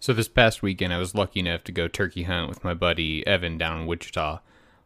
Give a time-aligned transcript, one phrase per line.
[0.00, 3.26] So this past weekend, I was lucky enough to go turkey hunt with my buddy
[3.26, 4.38] Evan down in Wichita.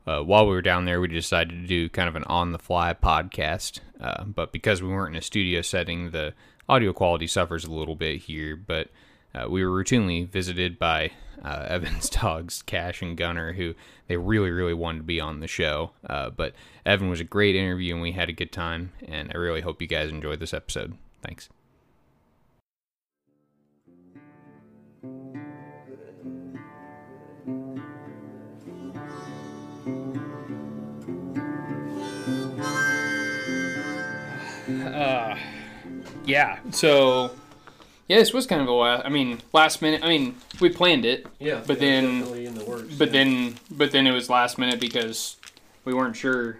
[0.06, 3.80] Uh, while we were down there, we decided to do kind of an on-the-fly podcast.
[4.00, 6.32] Uh, but because we weren't in a studio setting, the
[6.66, 8.56] audio quality suffers a little bit here.
[8.56, 8.88] But
[9.34, 11.12] uh, we were routinely visited by
[11.44, 13.74] uh, Evan's dogs, Cash and Gunner, who
[14.08, 15.90] they really, really wanted to be on the show.
[16.08, 16.54] Uh, but
[16.86, 18.92] Evan was a great interview, and we had a good time.
[19.06, 20.96] And I really hope you guys enjoyed this episode.
[21.22, 21.50] Thanks.
[36.24, 36.58] Yeah.
[36.70, 37.30] So,
[38.08, 39.04] yeah, this was kind of a last.
[39.06, 40.02] I mean, last minute.
[40.04, 42.94] I mean, we planned it, Yeah, But yeah, then- definitely in the works.
[42.94, 43.12] but yeah.
[43.12, 45.36] then, but then it was last minute because
[45.84, 46.58] we weren't sure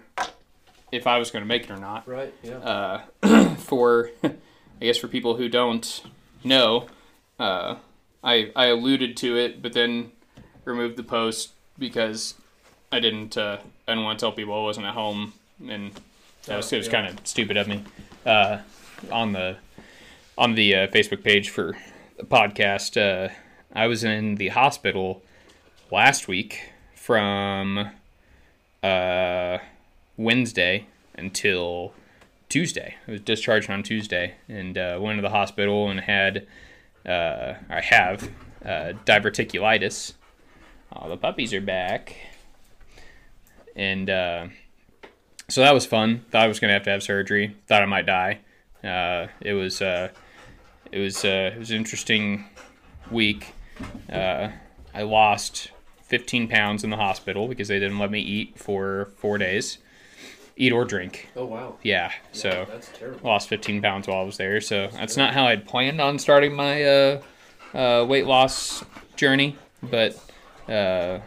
[0.91, 2.07] if I was going to make it or not.
[2.07, 2.57] right, yeah,
[3.23, 4.31] Uh, for, I
[4.81, 6.01] guess, for people who don't
[6.43, 6.87] know,
[7.39, 7.75] uh,
[8.23, 10.11] I I alluded to it, but then
[10.65, 12.35] removed the post because
[12.91, 13.37] I didn't.
[13.37, 15.33] Uh, I didn't want to tell people I wasn't at home,
[15.67, 15.91] and
[16.45, 16.91] that was, it was Yeah.
[16.93, 17.83] kind of stupid of me.
[18.25, 18.59] Uh,
[19.11, 19.57] on the
[20.37, 21.77] on the uh, Facebook page for
[22.17, 23.31] the podcast, uh,
[23.73, 25.21] I was in the hospital
[25.91, 27.89] last week from
[28.81, 29.57] uh,
[30.17, 31.93] Wednesday until
[32.49, 32.95] Tuesday.
[33.07, 36.47] I was discharged on Tuesday and uh, went to the hospital and had
[37.05, 38.29] uh, I have
[38.65, 40.13] uh, diverticulitis.
[40.91, 42.15] All the puppies are back,
[43.75, 44.07] and
[45.49, 46.23] so that was fun.
[46.29, 47.57] Thought I was gonna have to have surgery.
[47.67, 48.39] Thought I might die.
[48.83, 49.81] It was
[50.93, 52.45] it was uh, it was an interesting
[53.09, 53.53] week.
[54.11, 54.49] Uh,
[54.93, 55.71] I lost
[56.03, 59.79] 15 pounds in the hospital because they didn't let me eat for four days,
[60.55, 61.29] eat or drink.
[61.35, 64.61] oh wow, Yeah, so Yeah, that's lost 15 pounds while I was there.
[64.61, 67.21] So that's not how I'd planned on starting my uh,
[67.73, 70.15] uh, weight loss journey, but
[70.67, 71.19] uh,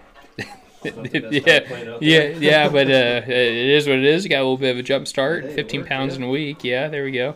[0.84, 2.68] Not the best yeah, yeah, yeah.
[2.68, 4.22] But uh, it is what it is.
[4.22, 5.44] You Got a little bit of a jump start.
[5.44, 6.22] Hey, 15 worked, pounds yeah.
[6.22, 6.62] in a week.
[6.62, 7.34] Yeah, there we go.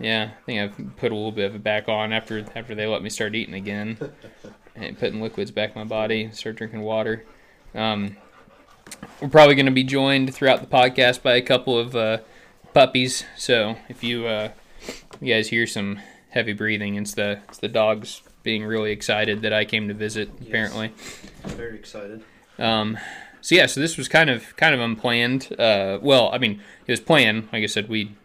[0.00, 2.12] Roundabout way to- Yeah, I think I've put a little bit of it back on
[2.12, 3.98] after after they let me start eating again,
[4.76, 6.30] and putting liquids back in my body.
[6.32, 7.24] Start drinking water.
[7.74, 8.16] Um,
[9.20, 12.18] we're probably going to be joined throughout the podcast by a couple of uh,
[12.74, 13.24] puppies.
[13.36, 14.50] So if you uh,
[15.20, 19.52] you guys hear some heavy breathing, it's the it's the dogs being really excited that
[19.52, 20.30] I came to visit.
[20.38, 20.48] Yes.
[20.48, 20.92] Apparently.
[21.44, 22.22] Very excited.
[22.58, 22.96] Um,
[23.40, 25.54] so yeah, so this was kind of kind of unplanned.
[25.58, 27.48] Uh, well, I mean, it was planned.
[27.52, 28.16] Like I said, we,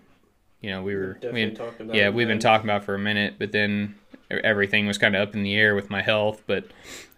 [0.63, 2.99] you know, we were, Definitely we, talked about yeah, we've been talking about for a
[2.99, 3.95] minute, but then
[4.31, 6.41] everything was kind of up in the air with my health.
[6.47, 6.65] But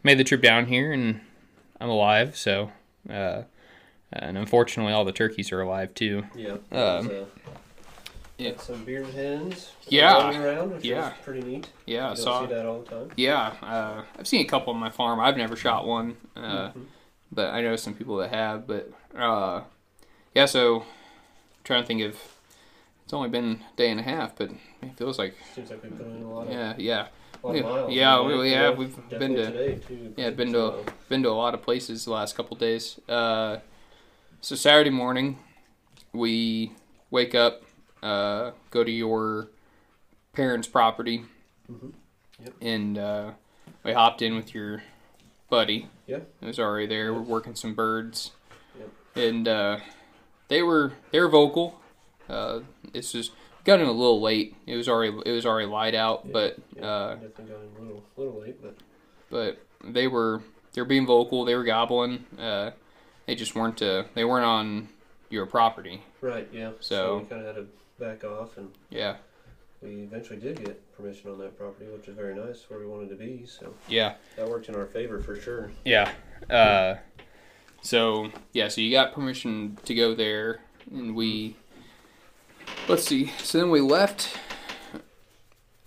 [0.04, 1.22] made the trip down here, and
[1.80, 2.36] I'm alive.
[2.36, 2.72] So,
[3.08, 3.44] uh,
[4.12, 6.24] and unfortunately, all the turkeys are alive too.
[6.36, 6.54] Yeah.
[6.54, 7.26] Um, there's, uh,
[8.40, 8.58] yeah.
[8.58, 9.74] some beard hens.
[9.88, 11.14] Yeah, around, yeah.
[11.24, 11.70] pretty neat.
[11.86, 12.42] Yeah, I you saw.
[12.48, 13.12] see that all the time.
[13.16, 15.20] Yeah, uh, I've seen a couple on my farm.
[15.20, 16.86] I've never shot one, uh, Mhm.
[17.32, 18.66] but I know some people that have.
[18.66, 19.62] But uh,
[20.34, 20.84] yeah, so
[21.64, 22.18] trying to think of.
[23.06, 24.50] It's only been a day and a half, but
[24.82, 27.08] it feels like Seems like we've in a lot of, yeah, yeah,
[27.44, 27.94] a lot Yeah, of miles.
[27.94, 30.14] yeah, we- yeah, we've been to- too.
[30.18, 33.00] yeah, been to So, been to a lot of places the last couple days.
[33.08, 33.58] Uh,
[34.42, 35.38] so Saturday morning,
[36.14, 36.72] we
[37.12, 37.62] wake up,
[38.02, 39.50] uh, go to your
[40.34, 41.26] parents' property,
[41.72, 41.94] Mhm.
[42.44, 42.54] Yep.
[42.60, 43.32] and uh,
[43.84, 44.82] we hopped in with your
[45.52, 45.90] buddy.
[46.08, 46.22] Yeah.
[46.42, 47.14] It was already there.
[47.14, 48.32] We're working some birds,
[48.80, 48.90] Yep.
[49.16, 49.80] and uh,
[50.48, 51.80] they were they were vocal.
[52.28, 52.62] Uh,
[52.96, 53.32] it's just
[53.64, 54.56] got in a little late.
[54.66, 57.70] It was already it was already light out, Yeah, but yeah, uh, definitely got in
[57.78, 58.76] a little, little late, but
[59.30, 60.42] but they were
[60.74, 61.46] they were being vocal.
[61.46, 62.26] They were gobbling.
[62.40, 62.72] Uh,
[63.26, 64.90] they just weren't uh, they weren't on
[65.30, 66.02] your property.
[66.22, 66.72] right, yeah.
[66.80, 67.68] So- we kind of had to
[68.00, 69.16] back off, and Yeah,
[69.82, 73.10] we eventually did get permission on that property, which is very nice, where we wanted
[73.10, 73.46] to be.
[73.46, 75.72] So yeah, that worked in our favor for sure.
[75.86, 76.12] yeah.
[76.50, 76.96] Uh,
[77.82, 80.60] so yeah, so you got permission to go there,
[80.92, 81.56] and we
[82.88, 83.28] let's see.
[83.40, 84.38] So then we left.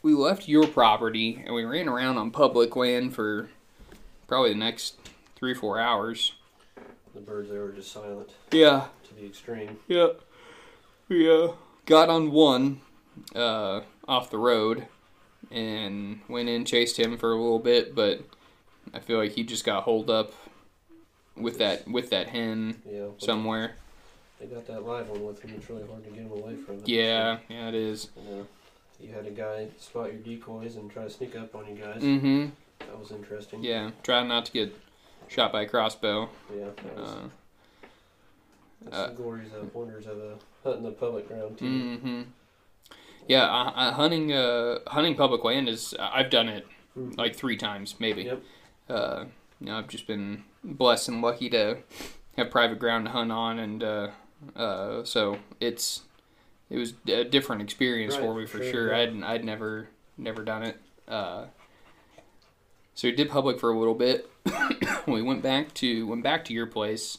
[0.03, 3.51] We left your property and we ran around on public land for
[4.27, 4.97] probably the next
[5.37, 6.35] three four hours.
[7.15, 9.79] The birds there were just silent Yeah, to the extreme.
[9.89, 10.09] Yeah.
[11.09, 11.53] We uh,
[11.87, 12.81] got on one
[13.35, 14.87] uh, off the road
[15.51, 18.21] and went in, chased him for a little bit, but
[18.95, 20.33] I feel like he just got holed up
[21.37, 23.77] with that with that hen Yeah, somewhere.
[24.41, 25.53] They got that live one with him.
[25.57, 26.89] It's really hard to get him away from it.
[26.89, 28.11] Yeah, yeah, it is.
[28.15, 28.45] So, uh,
[29.01, 32.03] you had a guy spot your decoys and try to sneak up on you guys.
[32.03, 32.47] Mm-hmm.
[32.81, 33.63] That was interesting.
[33.63, 34.77] Yeah, try not to get
[35.29, 36.29] shot by a crossbow.
[36.57, 36.65] Yeah.
[36.85, 37.29] That was, Uh,
[38.83, 40.23] that's uh, the glories of wonders of uh,
[40.65, 41.65] hunting the public ground too.
[41.65, 42.23] mm-hmm.
[43.27, 47.17] Yeah, uh, uh, hunting uh, hunting public land is I've done it Mhm.
[47.19, 48.23] like three times maybe.
[48.23, 48.43] Yep.
[48.89, 49.25] Uh,
[49.61, 51.79] you know, I've just been blessed and lucky to
[52.37, 53.83] have private ground to hunt on, and
[54.57, 56.03] uh, so it's
[56.71, 58.93] it was a different experience Right, for me for sure, sure.
[58.93, 58.99] yeah.
[59.03, 60.77] I'd I'd never never done it.
[61.07, 61.47] Uh,
[62.95, 64.29] so we did public for a little bit.
[65.07, 67.19] we went back to went back to your place,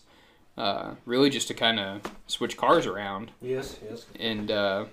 [0.58, 4.06] uh, really just to kind of switch cars around, Yes, yes.
[4.20, 4.86] and uh,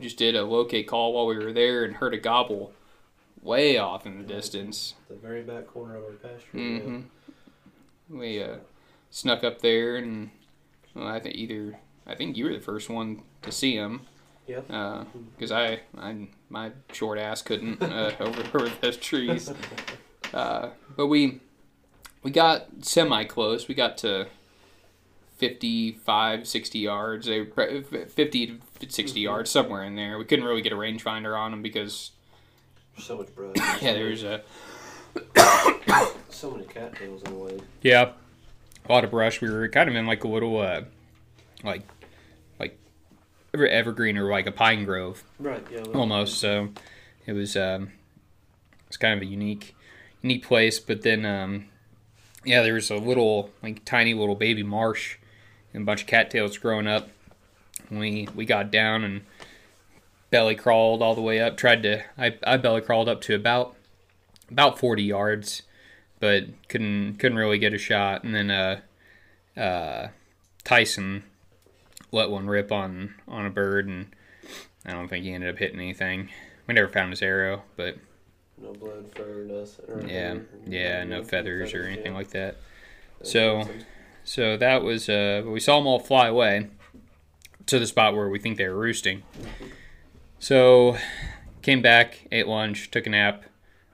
[0.00, 2.72] just did a locate call while we were there, and heard a gobble
[3.42, 4.94] way off in the distance.
[5.08, 6.56] The very back corner of our pasture.
[6.56, 8.18] Mm-hmm.
[8.18, 8.56] We uh,
[9.10, 10.30] snuck up there, and
[10.94, 14.02] well, I think either I think you were the first one to see him.
[14.46, 15.04] Yeah.
[15.36, 19.52] Because I, I, my short ass couldn't uh, over over those trees.
[20.34, 21.40] Uh, but we,
[22.24, 23.68] we got semi close.
[23.68, 24.26] We got to
[25.38, 27.26] 55, 60 yards.
[27.26, 28.46] They were 50
[28.80, 29.22] to 60 Mhm.
[29.22, 30.18] yards somewhere in there.
[30.18, 32.10] We couldn't really get a rangefinder on them because
[32.98, 33.56] So much brush.
[33.82, 34.42] yeah, there was a
[36.28, 37.60] so many cattails in the way.
[37.82, 38.12] Yeah,
[38.88, 39.40] a lot of brush.
[39.40, 40.82] We were kind of in like a little, uh,
[41.62, 41.82] like,
[42.58, 42.78] like
[43.54, 45.64] ever- evergreen or like a pine grove Right.
[45.72, 45.82] Yeah.
[45.94, 46.38] almost.
[46.38, 46.70] So
[47.26, 47.92] it was, um,
[48.88, 49.74] it's kind of a unique,
[50.22, 50.78] unique place.
[50.80, 51.66] But then, um,
[52.44, 55.16] yeah, there was a little like tiny little baby marsh
[55.74, 57.08] and a bunch of cattails growing up.
[57.90, 59.22] We we got down and
[60.30, 61.56] belly crawled all the way up.
[61.56, 63.74] Tried to I, I belly crawled up to about
[64.50, 65.62] about forty yards,
[66.20, 68.22] but couldn't couldn't really get a shot.
[68.22, 68.80] And then uh,
[69.56, 70.08] uh,
[70.62, 71.24] Tyson
[72.12, 74.06] let one rip on on a bird, and
[74.86, 76.28] I don't think he ended up hitting anything.
[76.66, 77.96] We never found his arrow, but
[78.62, 80.08] No blood, fur, nothing.
[80.08, 80.36] Yeah,
[80.66, 82.18] yeah, no feathers or anything yeah.
[82.18, 82.56] like that.
[83.18, 83.84] That's so- awesome.
[84.22, 86.68] So that was uh, we saw them all fly away
[87.66, 89.22] to the spot where we think they were roosting.
[90.38, 90.96] So
[91.62, 93.44] came back, ate lunch, took a nap.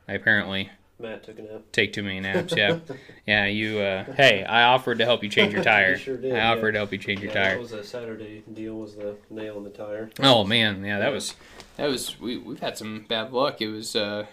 [0.08, 1.62] I apparently Matt took a nap.
[1.72, 2.54] take too many naps.
[2.56, 2.78] Yeah,
[3.26, 3.46] yeah.
[3.46, 5.92] You, uh, hey, I offered to help you change your tire.
[5.92, 6.52] You sure did, I yeah.
[6.52, 7.54] offered to help you change your yeah, tire.
[7.54, 8.78] That was a Saturday deal.
[8.78, 10.10] Was the nail in the tire?
[10.20, 11.34] Oh man, yeah, that was
[11.76, 13.60] that was we we've had some bad luck.
[13.60, 14.26] It was uh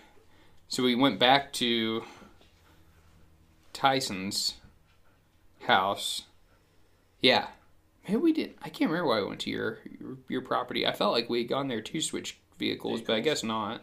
[0.69, 2.03] so we went back to
[3.73, 4.55] Tyson's
[5.61, 6.23] house.
[7.19, 7.47] Yeah.
[8.07, 8.55] Maybe we did.
[8.61, 10.87] I can't remember why I went to your your, your property.
[10.87, 13.81] I felt like we had gone there to switch vehicles, but I guess not.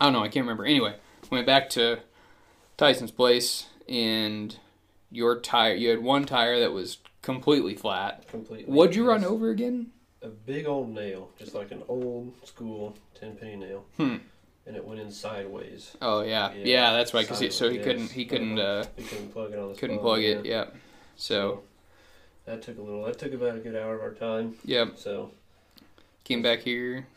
[0.00, 0.22] I don't know.
[0.22, 0.64] I can't remember.
[0.64, 0.96] Anyway,
[1.30, 2.00] went back to
[2.76, 4.56] Tyson's place, and
[5.10, 5.74] your tire.
[5.74, 8.26] You had one tire that was completely flat.
[8.28, 8.72] Completely.
[8.72, 9.88] What'd you run over again?
[10.22, 13.84] A big old nail, just like an old school ten penny nail.
[13.96, 14.16] Hmm.
[14.64, 15.96] And it went in sideways.
[16.00, 17.26] Oh yeah, yeah, Yeah, that's right.
[17.26, 19.74] Cause he, so he sideways, couldn't he couldn't uh, He couldn't plug it on the
[19.74, 20.44] couldn't spot, plug it.
[20.46, 20.52] yeah.
[20.52, 20.70] Yeah.
[21.16, 21.62] So
[22.44, 23.04] That took a little.
[23.04, 24.54] That took about a good hour of our time.
[24.64, 25.32] yep, So
[26.22, 27.08] came back here.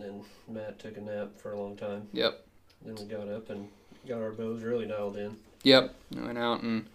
[0.00, 2.08] Then Matt took a nap for a long time.
[2.12, 2.44] Yep,
[2.84, 3.68] Then we got up and
[4.08, 5.36] got our bows really dialed in.
[5.62, 5.94] yep.
[6.16, 6.86] I went out and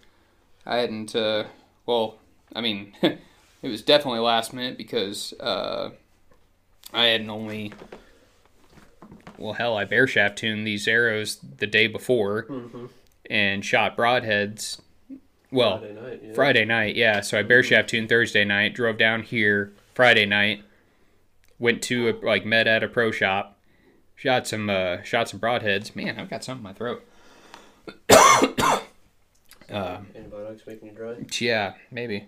[0.64, 1.14] I hadn't.
[1.14, 1.44] Uh,
[1.86, 2.18] well,
[2.54, 3.18] I mean, it
[3.62, 5.90] was definitely last minute because uh,
[6.92, 7.72] I hadn't only.
[9.38, 12.86] Well, hell, I bare shaft tuned these arrows the day before Mm-hmm.
[13.30, 14.80] and shot broadheads.
[15.52, 16.20] Well, Friday night.
[16.24, 16.32] Yeah.
[16.34, 17.20] Friday night, yeah.
[17.20, 20.62] So I bare shaft tuned Thursday night, drove down here Friday night,
[21.58, 23.58] went to a, like met at a pro shop,
[24.14, 25.94] shot some uh, shot some broadheads.
[25.94, 27.04] Man, I've got something in my throat.
[29.70, 31.16] uh, Antibiotics making you dry.
[31.38, 32.26] yeah, maybe.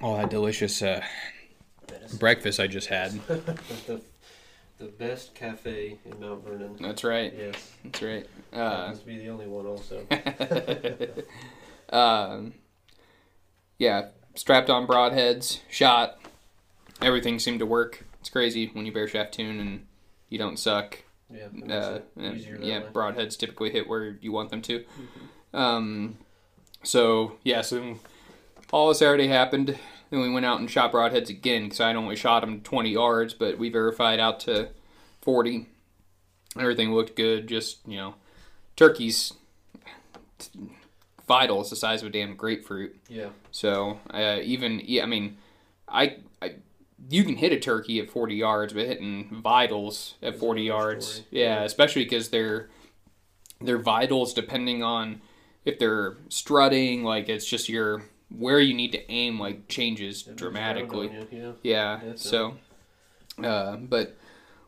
[0.00, 1.04] All that delicious uh,
[2.18, 3.12] breakfast I just had.
[3.26, 4.00] the,
[4.78, 6.76] the best cafe in Mount Vernon.
[6.80, 7.34] That's right.
[7.36, 7.72] Yes.
[7.84, 8.26] That's right.
[8.52, 10.06] Uh, happens to be the only one also.
[11.96, 12.54] um,
[13.78, 16.19] yeah, strapped on broadheads, shot.
[17.02, 18.04] Everything seemed to work.
[18.20, 19.86] It's crazy when you bare shaft tune and
[20.28, 20.98] you don't suck.
[21.32, 21.46] Yeah.
[21.74, 24.80] Uh, and- yeah, broadheads typically hit where you want them to.
[25.54, 25.58] Mhm.
[25.58, 26.18] Um,
[26.82, 27.96] so yeah, so
[28.72, 29.78] all this already happened.
[30.10, 33.32] Then we went out and shot broadheads again because I'd only shot them 20 yards,
[33.32, 34.70] but we verified out to
[35.22, 35.68] 40.
[36.58, 37.46] Everything looked good.
[37.46, 38.14] Just you know,
[38.76, 39.32] turkeys
[41.26, 41.60] vital.
[41.60, 42.96] It's the size of a damn grapefruit.
[43.08, 43.28] Yeah.
[43.50, 45.36] So uh, even yeah, I mean,
[45.88, 46.16] I
[47.08, 51.60] you can hit a turkey at 40 yards, but hitting vitals at 40 yards, yeah,
[51.60, 51.62] Yeah.
[51.64, 52.68] especially because they're
[53.62, 55.20] they're vitals depending on
[55.64, 57.04] if they're strutting.
[57.04, 61.10] Like it's just your where you need to aim like changes It dramatically.
[61.32, 62.00] you, yeah.
[62.02, 62.12] Yeah.
[62.16, 62.56] So,
[63.42, 64.16] uh, but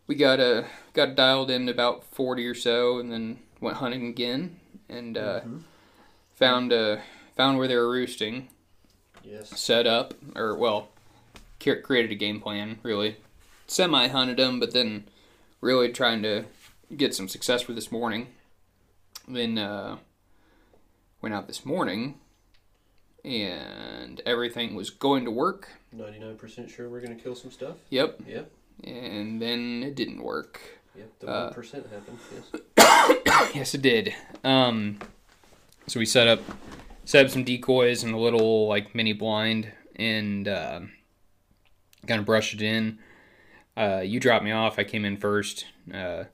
[0.06, 4.58] we got uh, got dialed in about forty or so, and then went hunting again,
[4.88, 5.62] and uh, Mhm.
[6.34, 6.96] found uh,
[7.36, 8.48] found where they were roosting,
[9.24, 9.58] Yes.
[9.58, 10.88] set up, or well,
[11.82, 12.78] created a game plan.
[12.82, 13.16] Really,
[13.66, 15.04] semi hunted them, but then
[15.60, 16.44] really trying to
[16.96, 18.28] get some success for this morning.
[19.28, 19.98] Then uh,
[21.20, 22.16] went out this morning,
[23.24, 25.68] and everything was going to work.
[25.92, 27.76] Ninety nine percent sure we're gonna kill some stuff.
[27.90, 28.50] Yep, Yep.
[28.84, 30.60] and then it didn't work.
[30.96, 31.12] Yep.
[31.20, 32.18] The Uh, one happened.
[32.76, 33.50] Yes.
[33.54, 34.14] yes, it did.
[34.44, 34.98] Um,
[35.86, 36.40] so we set up
[37.04, 40.80] set up some decoys and a little like mini blind and uh,
[42.06, 42.98] kind of brushed it in.
[43.76, 44.78] Uh, you dropped me off.
[44.78, 45.66] I came in first.
[45.92, 46.24] Uh,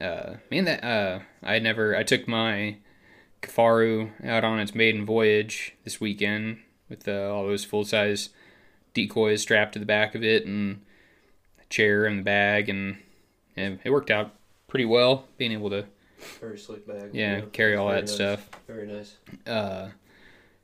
[0.00, 1.96] uh, man, that uh, I never.
[1.96, 2.76] I took my
[3.42, 8.30] Kifaru out on its maiden voyage this weekend with uh, all those full size
[8.94, 10.82] decoys strapped to the back of it and
[11.60, 12.98] a chair and the bag, and,
[13.56, 14.34] and it worked out
[14.68, 15.26] pretty well.
[15.36, 15.86] Being able to
[16.40, 17.10] Very slick bag.
[17.12, 18.14] yeah, carry all that nice.
[18.14, 18.48] stuff.
[18.66, 19.16] Very nice.
[19.46, 19.90] Uh,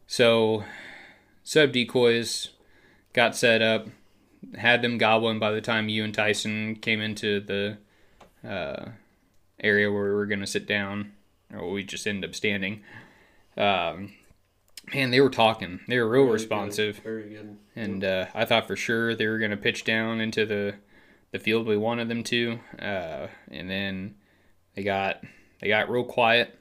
[0.07, 0.65] so
[1.43, 2.51] sub decoys
[3.13, 3.89] got set up,
[4.57, 7.79] had them gobbling by the time you and Tyson came into the
[8.49, 8.91] uh,
[9.61, 11.13] area where we were gonna sit down,
[11.53, 12.83] or we just ended up standing.
[13.57, 14.13] Um,
[14.93, 15.81] man, they were talking.
[15.89, 17.03] They were real Very responsive, Good.
[17.05, 17.59] Very good.
[17.77, 20.75] and uh, I thought for sure they were gonna pitch down into the
[21.31, 24.17] the field we wanted them to, uh, and then
[24.75, 25.23] they got
[25.61, 26.59] they got real quiet,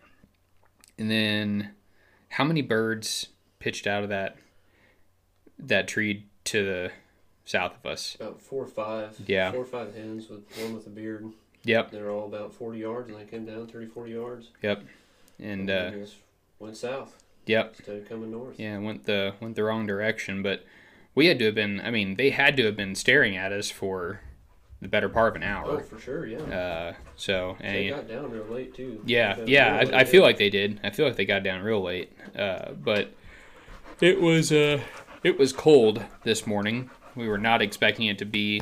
[0.98, 1.72] and then
[2.30, 3.28] how many birds
[3.60, 4.38] pitched out of that
[5.60, 6.92] that tree to the
[7.46, 8.16] south of us?
[8.16, 9.20] About four or five.
[9.26, 9.52] Yeah.
[9.52, 11.32] Four or five hens with one with a beard.
[11.64, 14.48] Yep, They're all about 40 yards, and they came down 30, 40 yards.
[14.64, 14.84] yep,
[15.40, 16.16] and uh, just
[16.58, 18.60] went south yep, instead of coming north.
[18.60, 20.66] yeah, went the went the wrong direction, but
[21.14, 21.80] we had to have been.
[21.82, 24.22] I mean, they had to have been staring at us for
[24.82, 25.70] the better part of an hour.
[25.70, 26.40] Oh, for sure, yeah.
[26.40, 29.00] Uh, so they got down real late too.
[29.06, 30.80] Yeah, yeah, I, I feel like they did.
[30.84, 32.12] I feel like they got down real late.
[32.36, 33.14] Uh, but
[34.00, 34.82] it was uh,
[35.24, 36.90] it was cold this morning.
[37.16, 38.62] We were not expecting it to be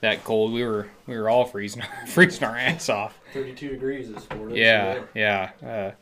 [0.00, 0.52] that cold.
[0.52, 3.18] We were we were all freezing freezing our ass off.
[3.32, 4.56] 32 degrees this morning.
[4.56, 5.50] Yeah, yeah.
[5.64, 5.92] Uh,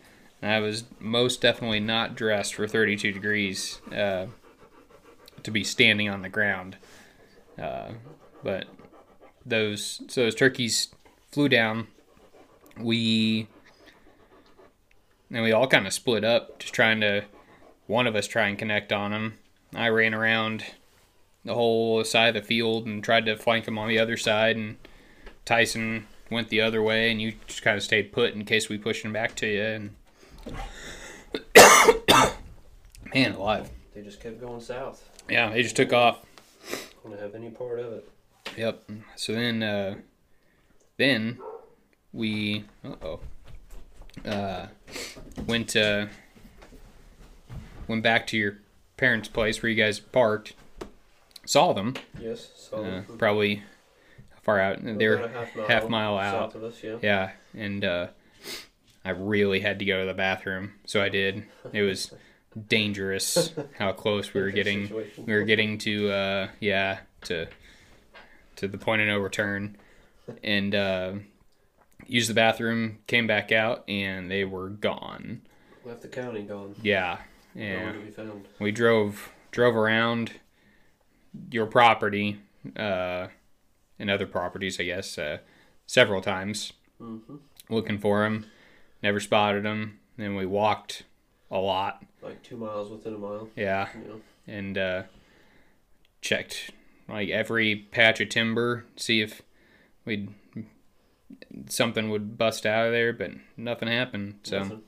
[0.42, 4.26] I was most definitely not dressed for 32 degrees uh,
[5.42, 6.76] to be standing on the ground.
[7.60, 7.92] Uh,
[8.42, 8.66] but
[9.44, 10.88] those so those turkeys
[11.30, 11.88] flew down.
[12.78, 13.48] We
[15.30, 17.24] and we all kind of split up, just trying to
[17.86, 19.38] one of us try and connect on them.
[19.74, 20.64] I ran around
[21.44, 24.56] the whole side of the field and tried to flank them on the other side,
[24.56, 24.76] and
[25.44, 28.78] Tyson went the other way, and you just kind of stayed put in case we
[28.78, 29.62] pushed him back to you.
[29.62, 29.90] And
[33.14, 33.70] man, alive.
[33.94, 35.08] They just kept going south.
[35.28, 36.24] Yeah, they just took off.
[37.10, 38.08] To have any part of it?
[38.56, 38.90] Yep.
[39.16, 39.96] So then, uh,
[40.96, 41.38] then
[42.12, 43.20] we uh-oh,
[44.24, 44.66] uh
[45.46, 46.06] went uh
[47.88, 48.58] went back to your
[48.96, 50.54] parents' place where you guys parked.
[51.50, 51.94] Saw them.
[52.20, 52.48] Yes.
[52.54, 53.64] So Uh, probably
[54.42, 54.78] far out.
[54.78, 56.52] about They're half mile, half mile out.
[56.52, 56.80] south of us.
[56.80, 56.98] Yeah.
[57.02, 58.06] Yeah, and uh,
[59.04, 61.42] I really had to go to the bathroom, so I did.
[61.72, 62.14] It was
[62.68, 64.86] dangerous how close we were getting.
[64.86, 65.26] Situation.
[65.26, 67.48] We were getting to uh, yeah to
[68.54, 69.76] to the point of no return,
[70.44, 71.12] and uh,
[72.06, 73.00] used the bathroom.
[73.08, 75.42] Came back out, and they were gone.
[75.84, 76.76] Left the county gone.
[76.80, 77.18] Yeah,
[77.56, 77.90] yeah.
[77.90, 78.46] to be found.
[78.60, 80.34] We drove drove around
[81.50, 82.40] your property
[82.76, 83.28] uh,
[83.98, 85.38] and other properties, I guess, uh,
[85.86, 87.36] several times hmm
[87.68, 88.46] looking for him.
[89.02, 90.00] Never spotted him.
[90.18, 91.04] Then we walked
[91.50, 92.02] a lot.
[92.20, 93.48] Like two miles within a mile.
[93.56, 94.20] Yeah, know.
[94.46, 95.02] and uh,
[96.20, 96.72] checked
[97.08, 99.42] like every patch of timber, see if
[100.04, 100.34] we'd
[101.68, 104.40] something would bust out of there, but nothing happened.
[104.42, 104.82] So Nothing.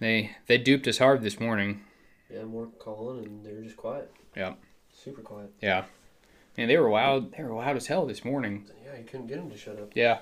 [0.00, 1.82] they they duped us hard this morning.
[2.32, 4.10] Yeah, more calling, and they were just quiet.
[4.36, 4.54] Yeah.
[5.02, 5.50] Super quiet.
[5.60, 5.84] Yeah,
[6.56, 7.32] and they were loud.
[7.36, 8.66] They were loud as hell this morning.
[8.84, 9.90] Yeah, you couldn't get them to shut up.
[9.94, 10.18] Yeah,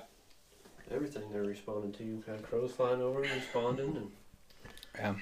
[0.91, 2.03] Everything they're responding to.
[2.03, 4.11] You had crows flying over, responding, and
[4.95, 5.15] yeah,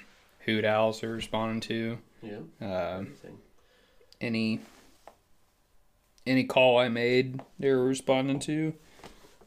[0.45, 1.97] hoot owls are responding to.
[2.21, 3.37] yeah, Uh, everything.
[4.21, 4.61] any
[6.25, 8.73] any call I made, they were responding to.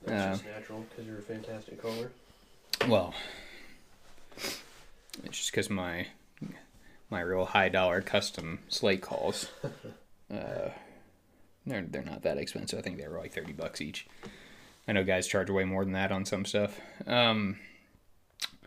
[0.04, 2.10] That's uh, just natural because you're a fantastic caller.
[2.88, 3.14] Well,
[5.24, 6.08] it's just because my
[7.10, 9.50] my real high dollar custom slate calls,
[10.32, 10.70] uh,
[11.66, 12.78] they're they're not that expensive.
[12.78, 14.06] I think they were like thirty bucks each.
[14.88, 16.80] I know guys charge way more than that on some stuff.
[17.06, 17.58] Um,
[18.40, 18.58] but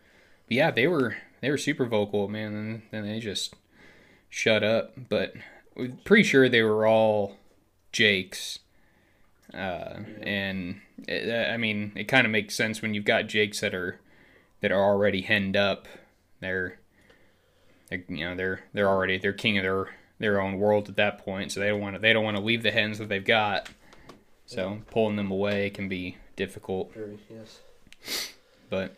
[0.49, 2.53] yeah, they were they were super vocal, man.
[2.53, 3.55] And then they just
[4.29, 4.93] shut up.
[5.09, 5.33] But
[6.05, 7.37] pretty sure they were all
[7.91, 8.59] Jake's.
[9.53, 13.73] Uh, and it, I mean, it kind of makes sense when you've got Jakes that
[13.73, 13.99] are
[14.61, 15.87] that are already henned up.
[16.39, 16.79] They're,
[17.89, 21.19] they're you know they're they're already they're king of their their own world at that
[21.19, 21.51] point.
[21.51, 23.69] So they don't want to they don't want to leave the hens that they've got.
[24.45, 26.93] So pulling them away can be difficult.
[26.93, 27.59] Very, yes.
[28.69, 28.95] But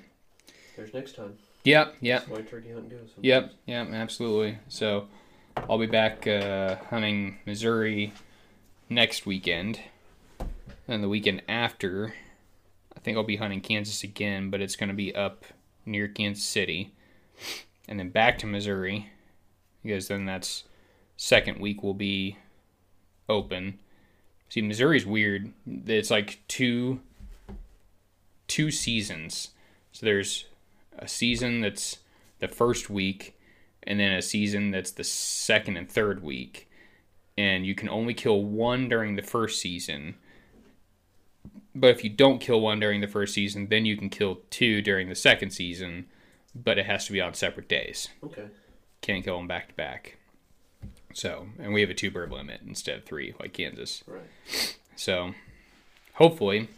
[0.75, 1.37] There's next time.
[1.63, 2.81] yeah, yeah, That's why turkey goes.
[2.81, 3.13] sometimes.
[3.21, 4.57] Yep, yep, absolutely.
[4.67, 5.07] So
[5.69, 8.13] I'll be back uh, hunting Missouri
[8.89, 9.79] next weekend.
[10.87, 12.13] And the weekend after,
[12.95, 15.45] I think I'll be hunting Kansas again, but it's going to be up
[15.85, 16.93] near Kansas City.
[17.87, 19.09] And then back to Missouri,
[19.83, 20.63] because then that's
[21.17, 22.37] second week will be
[23.27, 23.79] open.
[24.49, 25.51] See, Missouri's weird.
[25.85, 27.01] It's like two
[28.47, 29.49] two seasons.
[29.91, 30.45] So there's
[30.97, 31.97] a season that's
[32.39, 33.37] the first week
[33.83, 36.69] and then a season that's the second and third week
[37.37, 40.15] and you can only kill one during the first season
[41.75, 44.81] but if you don't kill one during the first season then you can kill two
[44.81, 46.05] during the second season
[46.55, 48.47] but it has to be on separate days Okay.
[49.01, 50.16] can't kill them back to back
[51.13, 54.77] so and we have a two bird limit instead of three like kansas Right.
[54.95, 55.33] so
[56.15, 56.69] hopefully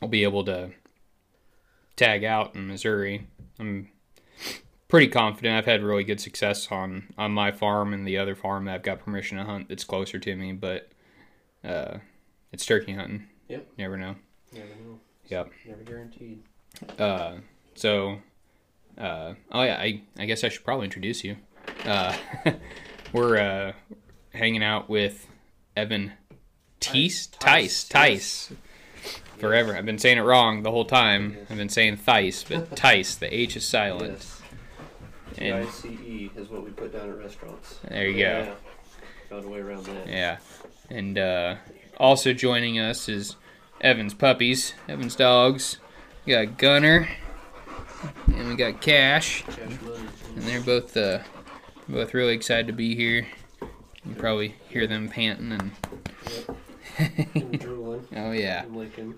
[0.00, 0.70] I'll be able to
[1.96, 3.26] tag out in Missouri.
[3.58, 3.88] I'm
[4.88, 5.56] pretty confident.
[5.56, 8.82] I've had really good success on on my farm and the other farm that I've
[8.82, 10.90] got permission to hunt that's closer to me, but
[11.62, 11.98] uh,
[12.52, 13.28] it's turkey hunting.
[13.48, 13.68] Yep.
[13.78, 14.16] Never know.
[14.52, 14.98] Never know.
[15.28, 15.50] Yep.
[15.68, 16.42] Never guaranteed.
[16.98, 17.36] Uh,
[17.74, 18.18] so,
[18.98, 21.36] uh, oh yeah, I, I guess I should probably introduce you.
[21.84, 22.16] Uh,
[23.12, 23.72] we're uh,
[24.32, 25.26] hanging out with
[25.76, 26.12] Evan
[26.80, 28.52] Teese, Tice, Tice.
[29.38, 29.76] Forever.
[29.76, 31.34] I've been saying it wrong the whole time.
[31.36, 31.50] Yes.
[31.50, 33.16] I've been saying Thice, but Tice.
[33.16, 34.24] The H is silent.
[35.36, 35.82] Yes.
[35.82, 37.80] TICE E is what we put down at restaurants.
[37.88, 38.18] there you go.
[38.18, 38.54] Yeah.
[39.30, 40.06] Found a way around that.
[40.06, 40.38] Yeah.
[40.90, 41.56] And uh,
[41.96, 43.36] also joining us is
[43.80, 45.78] Evan's puppies, Evan's dogs.
[46.24, 47.08] We got Gunner,
[48.42, 49.44] and we got Cash.
[50.34, 51.20] And they're both uh,
[51.88, 53.26] both really excited to be here.
[54.04, 55.70] You probably hear them panting and
[56.98, 58.06] And drooling.
[58.16, 59.14] oh yeah, And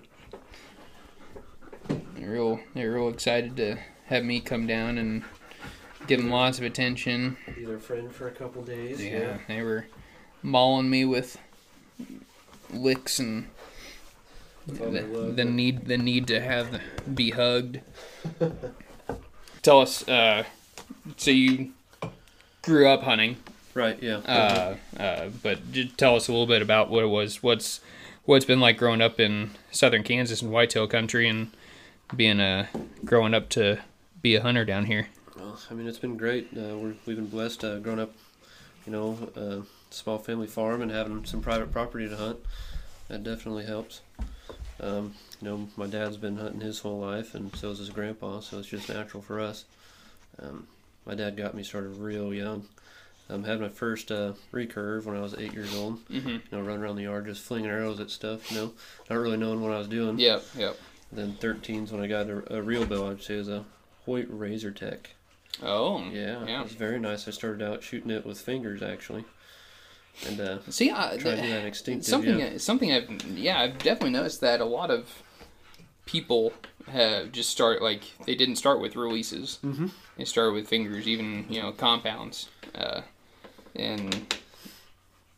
[2.15, 5.23] they're real they're real excited to have me come down and
[6.05, 7.37] give them lots of attention.
[7.55, 9.03] Be their friend for a couple days.
[9.03, 9.87] Yeah, they were
[10.43, 11.39] mauling me with
[12.71, 13.47] licks and
[14.67, 16.79] With all their the, the need the need to have
[17.11, 17.79] be hugged.
[19.65, 20.43] Tell us, uh,
[21.17, 21.71] so you
[22.61, 23.37] grew up hunting.
[23.73, 23.97] Right.
[23.99, 24.17] Yeah.
[24.17, 27.41] uh, uh, but just tell us a little bit about what it was.
[27.41, 27.79] What's
[28.25, 31.49] what's been like growing up in southern Kansas and whitetail country, and
[32.15, 32.69] being a
[33.03, 33.79] growing up to
[34.21, 35.07] be a hunter down here.
[35.35, 36.49] Well, I mean, it's been great.
[36.55, 38.13] Uh, we're, we've been blessed uh, growing up,
[38.85, 42.37] you know, uh, small family farm and having some private property to hunt.
[43.07, 44.01] That definitely helps.
[44.79, 48.41] Um, you know, my dad's been hunting his whole life, and so has his grandpa,
[48.41, 49.65] so it's just natural for us.
[50.41, 50.67] Um,
[51.05, 52.67] my dad got me started real young.
[53.29, 56.05] Um, had my first uh, recurve when I was eight years old.
[56.09, 56.29] Mm-hmm.
[56.29, 58.51] You know, running around the yard just flinging arrows at stuff.
[58.51, 58.73] You know,
[59.09, 60.19] not really knowing what I was doing.
[60.19, 60.77] Yep, yep.
[61.11, 63.09] Then 13's when I got a, a real bow.
[63.09, 63.65] I'd say it was a
[64.05, 64.97] Hoyt Razortec.
[65.63, 66.59] Oh, Yeah, yeah.
[66.59, 67.27] it was very nice.
[67.27, 69.23] I started out shooting it with fingers actually,
[70.27, 72.05] and uh, See, I, trying to do that instinctive.
[72.05, 72.57] something yeah.
[72.57, 75.21] something I've yeah I've definitely noticed that a lot of
[76.05, 76.53] people
[76.87, 79.59] have just start like they didn't start with releases.
[79.63, 79.91] Mhm.
[80.17, 83.01] They started with fingers, even you know compounds, uh,
[83.75, 84.33] and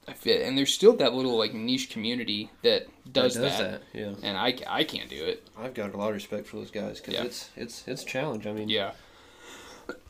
[0.08, 3.82] I feel and there's still that little like niche community that does, It that.
[3.94, 5.48] Yeah, and I, I can't do it.
[5.58, 7.24] I've got a lot of respect for those guys because Yeah.
[7.24, 8.46] it's it's it's a challenge.
[8.46, 8.92] I mean, Yeah.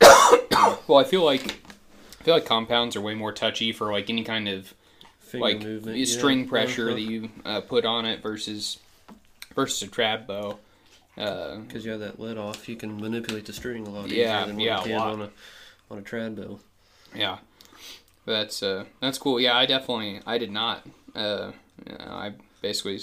[0.88, 1.60] well, I feel like
[2.20, 4.74] I feel like compounds are way more touchy for like any kind of
[5.20, 6.06] finger like movement, the yeah.
[6.06, 6.94] string pressure Uh-huh.
[6.94, 8.78] that you uh, put on it versus
[9.54, 10.58] versus a trad bow.
[11.16, 14.42] Uh, Because you have that let off, you can manipulate the string a lot Yeah,
[14.42, 15.30] easier than yeah, you can on a
[15.90, 16.60] on a trad bow.
[17.14, 17.38] yeah,
[18.24, 19.40] that's uh, that's cool.
[19.40, 20.86] Yeah, I definitely I did not.
[21.14, 21.52] Uh,
[21.86, 23.00] you know, I basically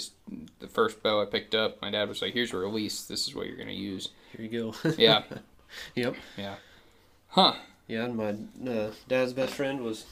[0.60, 3.02] the first bow I picked up, my dad was like, "Here's a release.
[3.04, 4.90] This is what you're gonna use." Here you go.
[4.96, 5.22] Yeah,
[5.94, 6.14] yep.
[6.38, 6.54] Yeah.
[7.28, 7.54] Huh?
[7.88, 8.34] Yeah, and my
[8.70, 10.06] uh, dad's best friend was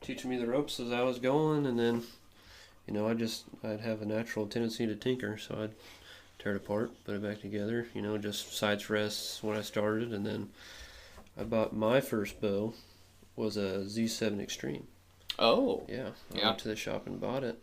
[0.00, 2.02] teaching me the ropes as I was going, and then,
[2.86, 5.74] you know, I just I'd have a natural tendency to tinker, so I'd
[6.38, 7.86] tear it apart, put it back together.
[7.94, 10.50] You know, just sights rests when I started, and then
[11.38, 12.74] I bought my first bow
[13.36, 14.86] was a Z7 Extreme.
[15.38, 16.46] Oh, Yeah, I Yeah.
[16.46, 17.58] went to the shop and bought it,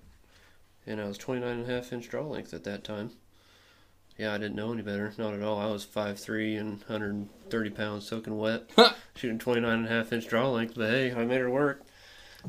[0.86, 3.12] and I was 29 and a half inch draw length at that time.
[4.22, 5.58] Yeah, I didn't know any better, not at all.
[5.58, 8.70] I was 5'3 and 130 pounds soaking wet,
[9.16, 11.82] shooting 29 and a half inch draw length, but hey, I made her work.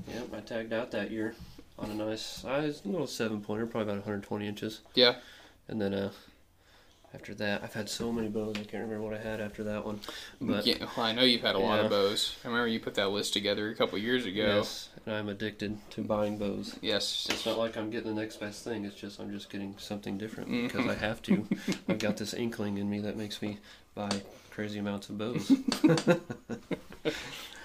[0.07, 1.35] Yep, I tagged out that year
[1.79, 4.81] on a nice size, little seven pointer, probably about 120 inches.
[4.93, 5.15] Yeah.
[5.67, 6.11] And then, uh,
[7.14, 8.55] after that, I've had so many bows.
[8.57, 10.01] I can't remember what I had after that one.
[10.40, 12.37] But yeah, well, I know you've had a lot of bows.
[12.44, 14.42] I remember you put that list together a couple years ago.
[14.57, 16.77] yes, and I'm addicted to buying bows.
[16.81, 17.27] Yes.
[17.31, 18.85] It's not like I'm getting the next best thing.
[18.85, 20.68] It's just I'm just getting something different Mhm.
[20.68, 21.46] because I have to.
[21.88, 23.59] I've got this inkling in me that makes me
[23.94, 24.09] buy
[24.51, 25.53] crazy amounts of bows.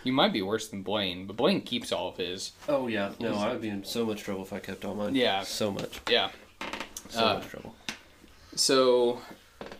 [0.03, 2.53] You might be worse than Blaine, but Blaine keeps all of his.
[2.69, 5.15] oh yeah, no, I would be in so much trouble if I kept all mine.
[5.15, 5.41] Yeah.
[5.43, 6.29] so much, Yeah.
[7.09, 7.75] so Uh, much trouble.
[8.57, 9.21] So,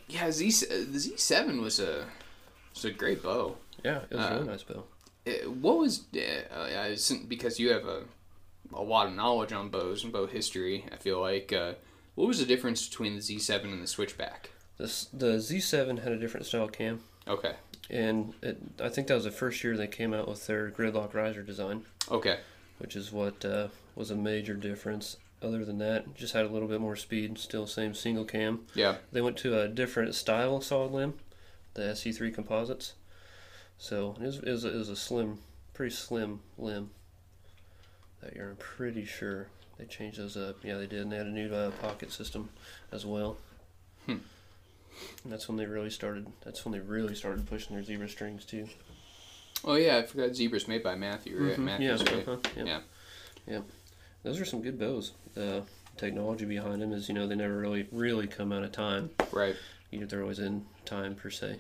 [0.07, 0.51] yeah, Z
[0.91, 2.05] the Z seven was a
[2.73, 3.57] was a great bow.
[3.83, 4.83] Yeah, it was a uh, really nice bow.
[5.25, 6.95] Uh, what was uh, uh,
[7.27, 8.03] because you have a
[8.73, 10.85] a lot of knowledge on bows and bow history.
[10.91, 11.73] I feel like uh,
[12.15, 14.51] what was the difference between the Z seven and the Switchback?
[14.77, 17.55] This the Z7 had a different style cam, Okay.
[17.89, 21.15] and it, I think that was the first year they came out with their gridlock
[21.15, 22.39] riser design, Okay.
[22.77, 25.17] which is what uh, was a major difference.
[25.41, 27.37] Other than that, just had a little bit more speed.
[27.37, 28.61] Still same single cam.
[28.73, 28.95] Yeah.
[29.11, 31.13] They went to a different style solid limb,
[31.75, 32.93] the SE3 composites.
[33.77, 35.37] So it was, it was, a, it was a slim,
[35.73, 36.89] pretty slim limb
[38.21, 38.49] that year.
[38.49, 39.47] I'm pretty sure
[39.77, 40.57] they changed those up.
[40.63, 41.01] Yeah, they did.
[41.01, 42.49] And they had a new uh, pocket system
[42.91, 43.37] as well.
[44.07, 44.17] Hmm.
[45.23, 46.25] And that's when they really started.
[46.43, 48.67] That's when they really started pushing their zebra strings too.
[49.63, 51.37] Oh yeah, I forgot Zebra's made by Matthew.
[51.37, 51.57] Right?
[51.57, 52.27] Mhm, Mathews yeah, right.
[52.27, 52.65] uh-huh, yep.
[52.67, 52.79] Yeah.
[53.47, 53.63] Yep.
[54.27, 55.13] Those are some good bows.
[55.35, 55.63] The
[55.95, 59.09] technology behind them is, you know, they never really, really come out of time.
[59.31, 59.55] Right.
[59.89, 61.59] you know, they're always in time per se.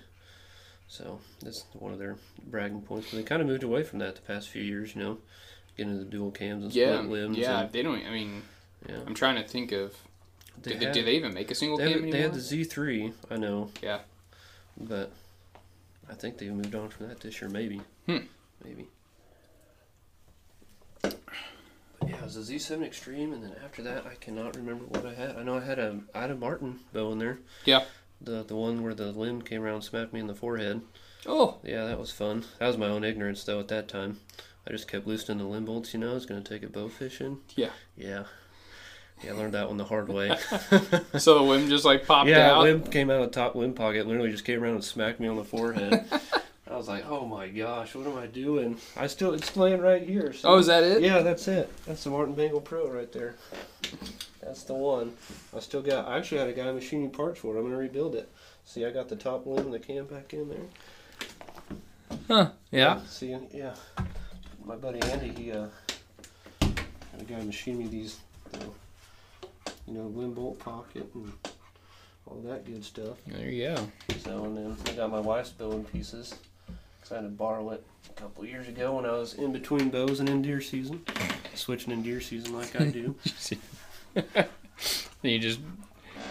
[0.89, 3.09] So that's one of their bragging points.
[3.09, 5.17] But they kind of moved away from that the past few years, you know,
[5.77, 6.97] getting into the dual cams and Yeah.
[6.97, 7.37] split limbs.
[7.37, 7.61] Yeah.
[7.61, 8.05] and, They don't.
[8.05, 8.41] I mean,
[8.87, 8.99] yeah.
[9.07, 9.95] I'm trying to think of.
[10.61, 12.11] They do, they, had, do they even make a single they, cam had, anymore?
[12.11, 13.69] they had the Z3, I know.
[13.81, 13.99] Yeah.
[14.77, 15.13] But
[16.09, 17.79] I think they've moved on from that this year, maybe.
[18.07, 18.17] Hmm.
[18.61, 18.87] Maybe.
[21.01, 25.05] But yeah, it was a Z7 Extreme, and then after that, I cannot remember what
[25.05, 25.37] I had.
[25.37, 27.39] I know I had a I had a Martin bow in there.
[27.63, 27.85] Yeah.
[28.19, 30.81] The the one where the limb came around and smacked me in the forehead.
[31.25, 31.57] oh.
[31.63, 32.43] Yeah, that was fun.
[32.59, 34.19] That was my own ignorance though at that time.
[34.67, 36.89] I just kept loosening the limb bolts, you know, I was gonna take it bow
[36.89, 37.39] fishing.
[37.55, 37.69] Yeah.
[37.95, 38.23] Yeah.
[39.23, 40.29] Yeah, I learned that one the hard way.
[41.17, 42.35] So the limb just like popped out.
[42.35, 42.63] yeah, out.
[42.63, 45.27] limb came out of the top limb pocket, literally just came around and smacked me
[45.27, 46.05] on the forehead.
[46.69, 48.77] I was like, Oh my gosh, what am I doing?
[48.95, 50.33] I still it's laying right here.
[50.33, 51.01] so- Oh, is that it?
[51.01, 51.69] Yeah, that's it.
[51.85, 53.35] That's the Martin Bengal Pro right there.
[54.41, 55.13] That's the one.
[55.55, 57.59] I still got I actually had a guy machining parts for it.
[57.59, 58.29] I'm gonna rebuild it.
[58.65, 62.17] See I got the top limb and the cam back in there.
[62.27, 62.49] Huh.
[62.71, 62.99] Yeah.
[63.07, 63.73] See, yeah.
[64.65, 65.67] My buddy Andy, he uh,
[66.61, 68.17] had a guy machine me these,
[69.87, 71.31] you know, limb bolt pocket and
[72.25, 73.17] all that good stuff.
[73.27, 73.87] There you go.
[74.23, 76.35] So, and then I got my wife's building pieces.
[77.11, 80.19] I had to borrow it a couple years ago when I was in between bows
[80.19, 81.03] and in deer season,
[81.55, 83.15] switching in deer season like I do.
[85.21, 85.59] you just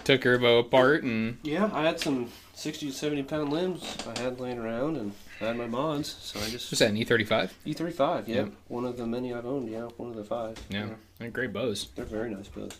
[0.04, 4.20] took her bow apart and yeah, I had some 60 to 70 pound limbs I
[4.20, 7.04] had laying around and I had my mods, so I just was that an E
[7.04, 7.50] E35?
[7.66, 8.46] E35, yeah, Yeah.
[8.68, 10.56] one of the many I've owned, yeah, one of the five.
[10.70, 10.88] Yeah.
[11.18, 11.88] They're great bows.
[11.94, 12.72] They're very nice bows.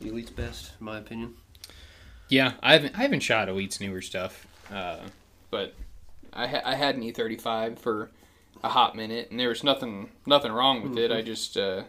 [0.00, 1.34] Elite's best, in my opinion.
[2.28, 4.98] Yeah, I haven't I haven't shot Elite's newer stuff, uh,
[5.50, 5.74] but
[6.36, 8.10] I ha- I had an E35 for
[8.62, 11.10] a hot minute, and there was nothing nothing wrong with it.
[11.10, 11.84] I just uh,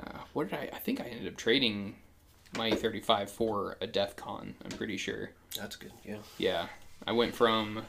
[0.00, 0.70] uh, what did I?
[0.72, 1.96] I think I ended up trading
[2.56, 4.54] my E35 for a DEF CON.
[4.64, 5.30] I'm pretty sure.
[5.56, 6.18] That's good, yeah.
[6.38, 6.66] Yeah,
[7.06, 7.82] I went from.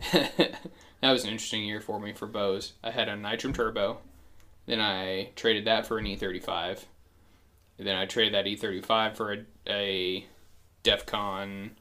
[0.12, 0.58] that
[1.02, 2.72] was an interesting year for me for bows.
[2.82, 3.98] I had a Nitrum Turbo,
[4.64, 6.84] then I traded that for an E35,
[7.78, 10.26] and then I traded that E35 for a, a
[10.82, 11.72] DEFCON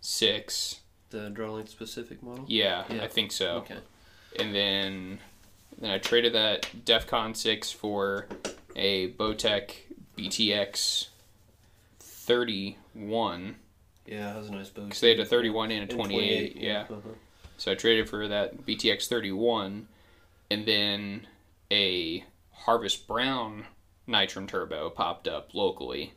[0.00, 0.80] six.
[1.10, 2.44] The drawing specific model?
[2.48, 3.04] Yeah, Yeah.
[3.04, 3.56] I think so.
[3.58, 3.78] Okay.
[4.38, 5.18] And then
[5.78, 8.26] then I traded that DEFCON six for
[8.76, 9.72] a Bowtech
[10.16, 11.08] BTX
[11.98, 13.56] thirty one.
[14.06, 14.84] Yeah, that was a nice bow.
[14.84, 16.82] Because they had a 31 and a And 28, yeah.
[16.90, 16.98] Uh-huh.
[17.58, 19.86] So I traded for that BTX 31
[20.50, 21.26] and then
[21.70, 23.66] a Harvest Brown
[24.08, 26.12] Nitrum Turbo popped up locally.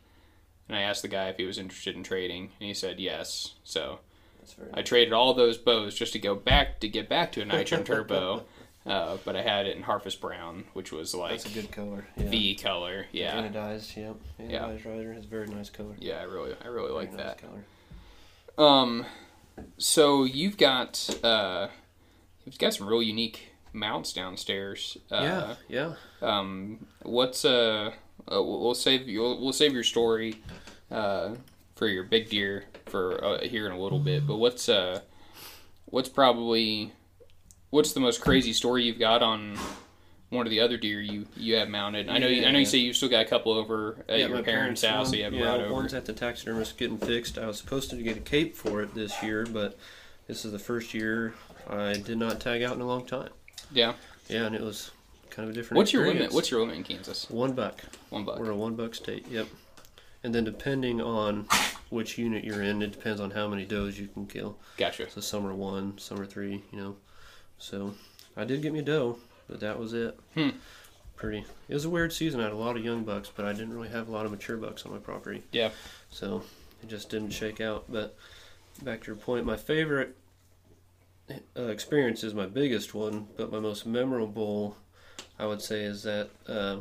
[0.68, 3.54] And I asked the guy if he was interested in trading, and he said yes.
[3.64, 4.00] So
[4.44, 7.42] That's very I traded all those bows just to go back to get back to
[7.42, 8.44] a Nitrum Turbo,
[8.86, 12.06] uh, but I had it in Harvest Brown, which was like That's a good color.
[12.18, 12.28] Yeah.
[12.28, 13.06] the color.
[13.14, 14.18] Yeah, Anodized, yep.
[14.38, 14.64] Yeah.
[14.64, 15.96] Anodized rider has very nice color.
[15.98, 17.42] yeah, I really, I really Very like nice that.
[17.42, 18.68] color.
[18.68, 19.06] Um,
[19.78, 21.70] so you've got uh,
[22.46, 24.98] you've got some real unique mounts downstairs.
[25.10, 25.94] Uh, yeah, yeah.
[26.22, 27.92] Um, what's uh,
[28.30, 30.42] uh we'll we'll save you'll we'll save your story,
[30.92, 31.36] uh,
[31.84, 34.26] for your big deer for uh, here in a little bit.
[34.26, 35.02] But what's uh,
[35.84, 36.94] what's probably
[37.72, 39.58] what's the most crazy story you've got on
[40.30, 42.08] one of the other deer you you have mounted.
[42.08, 44.28] I know you, I know you say you've still got a couple over at Yeah,
[44.28, 45.12] your my parents' house.
[45.12, 45.74] that you haven't yeah, brought over.
[45.74, 47.38] one's at the taxidermist getting fixed.
[47.38, 49.78] I was supposed to get a cape for it this year, but
[50.28, 51.34] this is the first year
[51.70, 53.30] I did not tag out in a long time.
[53.74, 53.96] Yeah.
[54.30, 54.92] Yeah, and it was
[55.32, 55.80] kind of a different.
[55.80, 56.32] What's your limit?
[56.32, 57.30] What's your limit in Kansas?
[57.30, 57.82] one buck?
[58.10, 58.40] One buck.
[58.40, 59.28] We're a one buck state.
[59.30, 59.48] Yep.
[60.24, 61.48] And then depending on
[61.90, 64.58] which unit you're in, it depends on how many does you can kill.
[64.78, 65.10] Gotcha.
[65.10, 66.64] So some are one, some are three.
[66.72, 66.96] You know.
[67.58, 67.94] So
[68.36, 70.20] I did get me a doe, but that was it.
[70.34, 70.50] Hmm.
[71.16, 71.46] Pretty.
[71.70, 72.40] It was a weird season.
[72.40, 74.32] I had a lot of young bucks, but I didn't really have a lot of
[74.32, 75.44] mature bucks on my property.
[75.52, 75.70] Yeah.
[76.10, 76.44] So
[76.82, 77.86] it just didn't shake out.
[77.88, 78.18] But
[78.82, 80.18] back to your point, my favorite
[81.58, 84.76] uh, experience is my biggest one, but my most memorable,
[85.40, 86.78] I would say, is that uh,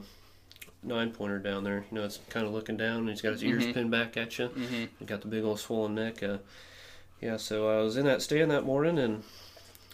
[0.82, 1.84] nine pointer down there.
[1.90, 3.74] You know, it's kind of looking down, and he's got his ears Mhm.
[3.74, 4.48] pinned back at you.
[4.48, 4.84] Mm-hmm.
[4.98, 6.22] He got the big old swollen neck.
[6.22, 6.38] Uh,
[7.20, 9.22] yeah, so I was in that stand that morning, and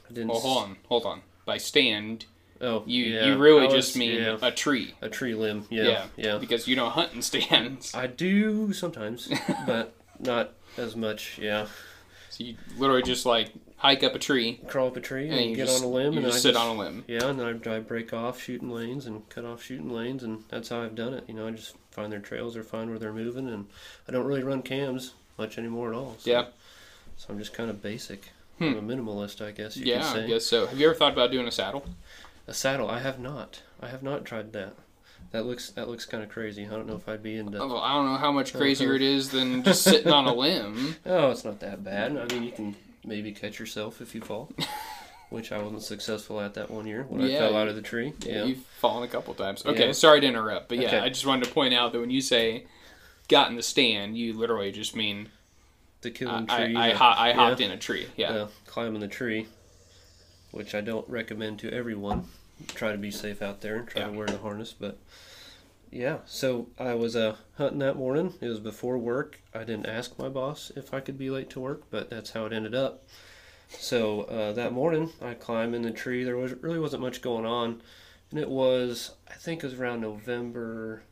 [0.09, 0.29] I didn't.
[0.29, 1.22] Well, hold on, hold on.
[1.44, 2.27] By stand,
[2.61, 4.94] Oh, you yeah, you really was- just mean yeah, a tree.
[5.01, 5.66] a tree limb.
[5.70, 6.07] Yeah, Yeah.
[6.16, 6.38] yeah.
[6.38, 7.94] Because you don't hunt in stands.
[7.94, 9.29] I do sometimes,
[9.66, 11.38] but not as much.
[11.38, 11.66] Yeah,
[12.31, 15.57] So you literally just like hike up a tree crawl up a tree and and,
[15.57, 17.05] get just, on a limb, and just I sit just, on a limb.
[17.07, 20.45] Yeah, and then I, I break off shooting lanes and cut off shooting lanes, and
[20.49, 21.25] that's how I've done it.
[21.27, 23.67] You know, I just find their trails or find where they're moving, and
[24.09, 26.17] I don't really run cams much anymore at all.
[26.19, 26.47] So, Yeah.
[27.17, 28.31] So I'm just kind of basic.
[28.59, 28.64] Hmm.
[28.64, 30.25] I'm a minimalist, I guess you Yeah, could say.
[30.25, 30.67] I guess so.
[30.67, 31.85] Have you ever thought about doing a saddle?
[32.47, 33.62] A saddle, I have not.
[33.81, 34.75] I have not tried that.
[35.33, 36.64] That looks that looks kind of crazy.
[36.64, 37.59] I don't know if I'd be into.
[37.59, 40.97] Oh, I don't know how much crazier it is than just sitting on a limb.
[41.07, 42.17] Oh, it's not that bad.
[42.17, 42.77] I mean, you can
[43.09, 44.51] maybe catch yourself if you fall,
[45.31, 47.83] which I wasn't successful at that one year when Yeah, I fell out of the
[47.83, 48.12] tree.
[48.21, 48.44] Yeah.
[48.44, 49.64] You've fallen a couple times.
[49.66, 49.92] Okay, Yeah.
[49.92, 50.99] sorry to interrupt, but yeah, Okay.
[51.01, 52.66] I just wanted to point out that when you say
[53.29, 55.29] got in the stand, you literally just mean
[56.03, 56.77] the I, killing I, tree.
[56.77, 57.35] I, uh, ho- I yeah.
[57.35, 58.07] hopped in a tree.
[58.16, 58.47] Yeah.
[58.66, 59.49] climbing the tree,
[60.53, 62.27] which I don't recommend to everyone.
[62.68, 64.09] Try to be safe out there and try Yeah.
[64.09, 64.75] to wear the harness.
[64.79, 64.99] But
[65.90, 68.35] yeah, so I was uh, hunting that morning.
[68.40, 69.40] It was before work.
[69.55, 72.46] I didn't ask my boss if I could be late to work, but that's how
[72.46, 73.07] it ended up.
[73.68, 76.24] So uh, that morning, I climbed in the tree.
[76.24, 77.83] There was really wasn't much going on,
[78.31, 81.03] and it was I think it was around November.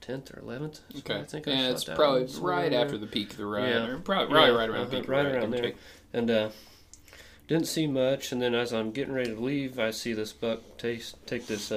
[0.00, 0.80] 10th or 11th.
[1.00, 1.20] Okay.
[1.20, 2.82] I think I yeah, it's probably right there.
[2.82, 3.68] after the peak of the rut.
[3.68, 3.98] Yeah.
[4.04, 5.72] Probably, probably Yeah, right around uh-huh, peak right around there.
[6.14, 6.48] and uh,
[7.46, 8.32] didn't see much.
[8.32, 11.70] And then as I'm getting ready to leave, I see this buck take take this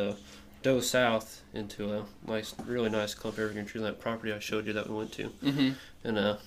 [0.62, 4.74] doe south into a nice, really nice clump evergreen tree that property I showed you
[4.74, 5.30] that we went to.
[5.44, 5.70] Mm-hmm.
[6.04, 6.38] And uh,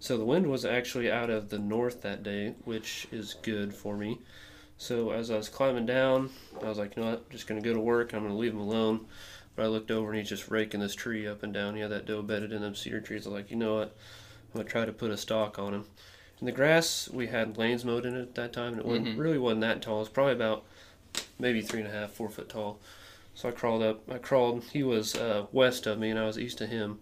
[0.00, 3.96] so the wind was actually out of the north that day, which is good for
[3.96, 4.18] me.
[4.78, 6.30] So as I was climbing down,
[6.62, 8.12] I was like, you know what, just gonna go to work.
[8.12, 9.06] I'm gonna leave him alone.
[9.54, 11.76] But I looked over and he's just raking this tree up and down.
[11.76, 13.26] He had that doe bedded in them cedar trees.
[13.26, 13.96] I was like, you know what,
[14.54, 15.84] I'm gonna try to put a stalk on him.
[16.40, 19.06] And the grass we had lanes mowed in it at that time, and it wasn't,
[19.08, 19.18] Mhm.
[19.18, 19.96] really wasn't that tall.
[19.96, 20.64] It was probably about
[21.38, 22.78] maybe three and a half, four foot tall.
[23.36, 24.10] So I crawled up.
[24.10, 24.64] I crawled.
[24.72, 26.98] He was uh, west of me, and I was east of him.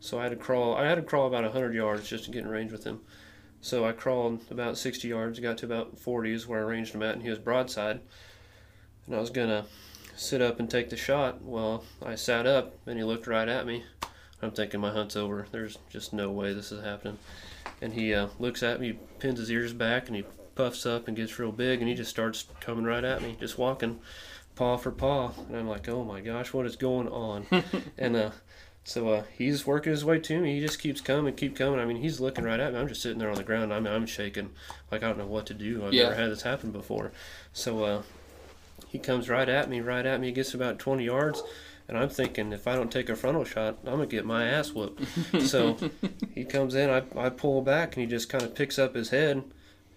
[0.00, 0.74] So I had to crawl.
[0.74, 3.00] I had to crawl about hundred yards just to get in range with him.
[3.60, 7.04] So I crawled about sixty yards, got to about forty is where I ranged him
[7.04, 8.00] at, and he was broadside.
[9.06, 9.66] And I was gonna
[10.16, 11.40] sit up and take the shot.
[11.40, 13.84] Well, I sat up, and he looked right at me.
[14.42, 15.46] I'm thinking my hunt's over.
[15.52, 17.18] There's just no way this is happening.
[17.80, 20.24] And he uh, looks at me, pins his ears back, and he
[20.56, 23.56] puffs up and gets real big, and he just starts coming right at me, just
[23.56, 24.00] walking
[24.56, 25.30] paw for paw.
[25.48, 27.46] And I'm like, oh my gosh, what is going on?
[27.98, 28.30] and uh,
[28.82, 30.54] so uh, he's working his way to me.
[30.58, 31.78] He just keeps coming, keep coming.
[31.78, 32.80] I mean, he's looking right at me.
[32.80, 33.72] I'm just sitting there on the ground.
[33.72, 34.50] I'm, I'm shaking,
[34.90, 35.86] like I don't know what to do.
[35.86, 36.04] I've Yeah.
[36.04, 37.12] never had this happen before.
[37.52, 38.02] So uh,
[38.88, 40.28] he comes right at me, right at me.
[40.28, 41.42] He gets about 20 yards.
[41.88, 44.72] And I'm thinking, if I don't take a frontal shot, I'm gonna get my ass
[44.72, 45.04] whooped.
[45.46, 45.76] so
[46.34, 49.10] he comes in, I, I pull back, and he just kind of picks up his
[49.10, 49.44] head.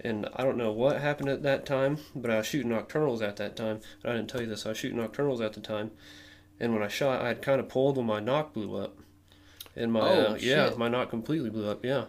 [0.02, 3.36] And I don't know what happened at that time, but I was shooting Nockturnals at
[3.38, 3.82] that time.
[4.06, 4.66] I didn't tell you this.
[4.66, 5.92] I was shooting Nockturnals at the time,
[6.60, 8.98] and when I shot, I had kind of pulled when my nock blew up.
[9.76, 11.84] And my Oh, uh, yeah, my nock completely blew up.
[11.84, 12.06] Yeah,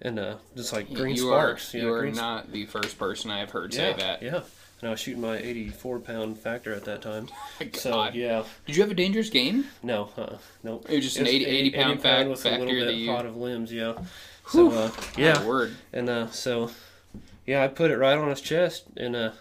[0.00, 1.74] and uh, just like green you sparks.
[1.74, 4.22] Are, yeah, you are not the first person I have heard yeah, say that.
[4.22, 4.40] Yeah,
[4.80, 7.28] and I was shooting my 84 pound factor at that time.
[7.60, 8.14] My So God.
[8.14, 9.66] yeah, Did you have a dangerous game?
[9.82, 10.82] no, uh, no.
[10.88, 13.10] It was just an 80, 80 pound, fact, with a factor little that bit you.
[13.10, 13.70] hot of limbs.
[13.72, 13.94] Yeah.
[14.48, 15.74] So uh, yeah, word.
[15.92, 16.70] and uh, so,
[17.46, 19.32] yeah, I put it right on his chest, and uh,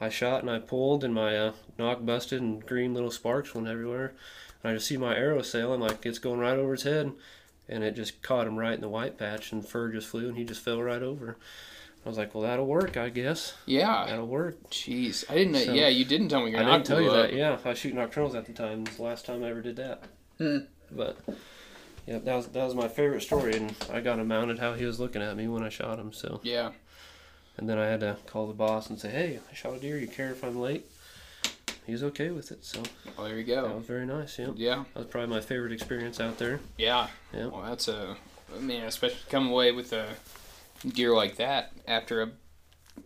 [0.00, 3.68] I shot and I pulled, and my uh, nock busted, and green little sparks went
[3.68, 4.14] everywhere.
[4.62, 7.12] And I just see my arrow sailing like it's going right over his head,
[7.68, 10.36] and it just caught him right in the white patch, and fur just flew, and
[10.36, 11.36] he just fell right over.
[12.06, 13.54] I was like, well, that'll work, I guess.
[13.66, 14.06] Yeah.
[14.06, 14.70] That'll work.
[14.70, 15.24] Jeez.
[15.28, 15.64] I didn't know.
[15.64, 17.30] So- yeah, you didn't tell me your I didn't tell you up.
[17.30, 17.36] that.
[17.36, 18.82] Yeah, I was shooting Nockturnals at the time.
[18.82, 20.04] It was the last time I ever did that.
[20.38, 20.58] Hmm.
[20.90, 21.18] But
[22.06, 24.84] yeah, that was that was my favorite story, and I got him mounted how he
[24.86, 26.12] was looking at me when I shot him.
[26.12, 26.40] So.
[26.44, 26.70] Yeah.
[27.58, 29.98] And then I had to call the boss and say, "Hey, I shot a deer.
[29.98, 30.86] You care if I'm late?"
[31.86, 32.62] he's okay with it.
[32.66, 32.82] So
[33.16, 33.66] Well, there you go.
[33.66, 34.38] that was very nice.
[34.38, 36.60] Yeah, Yeah, that was probably my favorite experience out there.
[36.76, 37.08] yeah.
[37.32, 37.46] Yeah.
[37.46, 38.16] Well, that's a.
[38.54, 40.06] I mean, especially come away with a
[40.92, 42.30] gear like that after a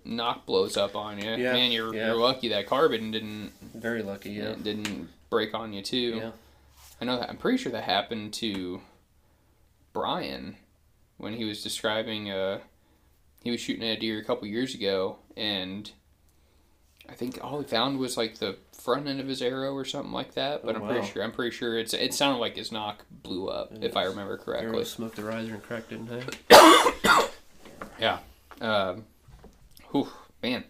[0.05, 1.31] nock blows up on you.
[1.31, 2.09] Yeah, Man, you're yeah.
[2.09, 4.31] you're lucky that carbon didn't Very lucky.
[4.31, 4.55] Yeah.
[4.61, 6.17] didn't break on you too.
[6.17, 6.31] Yeah.
[7.01, 7.31] I know that.
[7.31, 8.81] I'm pretty sure that happened to
[9.93, 10.57] Brian
[11.19, 12.31] when he was describing.
[12.31, 12.61] Uh,
[13.43, 15.91] he was shooting at a deer a couple years ago, and
[17.09, 20.13] I think all he found was like the front end of his arrow or something
[20.13, 20.65] like that.
[20.65, 21.23] But Oh, I'm pretty sure.
[21.23, 21.95] I'm pretty sure it's.
[21.95, 24.85] It sounded like his nock blew up, if I remember correctly.
[24.85, 27.29] smoked the riser and cracked it in half.
[28.01, 28.19] Yeah.
[28.61, 29.05] Um,
[29.93, 30.09] whew,
[30.43, 30.65] man.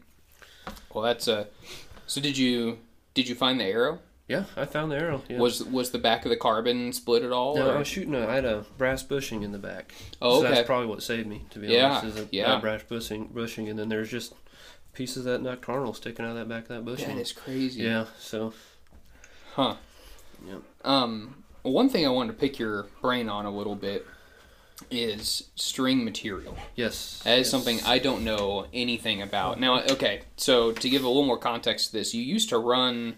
[0.92, 1.46] Well, that's uh.
[2.06, 2.78] So did you
[3.14, 4.00] did you find the arrow?
[4.28, 5.22] Yeah, I found the arrow.
[5.28, 5.38] Yeah.
[5.38, 7.56] Was was the back of the carbon split at all?
[7.56, 8.14] no, or- I was shooting.
[8.14, 9.92] A, I had a brass bushing in the back.
[10.20, 12.16] Oh, So that's probably what saved me, to be Yeah, honest.
[12.18, 12.58] Is a, yeah.
[12.60, 14.34] brass bushing, bushing, and then there's just
[14.92, 17.16] pieces of that Nockturnal sticking out of that back of that bushing.
[17.16, 17.82] That is crazy.
[17.82, 18.06] Yeah.
[18.18, 18.52] So.
[19.54, 19.76] Huh.
[20.46, 20.56] Yeah.
[20.84, 24.06] Um, one thing I wanted to pick your brain on a little bit
[24.90, 26.56] is string material.
[26.74, 27.20] Yes.
[27.24, 27.50] That is yes.
[27.50, 29.60] something I don't know anything about.
[29.60, 33.16] Now, okay, so to give a little more context to this, you used to run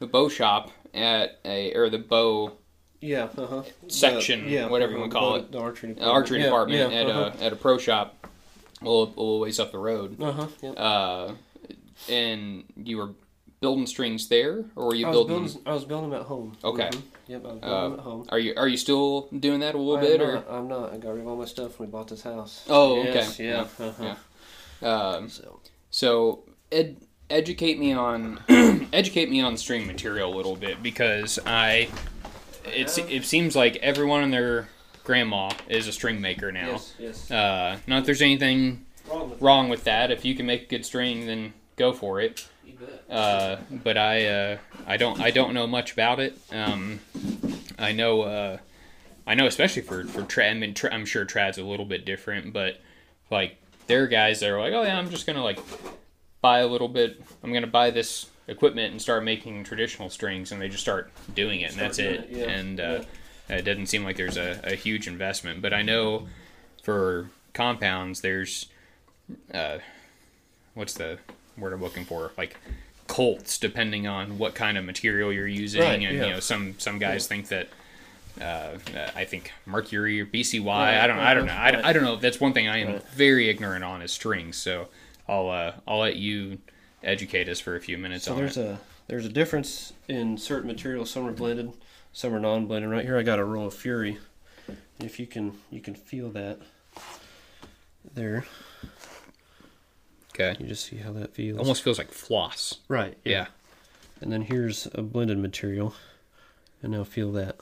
[0.00, 2.52] the bow shop at a or the bow
[3.00, 3.28] Yeah.
[3.38, 3.62] Uh huh.
[3.88, 5.52] section, whatever you wanna call it.
[5.52, 6.12] The archery uh, department.
[6.16, 7.30] archery Yeah, department yeah, at uh-huh.
[7.40, 8.26] a at a pro shop,
[8.82, 10.20] a little, a little ways up the road.
[10.20, 10.46] Uh huh.
[10.62, 10.70] Yeah.
[10.70, 11.34] Uh,
[12.08, 13.10] and you were
[13.60, 15.44] building strings there, or were you I building?
[15.44, 15.62] building.
[15.66, 16.56] I was building them at home.
[16.64, 16.88] Okay.
[16.88, 17.02] Mhm.
[17.28, 17.44] Yep.
[17.44, 18.26] I was building Uh, them at home.
[18.30, 20.34] Are you are you still doing that a little I bit, am or?
[20.34, 20.92] not, I'm not.
[20.94, 22.64] I got rid of all my stuff when we bought this house.
[22.68, 23.14] Oh, okay.
[23.14, 23.66] Yes, yeah.
[23.78, 24.14] Uh-huh.
[24.86, 25.60] Um, So.
[25.92, 26.96] So, ed,
[27.30, 28.40] educate me on
[28.92, 31.88] educate me on string material a little bit because I
[32.64, 34.68] it it seems like everyone and their
[35.04, 36.68] grandma is a string maker now.
[36.68, 36.94] Yes.
[36.98, 37.30] Yes.
[37.30, 40.10] Uh, not that there's anything Wrong with wrong with that.
[40.10, 42.46] If you can make a good string, then go for it.
[43.10, 46.38] Uh, but I uh, I don't I don't know much about it.
[46.52, 47.00] Um,
[47.78, 48.58] I know uh,
[49.26, 50.50] I know especially for for trad.
[50.50, 52.80] I mean, tra- I'm sure trad's a little bit different, but
[53.30, 55.58] like there are guys that are like, oh yeah, I'm just gonna like
[56.40, 57.22] buy a little bit.
[57.42, 61.60] I'm gonna buy this equipment and start making traditional strings, and they just start doing
[61.60, 62.20] it, and that's it.
[62.20, 63.02] it, yeah, And uh,
[63.48, 65.62] it doesn't seem like there's a, a huge investment.
[65.62, 66.28] But I know
[66.82, 68.66] for compounds, there's
[69.54, 69.78] uh,
[70.74, 71.18] what's the
[71.56, 72.32] word I'm looking for?
[72.36, 72.56] Like
[73.06, 76.10] colts, depending on what kind of material you're using, Right, and yeah.
[76.26, 77.68] you know some some guys think that.
[78.40, 80.64] Uh, uh, I think Mercury or BCY.
[80.64, 81.18] Right, I don't.
[81.18, 81.52] I don't know.
[81.52, 81.84] I, right.
[81.84, 82.14] I don't know.
[82.16, 83.08] That's one thing I am Right.
[83.08, 84.56] very ignorant on is strings.
[84.56, 84.86] So
[85.30, 86.58] I'll uh, I'll let you
[87.02, 88.66] educate us for a few minutes So on there's it.
[88.66, 91.10] a there's a difference in certain materials.
[91.10, 91.72] Some are blended,
[92.12, 92.90] some are non-blended.
[92.90, 94.18] Right here, I got a roll of Fury.
[94.68, 94.76] And
[95.08, 96.58] if you can you can feel that
[98.14, 98.44] there.
[100.34, 100.56] Okay.
[100.60, 101.58] You just see how that feels.
[101.58, 102.78] Almost feels like floss.
[102.88, 103.16] right.
[103.24, 103.46] Yeah.
[104.22, 105.94] And then here's a blended material,
[106.82, 107.56] and now feel that.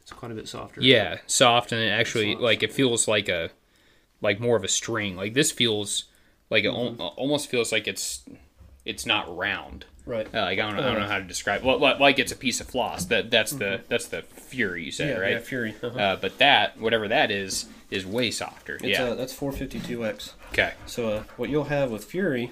[0.00, 0.80] It's quite a bit softer.
[0.80, 2.42] Yeah, soft and it actually Soft.
[2.42, 3.50] like it feels like a
[4.20, 5.16] like more of a string.
[5.16, 6.04] Like this feels
[6.50, 7.00] like it Mm-hmm.
[7.00, 8.22] al- almost feels like it's
[8.84, 9.84] it's not round.
[10.06, 10.26] Right.
[10.34, 11.62] Uh, like I don't know, I don't know how to describe.
[11.62, 13.04] Well, like, it's a piece of floss.
[13.06, 15.16] That that's the that's the fury you said, Mm-hmm.
[15.20, 15.32] yeah, right?
[15.34, 15.74] yeah, Fury.
[15.82, 15.98] Uh-huh.
[15.98, 18.76] Uh, but that whatever that is is way softer.
[18.76, 19.04] It's, yeah.
[19.04, 20.32] uh, that's 452x.
[20.52, 20.72] okay.
[20.86, 22.50] So uh, what you'll have with Fury,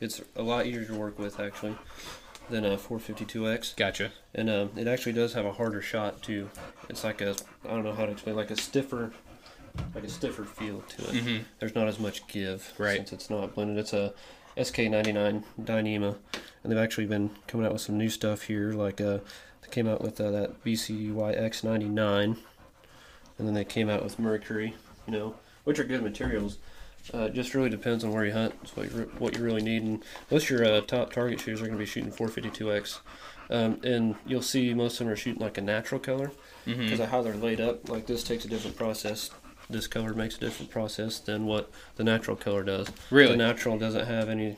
[0.00, 1.76] it's a lot easier to work with actually
[2.50, 4.10] than a 452x, Gotcha.
[4.34, 6.50] and um, it actually does have a harder shot too.
[6.90, 9.12] It's like a I don't know how to explain, like a stiffer,
[9.94, 11.24] like a stiffer feel to it.
[11.24, 11.40] Mhm.
[11.58, 12.96] There's not as much give Right.
[12.96, 13.78] since it's not blended.
[13.78, 14.12] It's a
[14.56, 16.16] SK99 Dyneema,
[16.62, 18.72] and they've actually been coming out with some new stuff here.
[18.72, 19.18] Like uh,
[19.62, 22.36] they came out with uh, that BCYX99,
[23.38, 24.74] and then they came out with Mercury.
[25.06, 26.58] You know, which are good materials.
[27.14, 28.54] Uh, just really depends on where you hunt.
[28.62, 29.82] It's what you, re- what you really need.
[29.82, 32.98] And most of your uh, top target shooters are going to be shooting 452x.
[33.48, 36.30] Um, and you'll see most of them are shooting like a natural color
[36.66, 36.82] Mm-hmm.
[36.82, 37.88] because of how they're laid up.
[37.88, 39.30] Like this takes a different process.
[39.70, 42.88] This color makes a different process than what the natural color does.
[43.10, 43.32] Really?
[43.32, 44.56] The natural doesn't have any,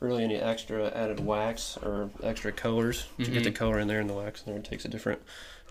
[0.00, 3.54] really any extra added wax or extra colors to get the Mhm.
[3.56, 4.60] color in there and the wax in there.
[4.60, 5.20] It takes a different,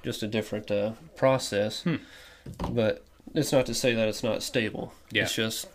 [0.04, 1.84] just a different uh, process.
[1.84, 1.96] Hmm.
[2.72, 3.04] But
[3.34, 4.94] it's not to say that it's not stable.
[5.12, 5.24] Yeah.
[5.24, 5.68] It's just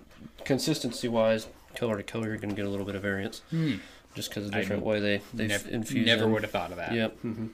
[0.44, 3.76] consistency wise, color to color, you're going to get a little bit of variance Hmm.
[4.14, 6.06] just because of the different way they they Never, infuse.
[6.06, 6.32] never them.
[6.32, 6.92] would have thought of that.
[6.92, 7.18] Yep.
[7.20, 7.46] hmm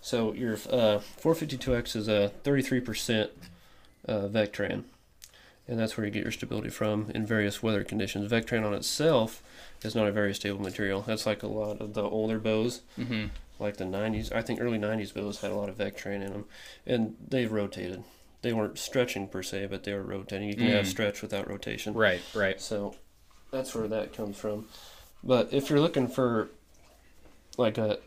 [0.00, 3.30] So your uh, 452X is a 33%
[4.08, 4.84] uh, Vectran,
[5.68, 8.30] and that's where you get your stability from in various weather conditions.
[8.30, 9.42] Vectran on itself
[9.82, 11.02] is not a very stable material.
[11.02, 13.26] That's like a lot of the older bows, Mm-hmm.
[13.58, 14.32] like the 90s.
[14.34, 16.44] I think early 90s bows had a lot of Vectran in them,
[16.86, 18.04] and they've rotated.
[18.42, 20.48] They weren't stretching per se, but they were rotating.
[20.48, 20.88] You can have Mm.
[20.90, 21.94] stretch without rotation.
[21.94, 22.20] Right.
[22.34, 22.60] Right.
[22.60, 22.94] So
[23.50, 24.68] that's where that comes from.
[25.24, 26.50] But if you're looking for
[27.58, 27.98] like a,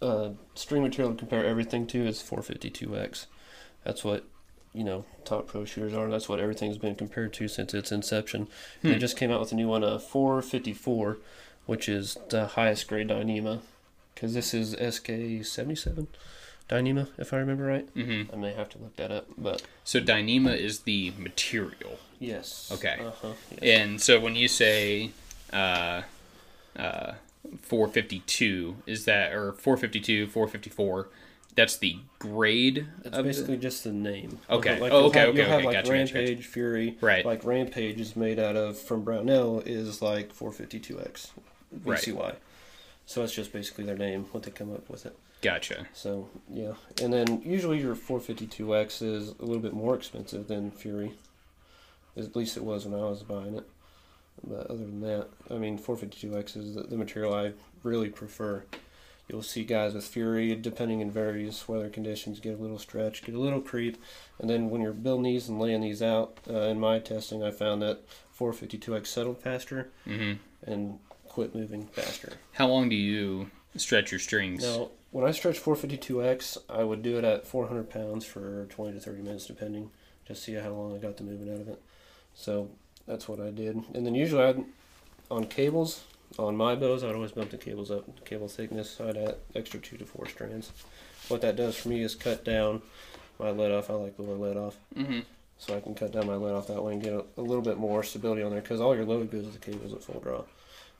[0.00, 3.26] a string material to compare everything to it's 452X.
[3.84, 4.24] That's what
[4.76, 6.08] you know top pro shooters are.
[6.10, 8.46] That's what everything's been compared to since its inception.
[8.82, 8.88] Hmm.
[8.88, 11.18] They just came out with a new one, a 454,
[11.66, 13.60] which is the highest grade Dyneema,
[14.14, 16.06] because this is SK77
[16.68, 17.88] Dyneema, if I remember right.
[17.94, 21.98] hmm I may have to look that up, but So Dyneema is the material.
[22.18, 22.70] yes.
[22.74, 22.96] Okay.
[23.00, 23.32] Uh-huh.
[23.62, 23.80] yes.
[23.80, 25.10] And so when you say
[25.52, 26.02] uh,
[26.76, 27.12] uh,
[27.62, 31.08] 452, is that, or 452, 454,
[31.56, 34.38] that's the grade It's of the- basically just the name.
[34.48, 34.78] Okay.
[34.78, 36.96] Like, Oh, okay, have, okay, have like Gotcha, gotcha, Rampage, Fury.
[37.00, 37.24] Right.
[37.26, 41.30] Like Rampage is made out of from Brownell is like 452X
[41.84, 41.98] Right.
[41.98, 42.36] BCY.
[43.06, 45.16] So it's just basically their name, what they come up with it.
[45.42, 45.86] Gotcha.
[45.92, 51.12] So yeah, and then usually your 452X is a little bit more expensive than Fury.
[52.16, 53.66] At least it was when I was buying it.
[54.46, 57.52] But other than that, I mean, 452X is the, the material I
[57.82, 58.64] really prefer.
[59.28, 63.34] You'll see guys with Fury, depending in various weather conditions, get a little stretch, get
[63.34, 63.96] a little creep,
[64.38, 67.50] and then when you're building these and laying these out, uh, in my testing, I
[67.50, 68.00] found that
[68.38, 70.98] 452X settled faster hmm and
[71.28, 72.32] quit moving faster.
[72.52, 74.62] How long do you stretch your strings?
[74.62, 79.00] Now, when I stretch 452X, I would do it at 400 pounds for 20 to
[79.00, 79.90] 30 minutes, depending,
[80.26, 81.82] just see how long I got the movement out of it.
[82.34, 82.70] So
[83.06, 83.82] that's what I did.
[83.94, 84.64] And then usually I'd,
[85.30, 86.04] on cables,
[86.38, 89.00] on my bows, I'd always bump the cables up, cable thickness.
[89.00, 90.72] I'd add extra two to four strands.
[91.28, 92.82] What that does for me is cut down
[93.38, 93.90] my let off.
[93.90, 94.76] I like the let off.
[94.94, 95.20] hmm
[95.58, 97.62] So I can cut down my let off that way and get a, a little
[97.62, 100.20] bit more stability on there because all your load goes with the cables at full
[100.20, 100.42] draw.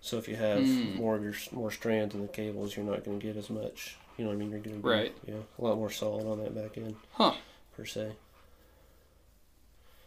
[0.00, 0.96] So if you have Mm.
[0.96, 3.96] more of your more strands in the cables, you're not going to get as much.
[4.16, 4.50] You know what I mean?
[4.50, 5.12] You're going to be Right.
[5.26, 7.34] yeah a lot more solid on that back end Huh.
[7.76, 8.12] per se.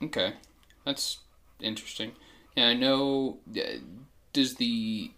[0.01, 0.33] Okay.
[0.85, 1.19] That's
[1.59, 2.13] interesting.
[2.55, 3.39] Yeah, I know.
[3.55, 3.61] uh,
[4.33, 5.11] Does the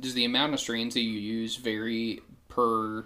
[0.00, 3.04] does the amount of strands that you use vary per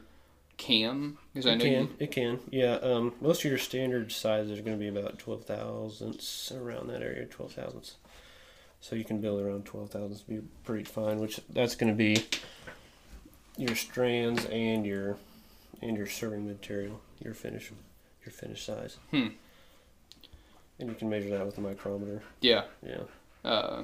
[0.56, 1.18] cam?
[1.32, 2.74] Because I It know can you, it can yeah.
[2.76, 7.02] Um, most of your standard sizes are going to be about twelve thousandths around that
[7.02, 7.96] area, twelve thousandths.
[8.82, 11.18] So you can build around twelve thousandths, be pretty fine.
[11.18, 12.24] Which that's going to be
[13.56, 15.16] your strands and your
[15.82, 17.70] and your serving material, your finish,
[18.24, 18.98] your finish size.
[19.10, 19.28] Hmm.
[20.78, 22.22] And you can measure that with a micrometer.
[22.40, 22.64] yeah.
[22.86, 23.02] Yeah.
[23.44, 23.82] Uh,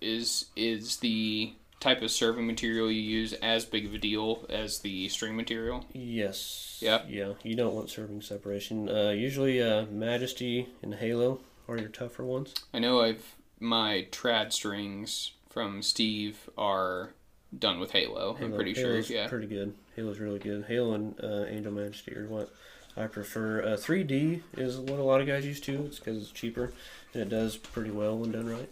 [0.00, 4.80] is is the type of serving material you use as big of a deal as
[4.80, 5.84] the string material?
[5.92, 6.78] Yes.
[6.80, 7.02] Yeah.
[7.08, 7.34] Yeah.
[7.44, 8.88] You don't want serving separation.
[8.88, 12.54] Uh, usually, uh, Majesty and Halo are your tougher ones.
[12.74, 17.10] I know I've my trad strings from Steve are
[17.56, 18.32] done with Halo.
[18.34, 18.98] I'm Halo- pretty sure.
[19.00, 19.28] Yeah.
[19.28, 19.74] pretty good.
[19.96, 20.64] Halo's really good.
[20.66, 22.50] Halo and uh, Angel Majesty are what
[22.96, 23.62] I prefer.
[23.62, 25.84] Uh, 3D is what a lot of guys use too.
[25.86, 26.72] It's because it's cheaper
[27.14, 28.68] and it does pretty well when done right.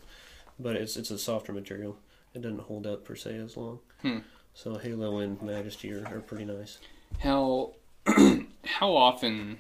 [0.59, 1.99] But it's it's a softer material.
[2.35, 3.81] It doesn't hold up per se as long.
[4.03, 4.19] Hmm.
[4.55, 6.79] So Halo and Majesty are, are pretty nice.
[7.19, 7.73] How
[8.65, 9.59] how often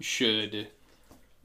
[0.00, 0.68] should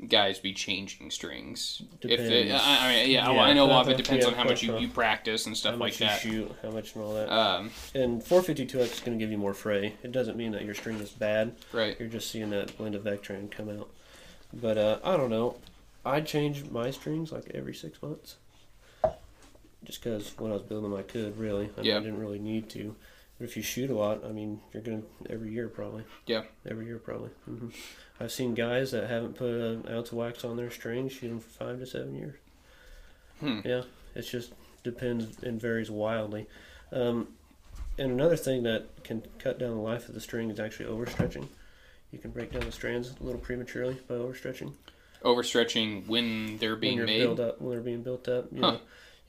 [0.07, 1.81] guys be changing strings?
[2.01, 2.63] If it, Depends.
[2.63, 4.43] I, I mean, yeah, Yeah, I know a lot of it depends yeah, on how
[4.43, 6.23] much you, you practice and stuff how like much that.
[6.25, 7.31] you shoot, how much and all that.
[7.31, 9.95] Um, and 452X is going to give you more fray.
[10.03, 11.55] It doesn't mean that your string is bad.
[11.73, 11.95] right.
[11.99, 13.89] You're just seeing that blend of Vectran come out.
[14.53, 15.57] But uh, I don't know.
[16.05, 18.35] I change my strings like every six months.
[19.83, 21.69] Just because when I was building them, I could really.
[21.77, 21.97] I, mean, Yeah.
[21.97, 22.95] I didn't really need to.
[23.39, 26.03] But if you shoot a lot, I mean, you're gonna every year probably.
[26.27, 26.43] Yeah.
[26.69, 27.29] Every year probably.
[27.45, 27.69] hmm
[28.19, 31.39] I've seen guys that haven't put an ounce of wax on their string shoot them
[31.39, 32.35] for five to seven years.
[33.39, 33.61] Hmm.
[33.65, 33.81] Yeah,
[34.13, 34.53] it just
[34.83, 36.45] depends and varies wildly.
[36.91, 37.29] Um,
[37.97, 41.47] and another thing that can cut down the life of the string is actually overstretching.
[42.11, 44.73] You can break down the strands a little prematurely by overstretching.
[45.23, 47.19] Overstretching when they're being when made.
[47.23, 48.77] built up, when they're being built up, you Huh.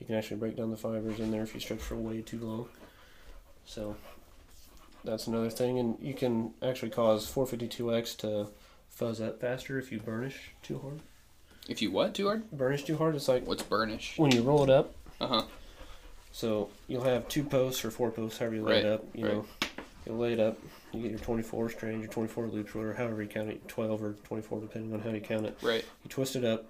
[0.03, 2.40] You can actually break down the fibers in there if you stretch for way too
[2.40, 2.68] long.
[3.64, 3.94] So
[5.05, 8.48] that's another thing, and you can actually cause 452x to
[8.88, 10.98] fuzz up faster if you burnish too hard.
[11.68, 12.50] If you what too hard?
[12.50, 14.14] Burnish too hard, it's like What's burnish?
[14.16, 14.92] when you roll it up.
[15.20, 15.42] Uh huh.
[16.32, 19.05] So you'll have two posts or four posts, however you lay Right, it up.
[19.14, 19.34] You right.
[19.34, 19.44] know,
[20.05, 20.59] you'll lay it up.
[20.92, 24.12] You get your 24 strands, your 24 loops, or however you count it, 12 or
[24.24, 25.57] 24, depending on how you count it.
[25.62, 25.84] Right.
[26.03, 26.64] You twist it up,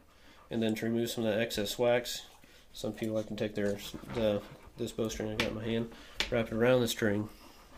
[0.50, 2.26] and then to remove some of that excess wax,
[2.72, 3.76] some people like to take their
[4.14, 4.40] the
[4.78, 5.90] this bowstring I got in my hand,
[6.30, 7.28] wrap it around the string,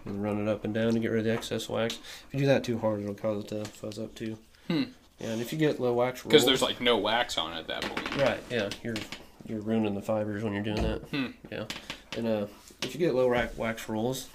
[0.05, 1.99] and run it up and down to get rid of the excess wax.
[2.29, 4.39] If you do that too hard, it'll cause it to fuzz up too.
[4.69, 4.85] Hmm.
[5.21, 7.67] Yeah, and if you get low wax Because there's like no wax on it at
[7.69, 8.17] that point.
[8.17, 8.41] Right.
[8.51, 8.71] Yeah.
[8.83, 8.97] You're
[9.47, 11.03] you're ruining the fibers when you're doing that.
[11.03, 11.27] Hmm.
[11.51, 11.65] Yeah.
[12.17, 12.47] And uh,
[12.83, 14.29] if you get low rack wax rolls,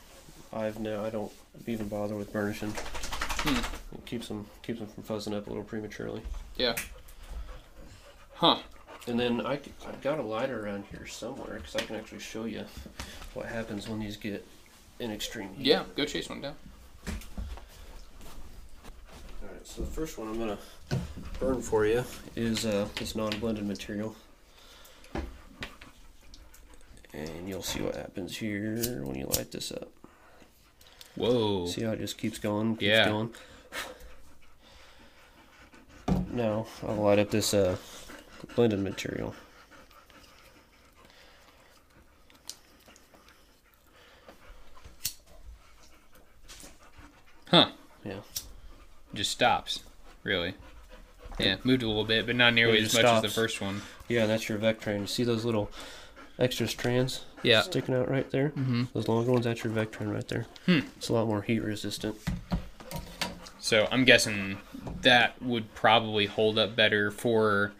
[0.53, 1.31] I've no, I don't
[1.67, 2.71] even bother with burnishing.
[2.71, 3.95] Hmm.
[3.95, 6.21] It keeps them keeps them from fuzzing up a little prematurely.
[6.55, 6.75] Yeah.
[8.35, 8.59] Huh.
[9.07, 12.45] And then I, have got a lighter around here somewhere because I can actually show
[12.45, 12.65] you
[13.33, 14.45] what happens when these get
[14.99, 15.65] in extreme heat.
[15.65, 16.55] Yeah, go chase one down.
[17.07, 17.13] All
[19.51, 20.57] right, so the first one I'm gonna
[21.39, 22.03] burn for you
[22.35, 24.15] is uh, this non-blended material,
[27.13, 29.89] and you'll see what happens here when you light this up.
[31.15, 31.65] Whoa.
[31.67, 33.09] See how it just keeps going, keeps Yeah.
[33.09, 33.33] going.
[36.31, 37.75] Now I'll light up this uh,
[38.47, 39.33] blended material.
[47.47, 47.69] Huh.
[48.03, 48.19] Yeah.
[49.13, 49.79] Just stops.
[50.23, 50.53] Really.
[51.39, 53.81] Yeah, moved a little bit, but not nearly as much as the first one.
[54.09, 55.01] Yeah, that's your Vectran.
[55.01, 55.71] You see those little
[56.37, 57.61] extra strands Yeah.
[57.61, 58.49] sticking out right there?
[58.49, 58.83] Mm-hmm.
[58.93, 60.47] Those longer ones, that's your Vectran right there.
[60.65, 60.79] Hmm.
[60.97, 62.17] It's a lot more heat resistant.
[63.59, 64.57] So I'm guessing
[65.01, 67.71] that would probably hold up better for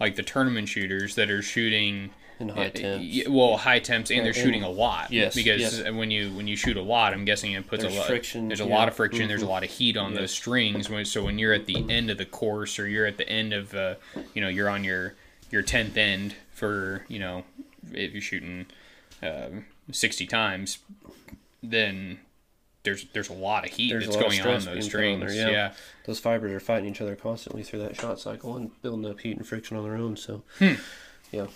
[0.00, 3.28] like the tournament shooters that are shooting in high uh, temps.
[3.30, 5.10] well high temps and they're shooting a lot.
[5.10, 5.90] Yes, Because yes.
[5.90, 8.48] when you when you shoot a lot, I'm guessing it puts There's a lot friction,
[8.48, 8.74] There's a yeah.
[8.74, 9.26] lot of friction.
[9.28, 9.48] There's a Mhm.
[9.48, 10.20] lot of heat on Yes.
[10.20, 10.90] those strings.
[10.90, 13.54] When, so when you're at the end of the course or you're at the end
[13.54, 13.94] of uh,
[14.34, 15.14] you know you're on your
[15.50, 17.44] your tenth end for you know
[17.92, 18.66] if you're shooting
[19.22, 20.78] um, 60 times,
[21.62, 22.18] then
[22.86, 25.20] there's there's a lot of heat There's that's going on in those strings.
[25.20, 25.50] there, yeah.
[25.50, 25.72] yeah.
[26.06, 29.36] Those fibers are fighting each other constantly through that shot cycle and building up heat
[29.36, 30.16] and friction on their own.
[30.16, 30.74] So, Hmm.
[31.32, 31.46] yeah,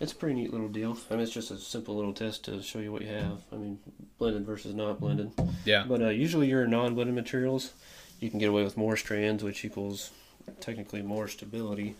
[0.00, 0.96] it's a pretty neat little deal.
[1.10, 3.42] I mean, it's just a simple little test to show you what you have.
[3.52, 3.78] I mean,
[4.18, 5.32] blended versus not blended.
[5.64, 5.84] Yeah.
[5.88, 7.72] But uh, usually your non-blended materials,
[8.20, 10.10] you can get away with more strands, which equals
[10.60, 11.96] technically more stability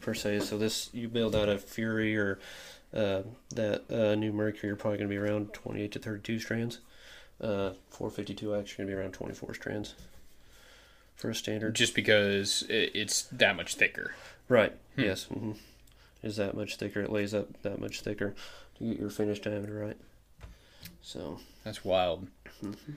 [0.00, 0.40] per se.
[0.40, 2.38] So this you build out a Fury or
[2.94, 3.22] uh,
[3.54, 6.78] that uh, new Mercury, you're probably going to be around 28 to 32 strands.
[7.40, 9.94] Uh, 452X, you're going to be around 24 strands
[11.14, 11.74] for a standard.
[11.74, 14.14] Just because it's that much thicker.
[14.48, 14.72] Right.
[14.94, 15.02] Hmm.
[15.02, 15.24] Yes.
[15.24, 15.52] hmm
[16.22, 17.00] Is that much thicker?
[17.02, 18.34] It lays up that much thicker
[18.78, 19.96] to get your finish diameter right.
[21.02, 22.26] So That's wild.
[22.64, 22.92] Mm-hmm.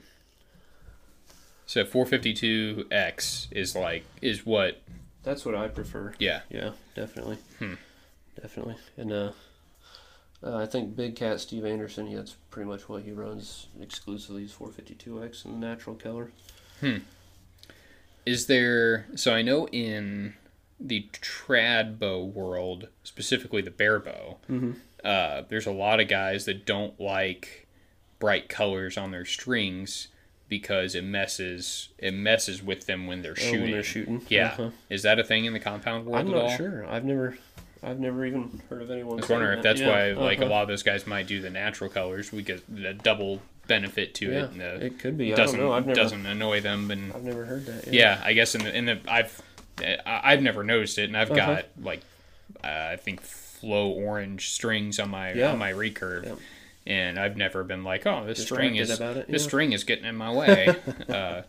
[1.66, 4.80] So 452X is like is what?
[5.22, 6.14] that's what I prefer.
[6.18, 6.40] Yeah.
[6.48, 7.38] Yeah, definitely.
[7.58, 7.74] Hmm.
[8.40, 8.76] Definitely.
[8.96, 9.32] And uh,
[10.42, 14.44] uh, I think Big Cat Steve Anderson, yeah, that's pretty much what he runs exclusively
[14.44, 16.30] is 452X in the natural color.
[18.26, 19.06] Is there?
[19.16, 20.34] So I know in
[20.78, 24.72] the trad bow world, specifically the bare bow, Mm-hmm.
[25.04, 27.66] uh, there's a lot of guys that don't like
[28.18, 30.08] bright colors on their strings
[30.48, 33.62] because it messes it messes with them when they're Oh, shooting.
[33.62, 34.22] when they're shooting.
[34.28, 34.48] Yeah.
[34.48, 34.70] Uh-huh.
[34.90, 36.84] Is that a thing in the compound world I'm not sure.
[36.86, 37.38] I've never,
[37.82, 39.14] I've never even heard of anyone.
[39.14, 39.76] I was wondering if that.
[39.76, 40.50] that's Yeah, why, like, a uh-huh.
[40.50, 42.30] lot of those guys might do the natural colors.
[42.32, 44.50] We get the double benefit to Yeah, it.
[44.50, 45.32] And the, it could be.
[45.32, 45.72] I doesn't don't know.
[45.74, 46.90] I've never, doesn't annoy them.
[46.90, 47.92] And I've never heard that.
[47.92, 49.40] yeah, I guess in the in the I've
[50.04, 51.54] I've never noticed it, and I've Uh-huh.
[51.54, 52.02] got like
[52.62, 55.52] uh, I think flow orange strings on my Yeah.
[55.52, 56.38] on my recurve.
[56.86, 59.36] And I've never been like, oh, this string is this yeah.
[59.38, 60.74] string is getting in my way.
[61.08, 61.42] uh,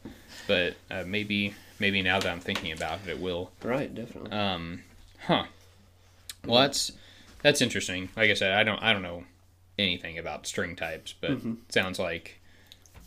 [0.47, 3.51] but uh, maybe maybe now that I'm thinking about it, it will.
[3.63, 3.93] Right.
[3.93, 4.32] Definitely.
[4.32, 4.84] Um,
[5.25, 5.45] huh.
[6.45, 6.91] Well, that's
[7.43, 8.09] that's interesting.
[8.15, 9.23] Like I said, I don't I don't know
[9.79, 11.53] anything about string types, but Mm-hmm.
[11.67, 12.39] it sounds like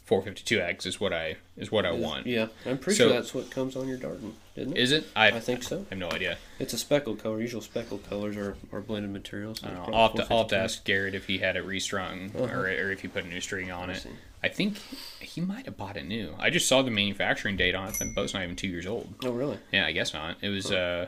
[0.08, 2.26] 452X is what I is what I want.
[2.26, 4.78] Yeah, I'm pretty So- sure that's what comes on your Darton, isn't it?
[4.80, 5.06] Is it?
[5.16, 5.78] I, I think so.
[5.78, 6.36] I have no idea.
[6.58, 7.40] It's a speckled color.
[7.40, 9.62] Usual speckled colors are, are blended materials.
[9.64, 9.84] I so don't know.
[9.86, 12.44] probably I'll have, to, I'll have to ask Garrett if he had it restrung Uh-huh.
[12.54, 14.06] or, or if he put a new string on it.
[14.42, 14.76] I think
[15.20, 16.34] he might have bought it new.
[16.38, 17.94] I just saw the manufacturing date on it.
[17.94, 19.14] The boat's not even two years old.
[19.24, 19.58] Oh, really?
[19.72, 20.36] Yeah, I guess not.
[20.42, 21.06] It was uh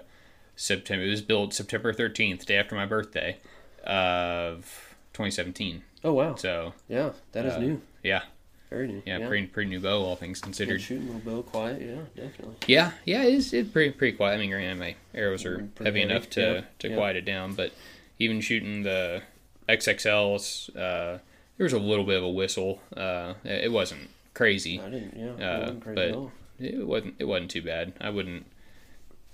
[0.57, 1.05] September.
[1.05, 3.37] It was built September thirteenth, day after my birthday,
[3.85, 5.83] of 2017.
[6.05, 6.35] Oh, wow.
[6.37, 7.83] So Yeah, that is Uh, new.
[8.03, 8.23] yeah,
[8.71, 9.03] Very new.
[9.07, 10.81] yeah, pretty pretty new bow, all things Good considered.
[10.81, 11.81] shooting, little bow, quiet.
[11.83, 12.57] Yeah, definitely.
[12.67, 14.35] Yeah, yeah, it's it's pretty pretty quiet.
[14.35, 16.95] I mean, granted, my arrows are pretty heavy heavy, enough to yeah, to yeah.
[16.97, 17.73] quiet it down, but
[18.19, 19.23] even shooting the
[19.69, 21.19] XXLs, uh,
[21.57, 22.81] there was a little bit of a whistle.
[22.97, 24.81] Uh, it it wasn't crazy.
[24.81, 25.17] I didn't.
[25.17, 26.33] Yeah, Uh, it wasn't crazy but- at all.
[26.59, 27.93] It wasn't it wasn't too bad.
[28.01, 28.47] I wouldn't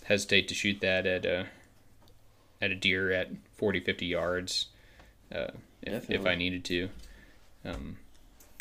[0.04, 1.46] hesitate to shoot that at a
[2.60, 4.66] at a deer at 40, 50 yards,
[5.34, 5.48] uh,
[5.82, 6.88] if, if I needed to.
[7.64, 7.96] Um,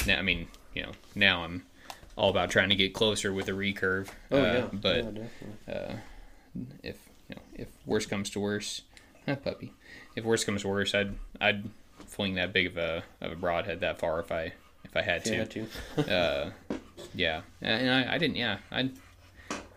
[0.07, 1.63] now, I mean, you know, now I'm
[2.15, 4.09] all about trying to get closer with a recurve.
[4.31, 5.13] Oh uh, yeah, but
[5.67, 5.95] yeah, uh,
[6.83, 6.97] if
[7.29, 8.81] you know if worse comes to worse,
[9.27, 9.73] ah, puppy.
[10.15, 11.69] If worse comes to worse, I'd I'd
[12.07, 15.17] fling that big of a of a broadhead that far if I if I had
[15.17, 15.35] If to.
[15.37, 16.13] had to.
[16.13, 16.51] Uh,
[17.13, 18.35] yeah, and I, I didn't.
[18.35, 18.89] Yeah, I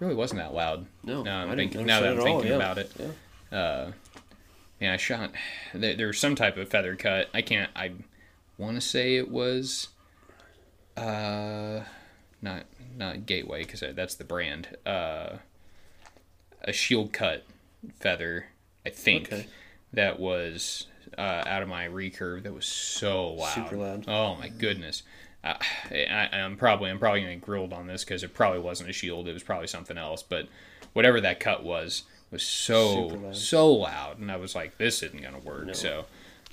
[0.00, 0.86] really wasn't that loud.
[1.02, 1.86] No, Now I'm I didn't thinking.
[1.86, 2.56] Now that I'm at all, thinking yeah.
[2.56, 3.58] about it, Yeah.
[3.58, 3.92] uh,
[4.80, 5.30] yeah, I shot.
[5.72, 7.28] There, there was some type of feather cut.
[7.32, 7.70] I can't.
[7.76, 7.92] I
[8.58, 9.88] want to say it was,
[10.96, 11.80] uh,
[12.42, 12.64] not
[12.96, 14.76] not Gateway because that's the brand.
[14.86, 15.38] Uh,
[16.62, 17.44] a shield cut
[18.00, 18.46] feather.
[18.86, 19.46] I think Okay.
[19.92, 20.86] that was
[21.18, 22.42] uh, out of my recurve.
[22.44, 23.54] That was so loud.
[23.54, 24.04] Super loud.
[24.08, 25.02] Oh my goodness.
[25.44, 25.58] I,
[25.92, 28.92] I, I'm probably I'm probably gonna get grilled on this because it probably wasn't a
[28.92, 29.28] shield.
[29.28, 30.22] It was probably something else.
[30.22, 30.48] But
[30.94, 33.36] whatever that cut was was so loud.
[33.36, 35.66] so loud, and I was like, this isn't gonna work.
[35.66, 35.72] No.
[35.74, 36.06] So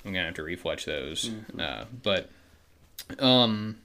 [0.04, 1.30] I'm gonna have to refletch those.
[1.30, 1.60] Mm-hmm.
[1.60, 2.28] Uh, but
[3.18, 3.78] um,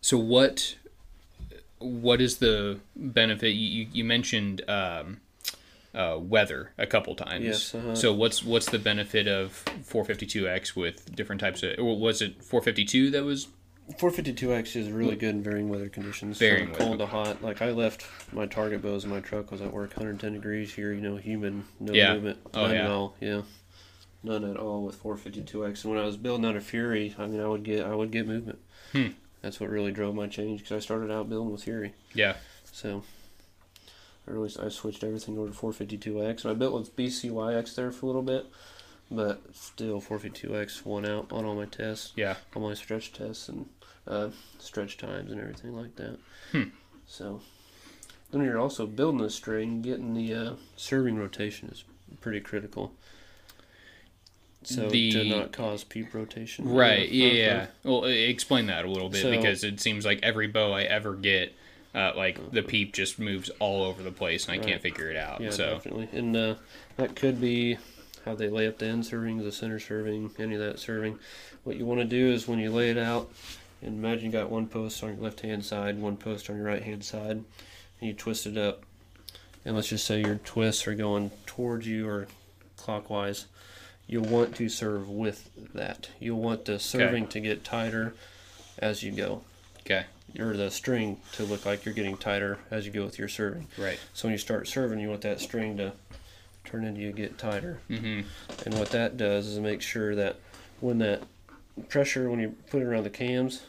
[0.00, 0.76] so what
[1.78, 3.50] what is the benefit?
[3.50, 5.20] You you, mentioned um.
[5.94, 7.44] Uh, weather a couple times.
[7.44, 7.94] Yes, uh-huh.
[7.94, 11.78] So what's what's the benefit of 452x with different types of?
[11.78, 13.48] Was it 452 that was
[13.96, 16.38] 452X is really good in varying weather conditions.
[16.38, 17.42] From cold to hot.
[17.42, 19.50] Like I left my target bows in my truck.
[19.50, 20.92] Was at work 110 degrees here.
[20.92, 22.14] You know, humid, no Yeah.
[22.14, 22.84] movement, Oh, none yeah.
[22.84, 23.16] at all.
[23.20, 23.42] Yeah,
[24.22, 25.84] none at all with 452X.
[25.84, 28.10] And when I was building out a Fury, I mean, I would get I would
[28.10, 28.58] get movement.
[28.92, 29.08] Hmm.
[29.40, 31.94] That's what really drove my change because I started out building with Fury.
[32.12, 32.36] yeah
[32.72, 33.04] So
[34.26, 36.44] I really I switched everything over to 452X.
[36.44, 38.46] And I built with BCYX there for a little bit,
[39.10, 43.66] but still 452X won out on all my tests yeah all my stretch tests and
[44.08, 46.18] uh, stretch times and everything like that.
[46.52, 46.62] Hmm.
[47.06, 47.40] So
[48.30, 51.84] then you're also building the string, getting the uh, serving rotation is
[52.20, 52.92] pretty critical.
[54.64, 56.68] So The- to not cause peep rotation.
[56.68, 57.66] right yeah, uh, yeah.
[57.84, 61.14] well explain that a little bit So- because it seems like every bow I ever
[61.14, 61.54] get
[61.94, 65.16] uh, like the peep just moves all over the place and I can't figure it
[65.16, 66.08] out Yeah, so definitely.
[66.12, 66.54] And uh,
[66.96, 67.78] that could be
[68.24, 71.18] how they lay up the end serving, the center serving, any of that serving.
[71.64, 73.32] What you want to do is when you lay it out,
[73.82, 76.66] and imagine you got one post on your left hand side, one post on your
[76.66, 77.44] right hand side, and
[78.00, 78.82] you twist it up.
[79.64, 82.28] And let's just say your twists are going towards you or
[82.76, 83.46] clockwise.
[84.06, 86.08] You'll want to serve with that.
[86.18, 88.14] You'll want the serving to get tighter
[88.78, 89.42] as you go,
[89.80, 90.04] okay
[90.38, 93.66] or the string to look like you're getting tighter as you go with your serving.
[93.78, 95.92] right So when you start serving, you want that string to
[96.64, 97.78] turn into you get tighter.
[97.88, 98.28] mm-hmm
[98.66, 100.36] And what that does is make sure that
[100.80, 101.22] when that
[101.88, 103.62] pressure, when you put it around the cams,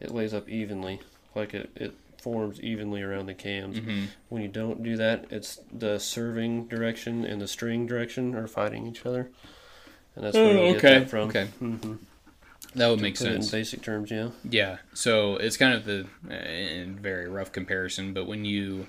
[0.00, 1.00] it lays up evenly,
[1.34, 3.78] like it, it forms evenly around the cams.
[3.78, 8.46] mm-hmm When you don't do that, it's the serving direction and the string direction are
[8.46, 9.28] fighting each other.
[10.14, 11.28] And that's where Oh, you okay, get that from.
[11.28, 11.44] okay.
[11.58, 11.94] hmm
[12.74, 14.28] that would make Put it in sense basic terms, yeah.
[14.48, 18.86] Yeah, so it's kind of the uh, in very rough comparison, but when you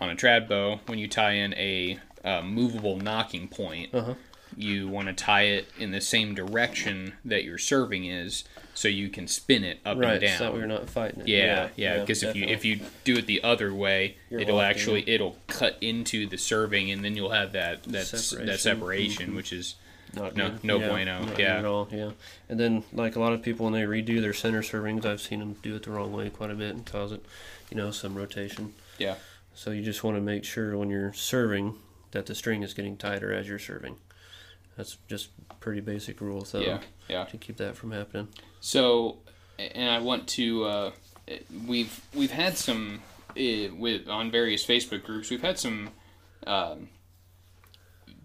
[0.00, 4.14] on a trad bow, when you tie in a uh, movable knocking point, Uh huh.
[4.58, 8.44] You want to tie it in the same direction that your serving is,
[8.74, 10.38] so you can spin it up Right, and down.
[10.38, 11.28] so you're not fighting it.
[11.28, 15.08] yeah, yeah, because if you if you do it the other way, You're it'll actually
[15.08, 18.46] it'll cut into the serving, and then you'll have that that Separation.
[18.46, 19.36] that separation, Mhm.
[19.36, 19.74] which is
[20.14, 20.64] Not No- good.
[20.64, 21.58] no yeah, bueno, yeah.
[21.58, 21.86] at all.
[21.92, 22.12] Yeah,
[22.48, 25.38] and then like a lot of people when they redo their center servings, I've seen
[25.40, 27.22] them do it the wrong way quite a bit and cause it,
[27.70, 28.72] you know, some rotation.
[28.96, 29.16] Yeah.
[29.54, 31.74] So you just want to make sure when you're serving
[32.12, 33.96] that the string is getting tighter as you're serving.
[34.78, 37.24] That's just pretty basic rule thumb yeah, yeah.
[37.24, 38.28] to keep that from happening.
[38.60, 39.18] So,
[39.58, 40.64] and I want to.
[40.64, 40.90] Uh,
[41.66, 45.30] we've we've had some uh, with on various Facebook groups.
[45.30, 45.90] We've had some
[46.46, 46.90] um,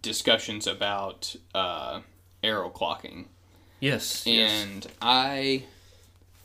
[0.03, 2.01] discussions about uh,
[2.43, 3.25] arrow clocking,
[3.79, 4.23] Yes.
[4.27, 5.63] and I,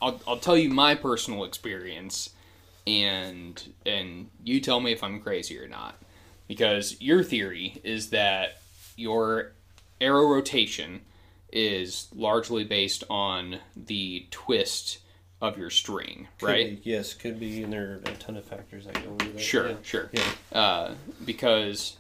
[0.01, 2.31] I'll, I'll tell you my personal experience,
[2.87, 5.97] and and you tell me if I'm crazy or not,
[6.47, 8.63] because your theory is that
[8.97, 9.53] your
[10.01, 11.01] arrow rotation
[11.53, 14.99] is largely based on the twist
[15.41, 16.83] of your string, Could right?
[16.85, 19.41] be, yes, could be, and there are a ton of factors that go into that.
[19.41, 19.77] Sure, Yeah.
[19.83, 20.11] sure.
[20.13, 20.33] Yeah.
[20.53, 20.95] Uh,
[21.25, 21.97] because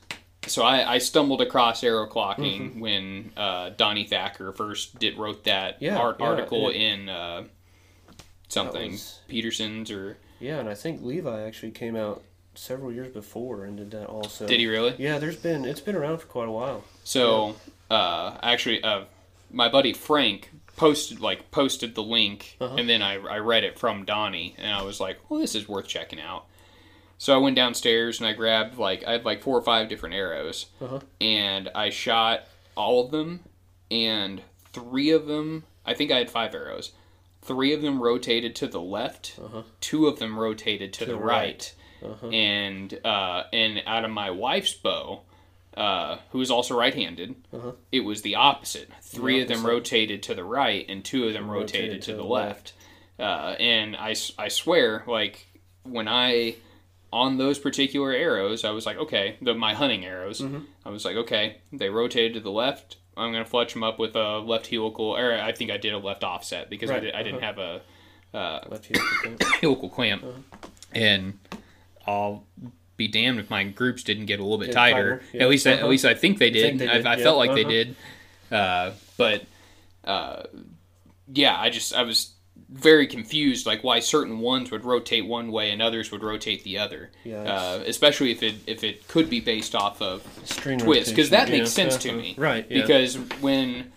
[0.46, 2.80] so I, I stumbled across arrow clocking Mm-hmm.
[2.80, 7.44] when uh, Donnie Thacker first did wrote that Yeah, art, yeah, article in uh,
[8.48, 12.22] something was- Peterson's or Yeah, and I think Levi actually came out
[12.54, 14.46] several years before and did that also.
[14.46, 14.94] did he really?
[14.98, 16.82] Yeah, there's been it's been around for quite a while.
[17.04, 17.54] So
[17.90, 19.04] uh, actually, uh,
[19.50, 22.76] my buddy Frank posted like posted the link, Uh-huh.
[22.76, 25.68] and then I, I read it from Donnie, and I was like, well, this is
[25.68, 26.44] worth checking out.
[27.20, 30.14] So I went downstairs and I grabbed like I had like four or five different
[30.14, 31.00] arrows, Uh-huh.
[31.20, 32.44] and I shot
[32.76, 33.40] all of them,
[33.90, 36.92] and three of them, I think I had five arrows.
[37.42, 39.62] Three of them rotated to the left, Uh-huh.
[39.80, 42.10] two of them rotated to, the, the right, right.
[42.10, 42.28] Uh-huh.
[42.28, 45.22] and uh, and out of my wife's bow,
[45.78, 47.72] uh, who is also right-handed, Uh-huh.
[47.92, 48.90] it was the opposite.
[49.02, 52.72] Three of them rotated to the right, and two of them rotated, to, the left.
[53.18, 55.46] Uh, and I swear, like
[55.84, 56.56] when I
[57.12, 60.40] on those particular arrows, I was like, okay, the, my hunting arrows.
[60.40, 60.64] Mm-hmm.
[60.84, 62.96] I was like, okay, they rotated to the left.
[63.16, 65.98] I'm gonna fletch them up with a left helical, or I think I did a
[65.98, 67.80] left offset because I, Right, did, I didn't have a
[68.34, 69.42] uh, Left heel kick.
[69.60, 70.68] helical clamp, Uh-huh.
[70.92, 71.38] and
[72.06, 72.44] I'll
[72.98, 75.18] be damned if my groups didn't get a little bit Get tighter.
[75.18, 75.42] tighter, yeah.
[75.44, 75.88] At least, I, at Uh-huh.
[75.88, 76.62] least I think they did.
[76.66, 77.22] think they I, did, I yeah.
[77.22, 77.70] felt like they Uh-huh.
[77.70, 77.96] did.
[78.50, 79.42] Uh, but
[80.04, 80.42] uh,
[81.32, 82.32] yeah, I just I was
[82.70, 86.78] very confused, like why certain ones would rotate one way and others would rotate the
[86.78, 87.10] other.
[87.26, 91.48] Uh, especially if it if it could be based off of String twist, because that
[91.48, 92.18] makes yeah, sense to uh-huh.
[92.18, 92.34] me.
[92.36, 92.68] Right.
[92.68, 93.92] Because when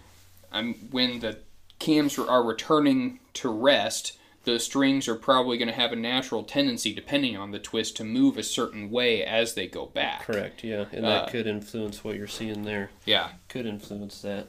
[0.51, 1.39] I'm when the
[1.79, 6.93] cams are returning to rest, the strings are probably going to have a natural tendency,
[6.93, 10.23] depending on the twist, to move a certain way as they go back.
[10.23, 10.63] Correct.
[10.63, 12.89] Yeah, and Uh, that could influence what you're seeing there.
[13.05, 13.31] Yeah.
[13.49, 14.47] Could influence that.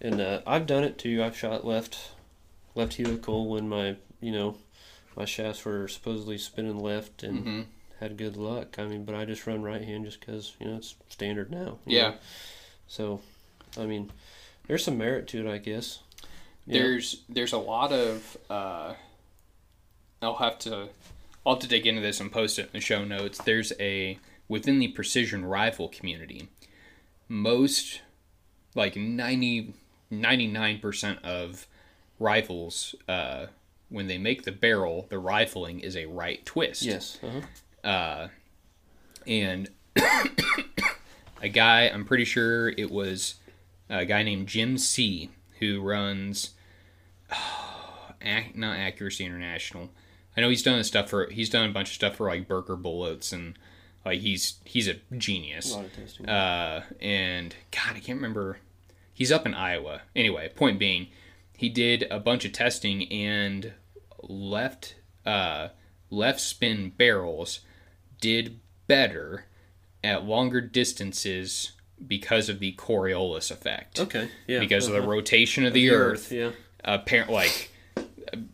[0.00, 1.22] And uh, I've done it too.
[1.22, 2.12] I've shot left,
[2.74, 4.56] left helical when my you know
[5.16, 7.62] my shafts were supposedly spinning left and hmm
[8.00, 8.78] had good luck.
[8.78, 11.78] I mean, but I just run right hand just because you know it's standard now.
[11.84, 12.10] Yeah.
[12.10, 12.14] know.
[12.86, 13.20] So,
[13.76, 14.12] I mean,
[14.68, 15.98] there's some merit to it, I guess.
[16.64, 16.74] Yeah.
[16.82, 18.94] There's there's a lot of uh,
[20.22, 20.88] I'll have to
[21.46, 23.38] I'll have to dig into this and post it in the show notes.
[23.38, 26.48] There's a within the precision rifle community,
[27.28, 28.00] most
[28.74, 29.74] like 90
[30.12, 31.66] 99% of
[32.18, 33.46] rifles uh,
[33.90, 36.82] when they make the barrel, the rifling is a right twist.
[36.82, 37.18] Yes.
[37.22, 37.88] Uh-huh.
[37.88, 38.28] uh,
[39.26, 39.68] and
[41.42, 43.34] a guy i'm pretty sure it was
[43.90, 46.50] a guy named jim c who runs
[48.22, 49.90] ac- not accuracy international
[50.38, 52.46] i know he's done this stuff for he's done a bunch of stuff for like
[52.46, 53.58] Berger bullets and
[54.04, 55.74] like he's he's a genius.
[55.74, 56.28] A of testing.
[56.28, 58.58] uh, and God, I can't remember.
[59.12, 60.02] He's up in Iowa.
[60.14, 61.08] Anyway, point being,
[61.52, 63.72] he did a bunch of testing and
[64.22, 64.94] left
[65.26, 65.68] uh,
[66.08, 67.60] left spin barrels
[68.20, 69.46] did better
[70.04, 71.72] at longer distances
[72.06, 73.98] because of the Coriolis effect.
[73.98, 74.30] okay.
[74.46, 74.60] Yeah.
[74.60, 75.08] Because of the uh-huh.
[75.08, 76.52] rotation of the, earth, Yeah.
[76.84, 77.72] apparent like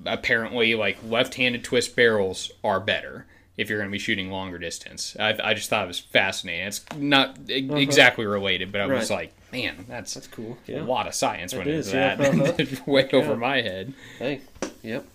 [0.07, 5.17] apparently like left-handed twist barrels are better if you're going to be shooting longer distance.
[5.19, 6.67] I, I just thought it was fascinating.
[6.67, 9.21] It's not e- exactly related, but I was Uh-huh.
[9.21, 10.59] Like, man, that's, That's cool.
[10.69, 12.17] a lot of science It went into is, yeah.
[12.17, 12.35] that.
[12.35, 12.53] Uh-huh.
[12.59, 13.95] It's Way over my head.
[14.19, 14.41] Hey.
[14.83, 15.07] Yep.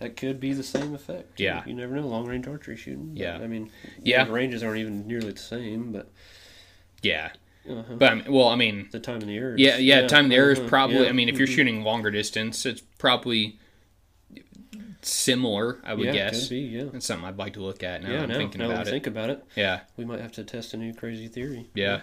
[0.00, 1.38] That could be the same effect.
[1.40, 1.62] Yeah.
[1.64, 2.06] You never know.
[2.06, 3.12] Long range archery shooting.
[3.14, 3.36] Yeah.
[3.36, 3.70] I mean,
[4.02, 4.24] Yeah.
[4.24, 6.10] The ranges aren't even nearly the same, but
[7.02, 7.30] Yeah,
[7.70, 7.94] uh-huh.
[7.96, 9.54] but I mean, well, I mean, the time in the air.
[9.56, 10.06] yeah, yeah.
[10.08, 11.04] Time there is uh-huh, probably.
[11.04, 11.54] yeah, I mean, if you're mhm.
[11.54, 13.58] shooting longer distance, it's probably
[15.08, 15.78] similar.
[15.84, 16.48] I would yeah, guess.
[16.48, 16.58] Be.
[16.60, 16.84] Yeah.
[16.92, 18.10] That's something I'd like to look at now.
[18.10, 18.22] yeah.
[18.22, 18.90] I'm now, thinking now about it.
[18.90, 21.68] think about it, Yeah, we might have to test a new crazy theory.
[21.74, 22.02] yeah.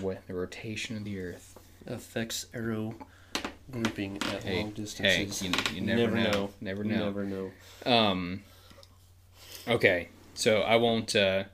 [0.00, 1.58] What the rotation of the Earth?
[1.86, 2.94] Affects arrow
[3.70, 5.42] grouping at Hey, long hey, distances.
[5.42, 6.50] you, you never, know.
[6.60, 7.04] Never know.
[7.04, 7.50] Never know.
[7.84, 8.42] Um.
[9.68, 11.14] Okay, so I won't.
[11.14, 11.44] Uh,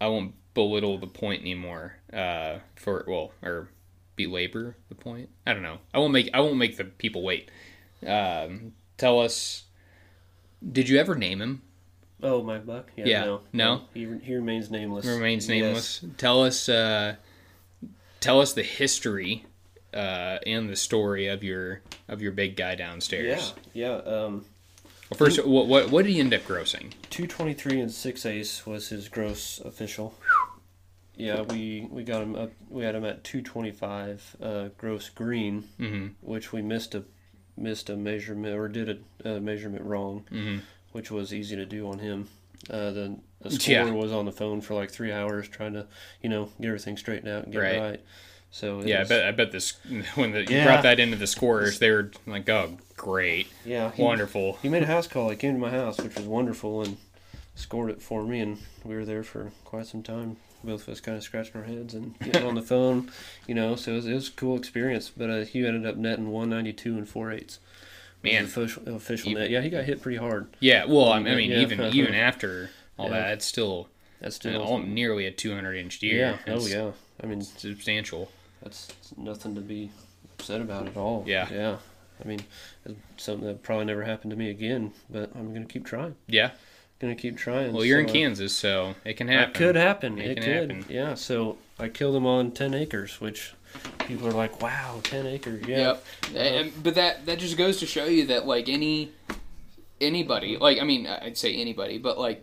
[0.00, 1.96] I won't belittle the point anymore.
[2.12, 3.68] Uh, for well, or
[4.16, 5.30] belabor the point.
[5.46, 5.78] I don't know.
[5.92, 6.30] I won't make.
[6.34, 7.50] I won't make the people wait.
[8.06, 9.63] Um, tell us.
[10.72, 11.62] Did you ever name him?
[12.22, 12.90] Oh, my buck.
[12.96, 13.04] Yeah.
[13.06, 13.40] Yeah, No.
[13.52, 13.80] no?
[13.92, 15.04] He, he remains nameless.
[15.06, 15.50] Remains Yes.
[15.50, 16.04] nameless.
[16.16, 16.68] Tell us.
[16.68, 17.16] Uh,
[18.20, 19.44] tell us the history.
[19.92, 23.54] Uh, and the story of your of your big guy downstairs.
[23.74, 23.92] Yeah.
[23.98, 24.44] Um,
[25.08, 26.90] Well, first, what, what what did he end up grossing?
[27.10, 30.14] 223 and 6 ace was his gross official.
[31.16, 32.50] Yeah, we, we got him up.
[32.68, 36.06] We had him at 225 uh, gross green, Mm-hmm.
[36.22, 37.04] which we missed a
[37.56, 40.58] missed a measurement or did a, a measurement wrong, Mm-hmm.
[40.92, 42.28] which was easy to do on him.
[42.70, 43.90] Uh, the, the score Yeah.
[43.90, 45.86] was on the phone for like three hours trying to,
[46.22, 47.74] you know, get everything straightened out and get Right.
[47.74, 48.00] it right.
[48.50, 49.24] So Yeah, I bet.
[49.26, 49.72] I bet this
[50.14, 54.00] when the, you brought that into the scorers, they were like, "Oh, great, yeah, he,
[54.00, 55.28] wonderful." He made a house call.
[55.30, 56.96] He came to my house, which was wonderful, and
[57.56, 58.38] scored it for me.
[58.38, 60.36] And we were there for quite some time.
[60.64, 63.10] Both of us kind of scratching our heads and getting on the phone,
[63.46, 63.76] you know.
[63.76, 65.10] So it was, it was a cool experience.
[65.16, 67.58] But uh, he ended up netting 192 and four eighths.
[68.22, 68.44] Man.
[68.44, 69.50] official, official net.
[69.50, 70.46] Yeah, he got hit pretty hard.
[70.58, 71.58] Yeah, well, I mean, Yeah.
[71.58, 73.12] even even after all Yeah.
[73.20, 73.88] that, it's still
[74.20, 76.38] That's still all- nearly a 200 inch deer.
[76.46, 76.54] yeah.
[76.54, 76.92] Oh yeah.
[77.22, 78.30] I mean, substantial.
[78.62, 78.88] that's
[79.18, 79.90] nothing to be
[80.38, 81.24] upset about at all.
[81.26, 81.48] Yeah.
[81.52, 81.76] Yeah.
[82.24, 82.40] I mean,
[82.86, 84.92] it's something that probably never happened to me again.
[85.10, 86.14] But I'm gonna keep trying.
[86.26, 86.52] Yeah.
[87.04, 87.74] Gonna keep trying.
[87.74, 89.50] Well, you're in So, uh, Kansas, so it can happen.
[89.50, 90.18] It could happen.
[90.18, 90.70] It It, can could.
[90.70, 90.84] happen.
[90.88, 91.12] Yeah.
[91.12, 93.52] So I killed them on ten acres, which
[93.98, 95.76] people are like, "Wow, ten acres." Yeah.
[95.76, 96.04] Yep.
[96.34, 99.12] And, but that that just goes to show you that like any
[100.00, 102.42] anybody, like I mean, I'd say anybody, but like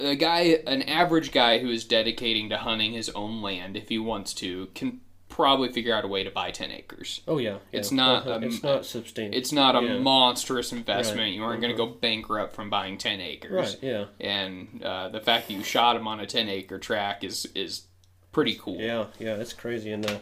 [0.00, 3.98] a guy, an average guy who is dedicating to hunting his own land, if he
[3.98, 5.02] wants to, can
[5.34, 7.22] probably figure out a way to buy ten acres.
[7.26, 7.58] Oh yeah.
[7.72, 8.34] It's not, Uh-huh.
[8.36, 9.38] um, it's not substantial.
[9.38, 9.98] It's not a Yeah.
[9.98, 11.20] monstrous investment.
[11.20, 11.32] Right.
[11.34, 13.50] You aren't going to go bankrupt from buying ten acres.
[13.50, 13.78] right.
[13.82, 14.04] Yeah.
[14.20, 17.86] And uh, the fact that you shot him on a ten acre track is is
[18.32, 18.78] pretty cool.
[18.80, 19.06] Yeah.
[19.18, 19.34] Yeah.
[19.36, 19.90] It's crazy.
[19.92, 20.18] And uh,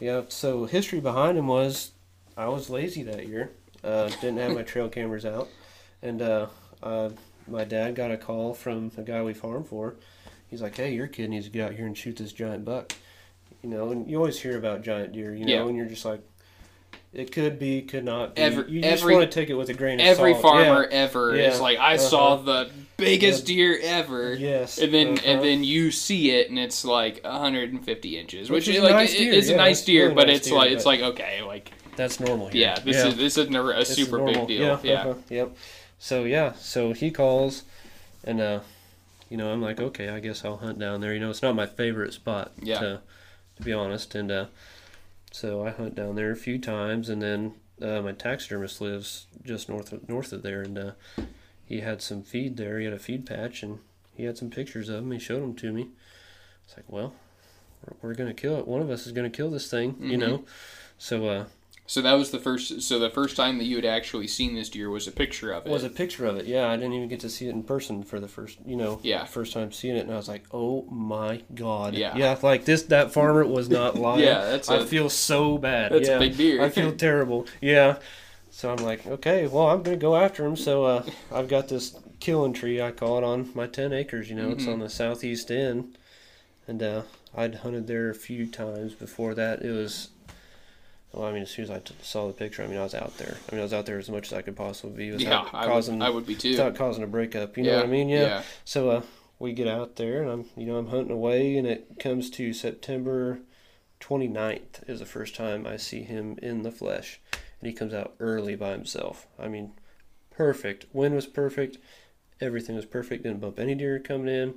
[0.00, 0.22] yeah.
[0.28, 1.90] So history behind him was,
[2.36, 3.50] I was lazy that year.
[3.84, 5.48] Uh, didn't have my trail cameras out,
[6.00, 6.46] and uh,
[6.82, 7.10] uh,
[7.48, 9.96] my dad got a call from a guy we farm for.
[10.48, 12.92] He's like, "Hey, your kid needs to get out here and shoot this giant buck."
[13.62, 15.66] You know, and you always hear about giant deer, you know, Yeah.
[15.68, 16.20] and you're just like,
[17.14, 18.40] It could be, could not be.
[18.40, 20.44] Every- you just every- want to take it with a grain of Every salt.
[20.56, 21.50] Every farmer ever Yeah.
[21.50, 21.98] is like, I Uh-huh.
[22.08, 24.32] saw the biggest deer ever.
[24.34, 24.78] Yes.
[24.78, 25.26] And then uh-huh.
[25.26, 29.12] and then you see it and it's like 150 inches, which, Which is like nice
[29.14, 31.42] it- it's a nice it's deer, really but nice it's deer, like it's like okay,
[31.42, 32.62] like that's normal here.
[32.62, 34.62] yeah, this is this isn't a, a This is super big deal.
[34.62, 34.78] Yeah.
[34.82, 35.00] Yeah.
[35.02, 35.56] uh-huh, Yep.
[35.98, 37.64] So yeah, so he calls,
[38.24, 38.60] and uh,
[39.28, 41.12] you know, I'm like, okay, I guess I'll hunt down there.
[41.12, 42.52] You know, it's not my favorite spot.
[42.62, 42.78] Yeah.
[42.80, 43.00] To,
[43.56, 44.46] to be honest, and uh,
[45.30, 49.68] so I hunt down there a few times, and then uh, my taxidermist lives just
[49.68, 50.90] north of north of there, and uh,
[51.64, 52.78] he had some feed there.
[52.78, 53.78] He had a feed patch, and
[54.14, 55.10] he had some pictures of them.
[55.12, 55.88] He showed them to me.
[56.64, 57.14] It's like, well,
[57.84, 58.68] we're, we're gonna kill it.
[58.68, 60.20] One of us is gonna kill this thing, you Mhm.
[60.20, 60.44] know.
[60.98, 61.44] So uh,
[61.92, 62.80] So that was the first.
[62.80, 65.66] So the first time that you had actually seen this deer was a picture of
[65.66, 65.70] it.
[65.70, 66.46] was a picture of it.
[66.46, 68.98] Yeah, I didn't even get to see it in person for the first, you know,
[69.02, 69.26] Yeah.
[69.26, 71.92] first time seeing it, and I was like, oh my god.
[71.92, 72.16] Yeah.
[72.16, 74.20] Yeah, like this, that farmer was not lying.
[74.24, 75.92] Yeah, that's I a- feel so bad.
[75.92, 76.16] That's yeah.
[76.16, 76.62] a big deer.
[76.62, 77.46] I feel terrible.
[77.60, 77.98] Yeah.
[78.48, 80.56] So I'm like, okay, well, I'm gonna go after him.
[80.56, 84.30] So uh, I've got this killing tree, I call it, on my 10 acres.
[84.30, 84.72] You know, it's Mhm.
[84.72, 85.98] on the southeast end,
[86.66, 87.02] and uh,
[87.36, 89.60] I'd hunted there a few times before that.
[89.60, 90.08] It was.
[91.12, 92.94] Well, I mean, as soon as I t- saw the picture, I mean, I was
[92.94, 93.36] out there.
[93.48, 95.54] I mean, I was out there as much as I could possibly be yeah, without
[95.54, 96.52] I causing would, I would be too.
[96.52, 97.56] without causing a breakup.
[97.56, 98.08] You know what I mean?
[98.08, 98.20] Yeah.
[98.20, 98.42] Yeah.
[98.64, 99.02] So uh,
[99.38, 102.54] we get out there, and I'm you know I'm hunting away, and it comes to
[102.54, 103.40] September
[104.00, 108.14] 29th is the first time I see him in the flesh, and he comes out
[108.18, 109.26] early by himself.
[109.38, 109.72] I mean,
[110.30, 110.86] perfect.
[110.92, 111.78] Wind was perfect.
[112.40, 113.22] Everything was perfect.
[113.22, 114.54] Didn't bump any deer coming in.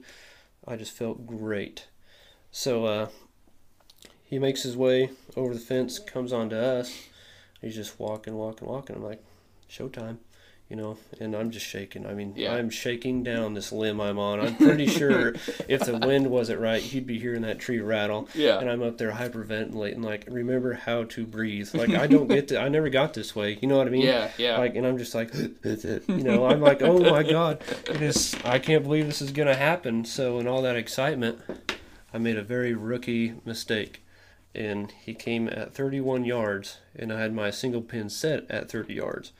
[0.67, 1.87] I just felt great.
[2.49, 3.09] So uh,
[4.25, 7.07] he makes his way over the fence, comes on to us.
[7.61, 8.95] He's just walking, walking, walking.
[8.95, 9.23] I'm like,
[9.69, 10.17] showtime,
[10.69, 12.05] you know, and I'm just shaking.
[12.05, 12.53] I mean, Yeah.
[12.53, 14.39] I'm shaking down this limb I'm on.
[14.39, 15.29] I'm pretty sure
[15.67, 18.27] if the wind wasn't right, he'd be hearing that tree rattle.
[18.35, 18.59] Yeah.
[18.59, 21.73] And I'm up there hyperventilating, like, remember how to breathe.
[21.73, 23.57] Like, I don't get to, I never got this way.
[23.61, 24.01] You know what I mean?
[24.03, 24.31] Yeah.
[24.37, 24.57] Yeah.
[24.57, 26.03] Like, and I'm just like, that's it.
[26.07, 28.35] you know, I'm like, oh my god, it is.
[28.43, 30.03] I can't believe this is gonna happen.
[30.05, 31.39] So, in all that excitement,
[32.13, 34.01] I made a very rookie mistake,
[34.55, 38.93] and he came at 31 yards, and I had my single pin set at 30
[38.93, 39.31] yards.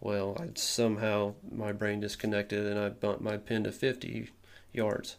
[0.00, 4.30] Well, I somehow my brain disconnected, and I bumped my pin to 50
[4.72, 5.16] yards,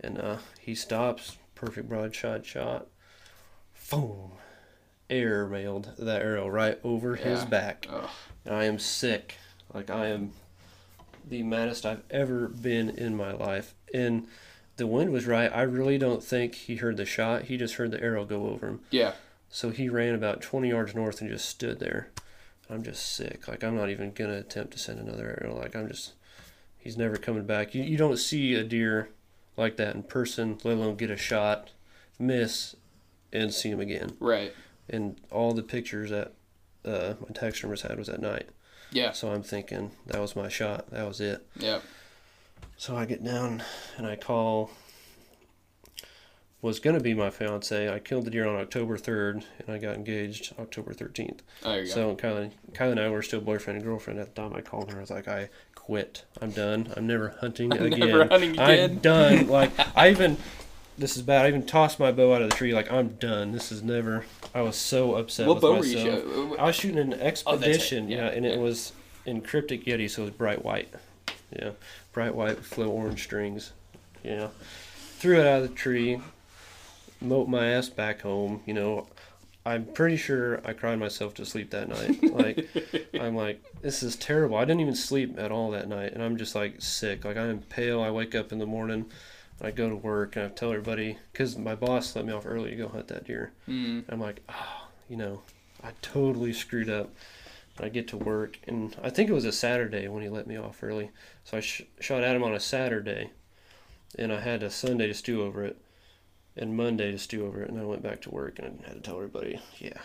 [0.00, 2.86] and uh, he stops, perfect broadside shot, shot.
[3.90, 4.32] boom,
[5.10, 7.86] air mailed that arrow right over his back.
[7.90, 8.08] Ugh.
[8.44, 9.36] And I am sick.
[9.74, 10.32] Like I am
[11.28, 13.74] the maddest I've ever been in my life.
[13.92, 14.26] And
[14.80, 15.52] the wind was right.
[15.54, 17.42] I really don't think he heard the shot.
[17.44, 18.80] He just heard the arrow go over him.
[18.90, 19.12] yeah.
[19.52, 22.08] So he ran about 20 yards north and just stood there.
[22.70, 23.46] I'm just sick.
[23.48, 25.58] Like I'm not even gonna attempt to send another arrow.
[25.58, 26.12] Like I'm just,
[26.78, 27.74] he's never coming back.
[27.74, 29.10] You you don't see a deer
[29.56, 31.70] like that in person, let alone get a shot,
[32.18, 32.76] miss,
[33.32, 34.16] and see him again.
[34.20, 34.54] Right.
[34.88, 36.32] And all the pictures that
[36.84, 38.48] uh, my taxidermist had was at night.
[38.92, 39.10] Yeah.
[39.12, 40.90] So I'm thinking that was my shot.
[40.90, 41.44] That was it.
[41.56, 41.80] Yeah.
[42.80, 43.62] So I get down
[43.98, 44.70] and I call.
[46.62, 47.92] Was gonna be my fiance.
[47.92, 51.42] I killed the deer on October third, and I got engaged October thirteenth.
[51.62, 51.90] Oh, you go.
[51.90, 54.54] So Kylie, Kylie and I were still boyfriend and girlfriend at the time.
[54.54, 54.96] I called her.
[54.96, 56.24] I was like, I quit.
[56.40, 56.90] I'm done.
[56.96, 58.00] I'm never hunting I'm again.
[58.00, 58.90] never hunting again.
[58.92, 59.46] I'm done.
[59.48, 60.38] Like I even.
[60.96, 61.44] This is bad.
[61.44, 62.72] I even tossed my bow out of the tree.
[62.72, 63.52] Like I'm done.
[63.52, 64.24] This is never.
[64.54, 66.04] I was so upset what with bow were myself.
[66.06, 66.58] you shooting?
[66.58, 68.58] I was shooting an oh, expedition, Yeah, yeah, and it yeah.
[68.58, 68.92] was
[69.26, 70.88] in Kryptek Yeti, so it was bright white.
[71.52, 71.72] Yeah,
[72.12, 73.72] bright white with flow orange strings.
[74.22, 74.48] Yeah,
[75.18, 76.20] threw it out of the tree,
[77.20, 78.62] moped my ass back home.
[78.66, 79.06] You know,
[79.64, 82.22] I'm pretty sure I cried myself to sleep that night.
[82.22, 82.68] Like,
[83.20, 84.56] I'm like, this is terrible.
[84.56, 87.24] I didn't even sleep at all that night, and I'm just like sick.
[87.24, 88.02] Like I am pale.
[88.02, 89.06] I wake up in the morning.
[89.62, 92.70] I go to work and I tell everybody because my boss let me off early
[92.70, 93.52] to go hunt that deer.
[93.68, 94.04] Mm.
[94.08, 95.42] I'm like, oh, you know,
[95.84, 97.10] I totally screwed up.
[97.82, 100.56] I get to work, and I think it was a Saturday when he let me
[100.56, 101.10] off early.
[101.44, 103.30] So I sh- shot at him on a Saturday,
[104.18, 105.76] and I had a Sunday to stew over it,
[106.56, 108.96] and Monday to stew over it, and I went back to work and I had
[108.96, 109.98] to tell everybody, yeah,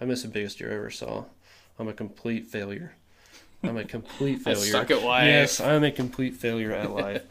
[0.00, 1.24] I missed the biggest deer I ever saw.
[1.78, 2.94] I'm a complete failure.
[3.62, 4.72] I'm a complete I failure.
[4.72, 5.26] suck at life.
[5.26, 7.22] Yes, I'm a complete failure at life.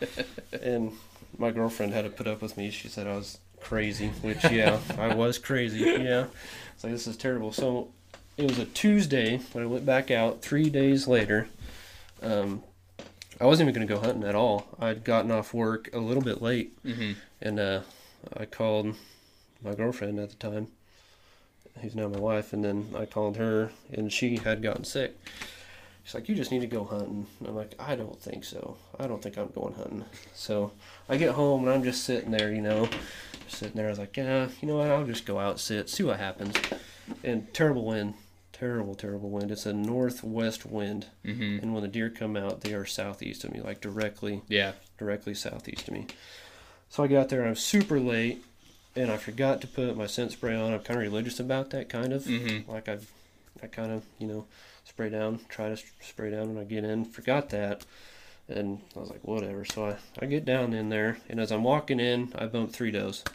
[0.53, 0.93] and
[1.37, 2.71] my girlfriend had to put up with me.
[2.71, 5.79] She said I was crazy, which yeah, I was crazy.
[5.79, 6.25] Yeah,
[6.73, 7.51] it's like this is terrible.
[7.51, 7.89] So
[8.37, 10.41] it was a Tuesday when I went back out.
[10.41, 11.47] Three days later,
[12.21, 12.63] um,
[13.39, 14.67] I wasn't even going to go hunting at all.
[14.79, 17.81] I'd gotten off work a little bit late, hmm and uh,
[18.37, 18.95] I called
[19.63, 20.67] my girlfriend at the time,
[21.81, 25.17] who's now my wife, and then I called her, and she had gotten sick.
[26.03, 28.77] She's like, "You just need to go hunting." And I'm like, "I don't think so.
[28.99, 30.71] I don't think I'm going hunting." So
[31.09, 32.89] I get home and I'm just sitting there, you know,
[33.47, 33.87] sitting there.
[33.87, 34.89] I was like, "Yeah, you know what?
[34.89, 36.55] I'll just go out, sit, see what happens."
[37.23, 38.15] And terrible wind,
[38.53, 39.51] terrible, terrible wind.
[39.51, 43.51] It's a northwest wind, hmm and when the deer come out, they are southeast of
[43.53, 44.73] me, like directly, Yeah.
[44.97, 46.07] directly southeast of me.
[46.89, 48.43] So I got there and I'm super late,
[48.95, 50.73] and I forgot to put my scent spray on.
[50.73, 52.25] I'm kind of religious about that, kind of.
[52.25, 52.97] hmm Like I,
[53.63, 54.45] I kind of you know
[54.85, 57.05] spray down, try to spray down when I get in.
[57.05, 57.85] Forgot that,
[58.49, 59.63] and I was like, whatever.
[59.65, 62.91] So I, I get down in there, and as I'm walking in, I bump three
[62.91, 63.33] does, and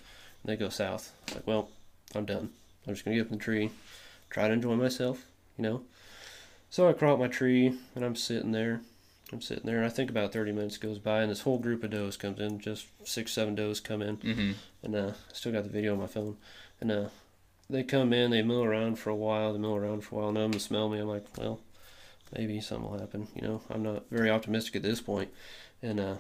[0.53, 1.13] they go south.
[1.27, 1.71] It's like, well,
[2.15, 2.51] I'm done.
[2.87, 3.71] I'm just gonna get up in the tree,
[4.31, 5.25] try to enjoy myself,
[5.59, 5.83] you know.
[6.71, 8.81] So I crawl up my tree, and I'm sitting there.
[9.33, 11.83] I'm sitting there, and I think about 30 minutes goes by, and this whole group
[11.83, 12.61] of does comes in.
[12.61, 15.99] Just six, seven does come in hmm and uh, I still got the video on
[16.01, 16.37] my phone.
[16.81, 17.09] And uh,
[17.69, 20.33] they come in, they mill around for a while, they mill around for a while,
[20.33, 21.01] none of them smell me.
[21.01, 21.59] I'm like, well,
[22.37, 23.27] maybe something will happen.
[23.35, 25.31] You know, I'm not very optimistic at this point.
[25.83, 26.15] And uh,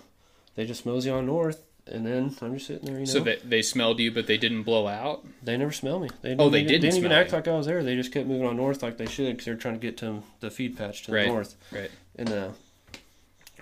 [0.56, 2.94] they just mosey on north, and then I'm just sitting there.
[2.94, 5.24] You know, So they, they smelled you, but they didn't blow out.
[5.42, 6.08] they never smell me.
[6.22, 7.36] They Oh, they even, didn't They didn't even act you.
[7.36, 7.82] like I was there.
[7.82, 10.22] They just kept moving on north like they should because they're trying to get to
[10.40, 11.56] the feed patch to the north.
[11.72, 11.90] Right.
[12.16, 12.48] And uh,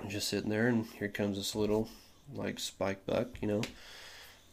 [0.02, 1.88] I'm just sitting there, and here comes this little,
[2.32, 3.62] like, spike buck, you know.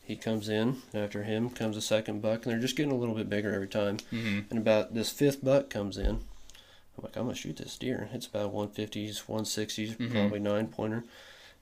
[0.03, 3.15] He comes in, after him comes a second buck, and they're just getting a little
[3.15, 3.97] bit bigger every time.
[4.09, 6.07] hmm And about this fifth buck comes in.
[6.97, 8.09] I'm like, I'm going to shoot this deer.
[8.11, 10.11] It's about 150s, 160s, Mhm.
[10.11, 11.03] probably nine pointer.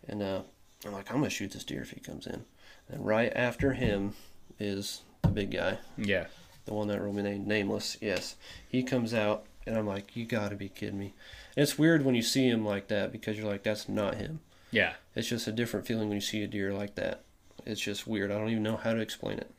[0.07, 0.41] And uh,
[0.85, 2.45] I'm like, I'm going to shoot this deer if he comes in.
[2.91, 4.13] And right after him
[4.59, 6.25] is the big guy Yeah.
[6.65, 7.97] the one that remained nameless.
[8.01, 8.35] Yes,
[8.67, 11.13] he comes out, and I'm like, you got to be kidding me.
[11.55, 14.39] And it's weird when you see him like that because you're like, that's not him.
[14.71, 14.93] Yeah.
[15.15, 17.23] It's just a different feeling when you see a deer like that.
[17.65, 18.31] It's just weird.
[18.31, 19.51] I don't even know how to explain it.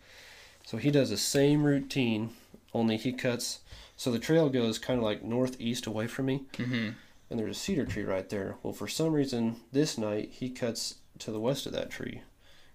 [0.65, 2.31] So he does the same routine,
[2.73, 3.61] only he cuts.
[3.97, 6.91] So the trail goes kind of like northeast away from me, hmm
[7.29, 8.57] and there's a cedar tree right there.
[8.65, 12.23] Well, for some reason, this night he cuts to the west of that tree,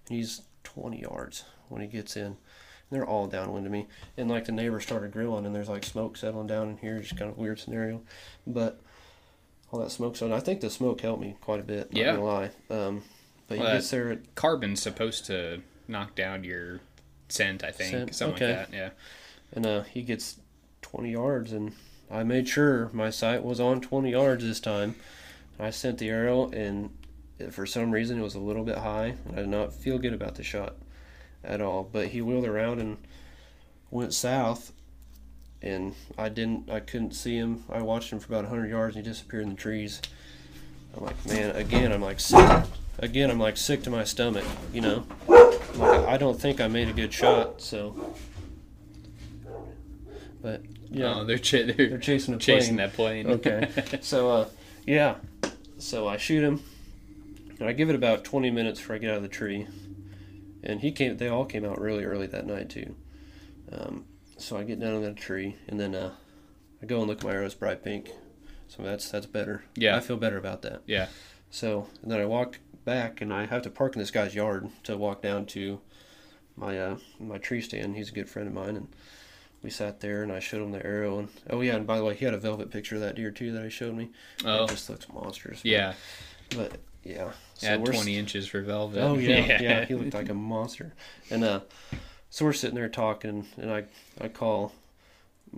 [0.08, 2.24] and he's 20 yards when he gets in.
[2.26, 2.36] And
[2.90, 3.86] they're all downwind of me,
[4.16, 7.00] and like the neighbor started grilling, and there's like smoke settling down in here.
[7.00, 8.02] Just kind of weird scenario,
[8.46, 8.80] but
[9.72, 10.16] all that smoke.
[10.16, 11.92] So I think the smoke helped me quite a bit.
[11.92, 12.12] Not Yeah.
[12.16, 12.50] gonna lie.
[12.70, 13.02] Um,
[13.48, 16.80] but Well, he gets there at Carbon's supposed to knock down your
[17.28, 17.64] scent.
[17.64, 18.56] I think Scent, something okay.
[18.58, 18.76] like that.
[18.76, 18.90] Yeah.
[19.52, 20.38] and uh, he gets
[20.82, 21.72] 20 yards and
[22.08, 24.94] i made sure my sight was on 20 yards this time
[25.58, 26.95] i sent the arrow and
[27.50, 29.14] for some reason it was a little bit high.
[29.26, 30.74] And i did not feel good about the shot
[31.44, 31.88] at all.
[31.90, 32.96] But he wheeled around and
[33.90, 34.72] went south
[35.62, 37.64] and i didn't i couldn't see him.
[37.70, 40.02] I watched him for about 100 yards and he disappeared in the trees.
[40.96, 42.64] I'm like man again i'm like sick
[42.98, 45.06] again i'm like sick to my stomach you know?
[45.28, 48.14] Like, i don't think i made a good shot so.
[50.42, 52.58] But yeah, Oh, they're, ch- they're they're chasing a plane.
[52.58, 53.26] chasing that plane.
[53.26, 53.68] Okay.
[54.00, 54.48] so uh,
[54.86, 55.16] yeah,
[55.78, 56.62] so I shoot him,
[57.58, 59.66] and I give it about 20 minutes before I get out of the tree,
[60.62, 61.16] and he came.
[61.16, 62.94] They all came out really early that night too.
[63.72, 64.04] Um,
[64.36, 66.12] so I get down in that tree, and then uh,
[66.82, 68.10] I go and look at my arrows bright pink.
[68.68, 69.64] So that's that's better.
[69.76, 69.96] Yeah.
[69.96, 70.82] I feel better about that.
[70.86, 71.08] yeah.
[71.50, 74.68] So and then I walk back, and I have to park in this guy's yard
[74.84, 75.80] to walk down to
[76.56, 77.96] my uh, my tree stand.
[77.96, 78.88] He's a good friend of mine, and
[79.62, 81.18] we sat there, and I showed him the arrow.
[81.20, 83.30] And oh yeah, and by the way, he had a velvet picture of that deer
[83.30, 84.10] too that I showed me.
[84.44, 84.64] Oh.
[84.64, 85.64] It just looks monstrous.
[85.64, 85.94] Yeah.
[86.50, 87.32] But yeah.
[87.58, 89.00] So Add we're s- 20 inches for velvet.
[89.00, 90.92] Oh yeah, yeah, He looked like a monster.
[91.30, 91.60] And uh,
[92.30, 93.84] so we're sitting there talking, and I
[94.20, 94.72] I call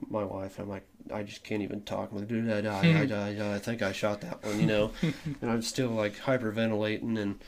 [0.08, 0.58] my wife.
[0.58, 2.10] And I'm like, I just can't even talk.
[2.12, 4.92] I'm like, dude, I, I, I, I, I think I shot that one, you know.
[5.02, 7.40] and I'm still like hyperventilating, and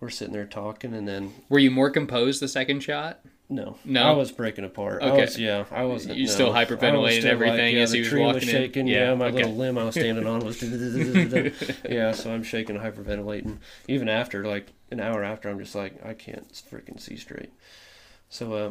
[0.00, 3.20] we're sitting there talking, and then Were you more composed the second shot?
[3.50, 4.04] No, No?
[4.04, 5.02] I was breaking apart.
[5.02, 5.20] I Okay.
[5.20, 6.06] was, yeah, I was.
[6.06, 8.48] You still hyperventilating everything yeah, as the he was tree walking was in?
[8.48, 8.86] shaking.
[8.86, 9.36] Yeah, Yeah, my okay.
[9.36, 10.62] little limb I was standing on was.
[11.90, 13.58] yeah, so I'm shaking, hyperventilating.
[13.86, 17.50] Even after, like an hour after, I'm just like, I can't freaking see straight.
[18.30, 18.70] So, uh,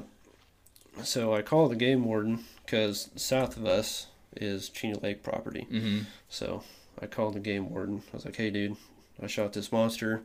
[1.03, 5.67] so I call the game warden because south of us is Cheney Lake property.
[5.69, 5.99] hmm
[6.29, 6.63] So
[7.01, 8.03] I called the game warden.
[8.11, 8.75] I was like, "Hey, dude,
[9.21, 10.23] I shot this monster.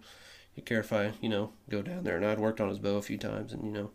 [0.57, 2.97] You care if I, you know, go down there?" And I'd worked on his bow
[2.97, 3.91] a few times, and you know,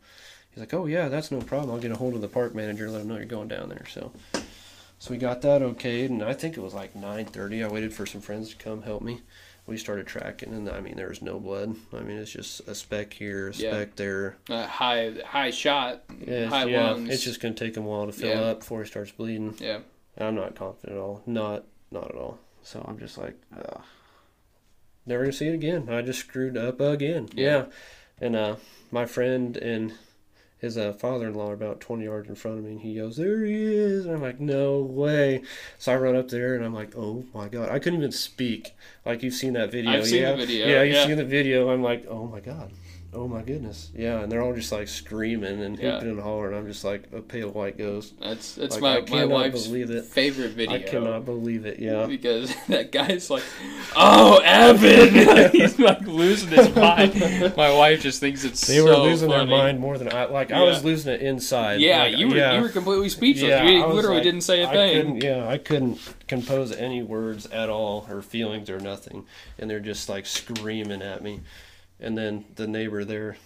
[0.53, 1.71] he's like, "Oh yeah, that's no problem.
[1.71, 3.85] I'll get a hold of the park manager, let him know you're going down there."
[3.89, 4.11] So,
[4.99, 7.63] so we got that okayed, and I think it was like 9:30.
[7.63, 9.21] I waited for some friends to come help me.
[9.65, 11.75] We started tracking, and I mean, there was no blood.
[11.93, 13.71] I mean, it's just a speck here, a Yeah.
[13.71, 14.35] speck there.
[14.49, 17.09] Uh, high high shot, Yeah, high yeah, lungs.
[17.09, 18.41] it's just gonna take him a while to fill Yeah.
[18.41, 19.55] up before he starts bleeding.
[19.59, 19.79] yeah.
[20.17, 21.21] And I'm not confident at all.
[21.25, 22.39] Not not at all.
[22.61, 23.81] So I'm just like, Ugh.
[25.05, 25.87] never gonna see it again.
[25.89, 27.29] I just screwed up again.
[27.33, 27.45] Yeah.
[27.45, 27.65] Yeah.
[28.21, 28.55] And uh,
[28.91, 29.93] my friend and
[30.63, 33.53] his uh, father-in-law about 20 yards in front of me and he goes there he
[33.53, 34.05] is.
[34.05, 35.41] And i'm like no way.
[35.77, 37.69] So i run up there and i'm like oh my god.
[37.69, 38.73] I couldn't even speak.
[39.05, 40.31] Like you've seen that video I've seen yeah?
[40.31, 41.05] the video, yeah you've yeah.
[41.05, 41.69] seen the video.
[41.69, 42.71] I'm like oh my god
[43.15, 45.93] oh my goodness yeah and they're all just like screaming and Yeah.
[45.93, 49.25] hooping and hollering i'm just like a pale white ghost That's that's Like, my, my
[49.25, 50.05] wife's believe it.
[50.05, 50.75] favorite video.
[50.75, 53.43] i cannot believe it yeah because that guy's like,
[53.95, 57.13] "Oh, Evan!" He's like losing his mind.
[57.57, 59.47] My wife just thinks it's they so were losing funny.
[59.47, 62.35] their mind more than i like i was losing it inside Yeah, Like, you were
[62.35, 62.55] yeah.
[62.55, 63.49] you were completely speechless.
[63.49, 64.95] Yeah, you literally like- didn't say a I thing.
[64.97, 69.25] couldn't, yeah, I couldn't compose any words at all, or feelings, or nothing,
[69.59, 71.41] and they're just like screaming at me.
[72.03, 73.37] And then the neighbor there,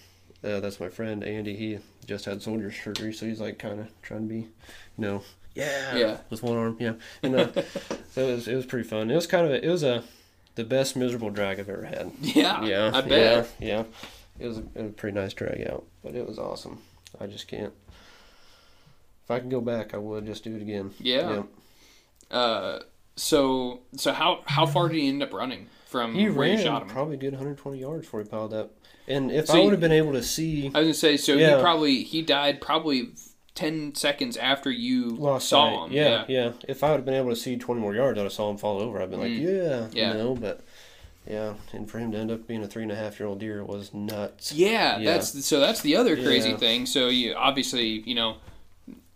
[0.43, 1.55] uh, that's my friend Andy.
[1.55, 4.47] He just had soldier surgery, so he's like kind of trying to be, you
[4.97, 6.17] know, yeah, Yeah.
[6.29, 6.93] with one arm, yeah.
[7.23, 7.47] And uh,
[8.11, 9.09] so it was it was pretty fun.
[9.11, 10.03] It was kind of a, it was a
[10.55, 12.11] the best miserable drag I've ever had.
[12.21, 13.49] Yeah, Yeah, I bet.
[13.59, 13.83] Yeah, yeah.
[14.39, 16.79] It was a, it was a pretty nice drag out, but it was awesome.
[17.19, 17.73] I just can't.
[19.23, 20.93] If I could go back, I would just do it again.
[20.99, 21.43] Yeah.
[22.31, 22.79] Uh,
[23.15, 26.63] so so how how far did he end up running from He where you ran
[26.63, 26.89] shot him?
[26.89, 28.71] probably good 120 yards before he piled up.
[29.07, 31.33] And if So I would have been able to see, I was gonna say so.
[31.33, 31.55] Yeah.
[31.57, 33.11] He probably he died probably
[33.55, 35.87] ten seconds after you lost saw sight.
[35.91, 35.93] him.
[35.97, 38.33] Yeah, yeah, If I would have been able to see 20 more yards, I'd have
[38.33, 39.01] saw him fall over.
[39.01, 39.41] I'd been like, Mm.
[39.41, 40.11] yeah, Yeah.
[40.11, 40.35] you know.
[40.35, 40.59] But
[41.25, 43.39] yeah, and for him to end up being a three and a half year old
[43.39, 44.51] deer was nuts.
[44.51, 45.13] Yeah, Yeah.
[45.13, 45.59] that's so.
[45.61, 46.57] That's the other crazy Yeah.
[46.57, 46.85] thing.
[46.85, 48.37] So you obviously you know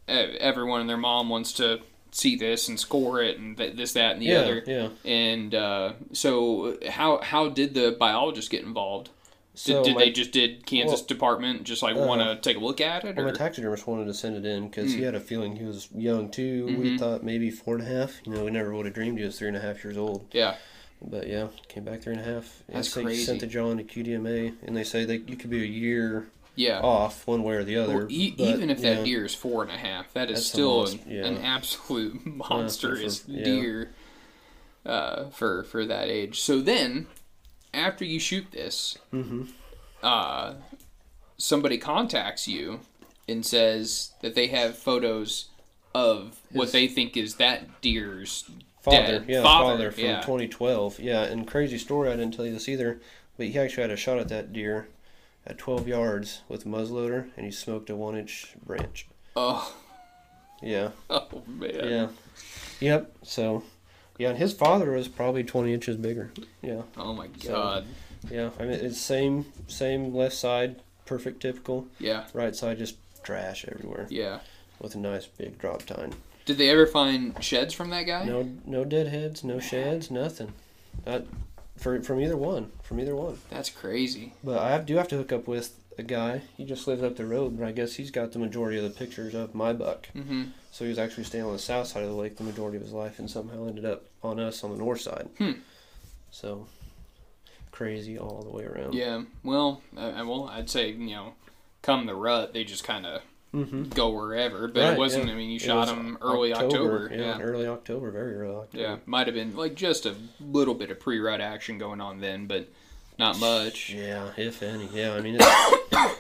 [0.08, 1.80] everyone and their mom wants to
[2.12, 4.64] see this and score it and th- this that and the yeah, other.
[4.68, 4.90] yeah.
[5.06, 9.10] And uh, so how how did the biologist get involved?
[9.54, 12.36] Did, So did my, they just did Kansas well, department just like uh, want to
[12.38, 13.16] take a look at it?
[13.18, 13.32] well, Or?
[13.32, 14.98] my taxidermist wanted to send it in because Hmm.
[15.00, 16.66] he had a feeling he was young too.
[16.78, 17.00] We Mhm.
[17.00, 18.22] thought maybe four and a half.
[18.26, 20.26] You know, we never would have dreamed he was three and a half years old.
[20.32, 20.56] yeah,
[21.02, 22.64] But yeah, came back three and a half.
[22.68, 23.24] And That's so crazy.
[23.26, 26.80] Sent the John to QDMA, and they say that you could be a year yeah.
[26.80, 27.98] off one way or the other.
[28.00, 29.04] Well, e- but, even if that yeah.
[29.04, 31.26] deer is four and a half, that is still monst- an, yeah.
[31.26, 33.44] an absolute monstrous for- yeah.
[33.44, 33.92] deer
[34.86, 36.40] uh, for for that age.
[36.42, 37.08] So then,
[37.74, 39.44] after you shoot this, Mm-hmm.
[40.04, 40.54] uh,
[41.38, 42.82] somebody contacts you
[43.28, 45.50] and says that they have photos
[45.94, 48.50] of what they think is that deer's
[48.82, 50.22] Father, dead yeah, father, father, from yeah.
[50.22, 51.00] 2012.
[51.00, 52.10] Yeah, and crazy story.
[52.10, 53.00] I didn't tell you this either,
[53.38, 54.88] but he actually had a shot at that deer
[55.46, 59.08] at 12 yards with a muzzleloader, and he smoked a one-inch branch.
[59.36, 59.74] Oh,
[60.62, 61.72] Yeah, oh man.
[61.74, 62.08] yeah,
[62.80, 63.16] yep.
[63.24, 63.64] So,
[64.18, 66.32] yeah, and his father was probably 20 inches bigger.
[66.62, 67.86] Yeah, Oh my So- god.
[68.30, 68.50] yeah.
[68.60, 71.88] I mean, it's same, same left side, perfect, typical.
[72.00, 74.40] Yeah, Right side just trash everywhere yeah.
[74.80, 76.14] with a nice big drop tine.
[76.46, 78.26] Did they ever find sheds from that guy?
[78.26, 80.54] No, no deadheads, no sheds, nothing.
[81.06, 81.24] Not
[81.82, 83.40] for from either one, from either one.
[83.50, 84.34] That's crazy.
[84.44, 86.44] But I do have to hook up with a guy.
[86.56, 88.90] He just lives up the road, but I guess he's got the majority of the
[88.90, 90.08] pictures of my buck.
[90.16, 90.44] Mm-hmm.
[90.72, 92.84] So he was actually staying on the south side of the lake the majority of
[92.84, 95.28] his life, and somehow ended up on us on the north side.
[95.38, 95.52] Hmm.
[96.30, 96.68] So
[97.72, 98.94] crazy all the way around.
[98.94, 99.24] Yeah.
[99.44, 101.34] Well, uh, well, I'd say you know,
[101.82, 103.22] come the rut, they just kind of
[103.54, 103.84] Mm-hmm.
[103.90, 104.68] go wherever.
[104.70, 105.26] But Right, it wasn't.
[105.28, 105.34] yeah.
[105.34, 107.10] I mean, you It shot them early October.
[107.12, 107.42] Yeah, Yeah.
[107.42, 108.82] early October, very early October.
[108.84, 108.98] Yeah.
[109.06, 112.70] Might have been like just a little bit of pre-rut action going on then, but
[113.20, 113.90] not much.
[113.90, 114.88] Yeah, if any.
[114.94, 115.46] Yeah, I mean, it's,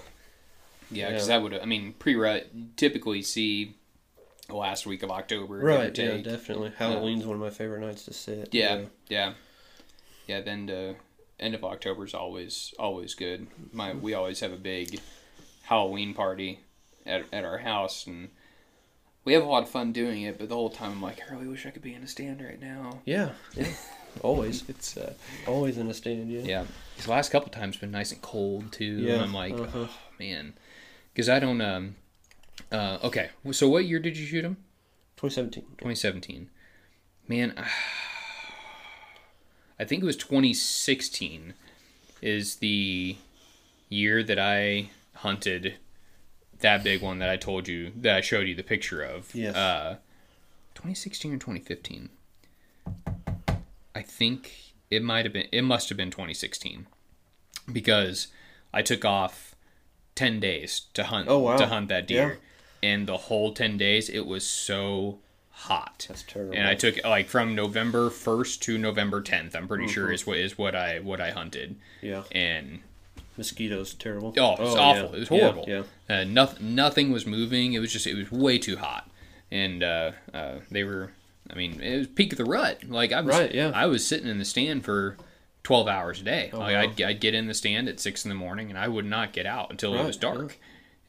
[0.91, 1.53] Yeah, because that would.
[1.53, 3.75] I mean, pre-rut typically see
[4.49, 5.55] the last week of October.
[5.59, 5.97] right.
[5.97, 6.73] Yeah, definitely.
[6.77, 8.49] Halloween's one of my favorite nights to sit.
[8.53, 9.33] Yeah, yeah,
[10.27, 10.41] yeah.
[10.41, 10.95] Then the
[11.39, 13.47] end of October is always always good.
[13.71, 14.99] My we always have a big
[15.63, 16.59] Halloween party
[17.05, 18.29] at at our house, and
[19.25, 20.37] we have a lot of fun doing it.
[20.37, 22.41] But the whole time I'm like, I really wish I could be in a stand
[22.41, 23.01] right now.
[23.05, 23.67] Yeah, yeah.
[24.21, 25.13] Always, It's uh,
[25.47, 26.29] always in a stand.
[26.29, 26.41] Yeah.
[26.41, 26.65] yeah.
[26.97, 28.83] These last couple times been nice and cold too.
[28.83, 29.85] Yeah, and I'm like, uh-huh.
[29.85, 29.89] oh
[30.19, 30.53] man,
[31.13, 31.95] because I don't um.
[32.71, 34.57] Uh, okay, so what year did you shoot him?
[35.15, 35.63] 2017.
[35.77, 36.49] 2017.
[37.27, 37.53] Man,
[39.79, 41.53] I think it was 2016
[42.21, 43.17] is the
[43.89, 45.75] year that I hunted
[46.61, 49.33] that big one that I told you that I showed you the picture of.
[49.35, 49.55] Yes.
[49.55, 49.97] Uh,
[50.75, 52.09] 2016 or 2015.
[53.93, 55.47] I think it might have been.
[55.51, 56.87] It must have been 2016
[57.71, 58.27] because
[58.73, 59.55] I took off
[60.15, 61.27] 10 days to hunt.
[61.29, 61.57] Oh, wow.
[61.57, 62.39] To hunt that deer,
[62.81, 65.19] and the whole 10 days it was so
[65.49, 66.05] hot.
[66.07, 66.55] That's terrible.
[66.55, 69.55] And I took like from November 1st to November 10th.
[69.55, 69.93] I'm pretty Mm-hmm.
[69.93, 71.75] sure is what is what I what I hunted.
[72.01, 72.79] yeah, And
[73.37, 74.33] mosquitoes terrible.
[74.37, 74.81] oh, it was yeah.
[74.81, 75.15] awful.
[75.15, 75.65] It was horrible.
[75.67, 77.73] Yeah, Uh, nothing nothing was moving.
[77.73, 79.09] It was just it was way too hot.
[79.51, 81.11] And uh, uh, they were
[81.49, 82.83] I mean, it was peak of the rut.
[82.87, 83.71] Like I was Right, yeah.
[83.73, 85.17] I was sitting in the stand for
[85.63, 86.49] 12 hours a day.
[86.53, 86.81] Oh, like wow.
[86.81, 89.33] I'd, I'd get in the stand at 6 in the morning and I would not
[89.33, 90.57] get out until it was dark.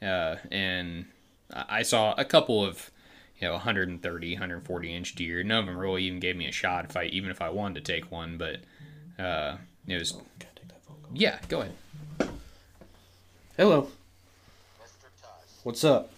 [0.03, 1.07] uh, and
[1.53, 2.91] I saw a couple of
[3.39, 5.43] you know 130, 140 inch deer.
[5.43, 7.85] None of them really even gave me a shot if I even if I wanted
[7.85, 8.57] to take one, but
[9.23, 11.11] uh, it was Can I take that phone call?
[11.15, 11.39] yeah.
[11.49, 11.75] Go ahead.
[13.57, 13.83] Hello.
[14.83, 15.09] Mr.
[15.21, 15.31] Tosh,
[15.63, 16.11] What's up?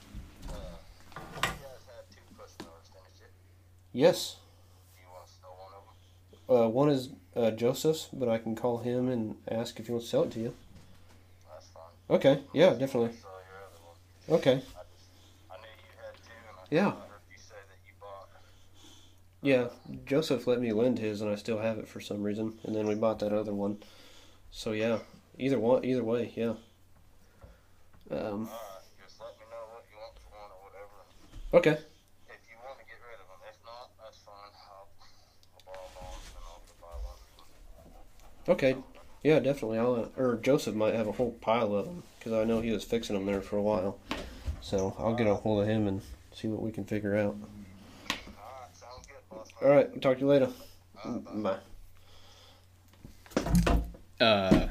[0.47, 2.71] you guys have two push didn't
[3.19, 3.27] you?
[3.93, 4.37] Yes.
[4.95, 6.67] Do you want to sell one of them?
[6.67, 10.07] Uh, one is uh, Joseph's, but I can call him and ask if he wants
[10.07, 10.55] to sell it to you.
[11.53, 12.17] That's fine.
[12.17, 12.41] Okay.
[12.53, 13.11] Yeah, definitely.
[13.21, 14.39] Sell your other one.
[14.39, 14.53] Okay.
[14.53, 15.11] I just,
[15.51, 16.87] I knew you had two, I, Yeah.
[16.87, 16.93] I
[17.33, 18.29] you say that you bought.
[19.43, 19.67] Yeah,
[20.07, 22.59] Joseph let me lend his, and I still have it for some reason.
[22.63, 23.79] And then we bought that other one.
[24.53, 24.99] So yeah,
[25.37, 26.53] either one, either way, yeah.
[28.11, 30.97] Um, Alright, just let me know what you want for one or whatever.
[31.55, 31.83] okay.
[32.29, 34.53] If you want to get rid of them, if not, that's fine.
[34.69, 34.89] I'll,
[35.57, 38.55] I'll borrow one and I'll buy one.
[38.55, 38.77] Okay.
[39.23, 39.79] Yeah, definitely.
[39.79, 42.71] I'll uh, or Joseph might have a whole pile of them because I know he
[42.73, 43.99] was fixing them there for a while.
[44.61, 46.03] So I'll get a hold of him and
[46.35, 47.37] see what we can figure out.
[48.11, 49.51] Alright, sounds good, boss.
[49.63, 49.89] All right.
[49.95, 50.49] I'll talk to you later.
[51.05, 51.57] Alright, bye.
[53.35, 54.25] Bye.
[54.25, 54.69] Uh,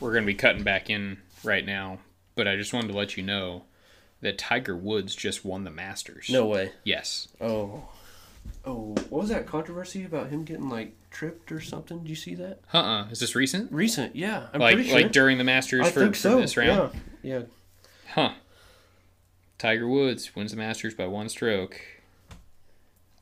[0.00, 1.98] we're gonna be cutting back in right now,
[2.34, 3.64] but I just wanted to let you know
[4.20, 6.28] that Tiger Woods just won the Masters.
[6.30, 6.72] No way.
[6.84, 7.28] Yes.
[7.40, 7.88] Oh.
[8.64, 12.00] Oh, what was that controversy about him getting like tripped or something?
[12.00, 12.60] Did you see that?
[12.72, 12.78] Uh.
[12.78, 13.70] uh Is this recent?
[13.72, 14.48] Recent, yeah.
[14.52, 15.00] I'm like pretty sure.
[15.00, 16.92] like during the Masters I for, think for this round?
[17.22, 17.38] Yeah.
[17.38, 17.42] Yeah.
[18.14, 18.32] Huh.
[19.58, 21.80] Tiger Woods wins the Masters by one stroke.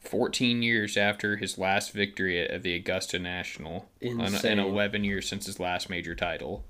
[0.00, 3.88] 14 years after his last victory at the Augusta National.
[4.00, 4.58] Insane.
[4.58, 6.64] and 11 years since his last major title.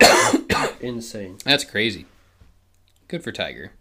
[0.80, 1.38] Insane.
[1.44, 2.06] That's crazy.
[3.08, 3.72] Good for Tiger.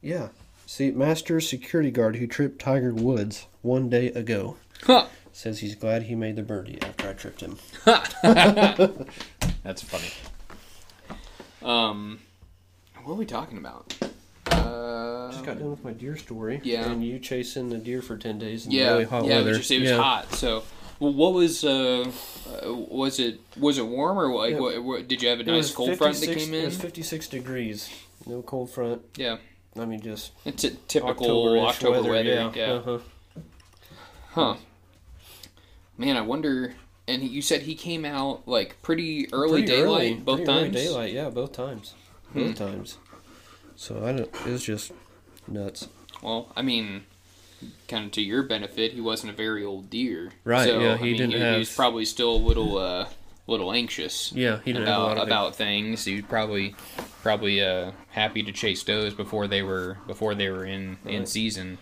[0.00, 0.28] Yeah.
[0.66, 5.06] See, master security guard who tripped Tiger Woods one day ago Huh.
[5.32, 7.58] says he's glad he made the birdie after I tripped him.
[9.62, 10.10] That's funny.
[11.62, 12.18] Um,
[13.04, 13.94] what are we talking about?
[14.46, 16.60] Uh, Just got done with my deer story.
[16.64, 16.90] Yeah.
[16.90, 19.36] And you chasing the deer for ten days in yeah, really hot yeah.
[19.36, 19.54] weather.
[19.56, 20.32] Just, it was hot.
[20.34, 20.62] So,
[21.00, 22.10] well, what was uh,
[22.64, 24.60] uh, was it was it warm or like Yeah.
[24.60, 27.28] what, what, did you have a nice cold front that 56 came It was 56
[27.28, 27.90] degrees.
[28.26, 29.02] No cold front.
[29.16, 29.38] Yeah,
[29.78, 32.22] I mean, just it's a typical October weather.
[32.24, 32.52] yeah.
[32.54, 32.72] yeah.
[32.72, 32.98] Uh-huh.
[34.30, 34.56] Huh.
[35.96, 36.74] Man, I wonder.
[37.06, 40.74] And he- you said he came out like pretty early Pretty daylight early, both times.
[40.74, 41.92] daylight, yeah, both times.
[42.32, 42.46] Hmm.
[42.46, 42.98] Both times.
[43.76, 44.20] So I don't.
[44.46, 44.92] It was just
[45.46, 45.88] nuts.
[46.22, 47.04] Well, I mean,
[47.88, 50.30] kind of to your benefit, he wasn't a very old deer.
[50.44, 52.78] Right, So, yeah, I he mean, didn't he, have- he was probably still a little,
[52.78, 53.06] uh,
[53.46, 54.32] little anxious.
[54.32, 56.04] Yeah, he didn't have a about lot of about things.
[56.04, 56.74] He was probably
[57.22, 61.78] probably uh, happy to chase does before they were before they were in in season.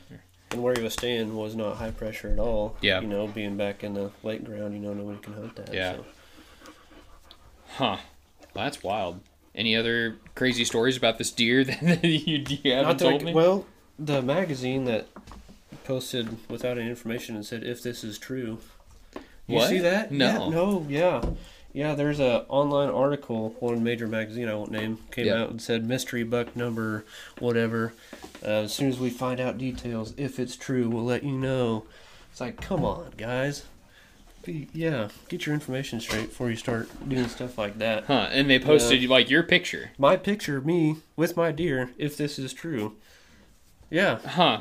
[0.50, 2.76] And where he was staying was not high pressure at all.
[2.82, 3.00] Yeah.
[3.00, 5.72] You know, being back in the lake ground, you know, nobody can hunt that.
[5.72, 5.94] Yeah.
[5.96, 6.04] So.
[7.76, 7.96] Huh.
[8.54, 9.20] Well, that's wild.
[9.54, 13.10] Any other crazy stories about this deer that, that you, you haven't Not that I
[13.10, 13.32] told me?
[13.34, 13.66] Well,
[13.98, 15.06] the magazine that
[15.84, 18.58] posted without any information and said if this is true.
[19.46, 19.68] You What?
[19.68, 20.10] see that?
[20.12, 20.26] No.
[20.26, 21.22] Yeah, no, yeah.
[21.74, 25.42] Yeah, there's a online article, one major magazine I won't name, came Yeah.
[25.42, 27.04] out and said mystery buck number
[27.38, 27.94] whatever.
[28.44, 31.84] Uh, as soon as we find out details, if it's true, we'll let you know.
[32.30, 33.64] It's like, come on, guys.
[34.44, 38.04] Be, yeah, get your information straight before you start doing stuff like that.
[38.04, 38.28] huh?
[38.32, 39.92] And they posted like your picture.
[39.98, 42.96] My picture, me with my deer, if this is true.
[43.92, 44.60] Yeah, Huh?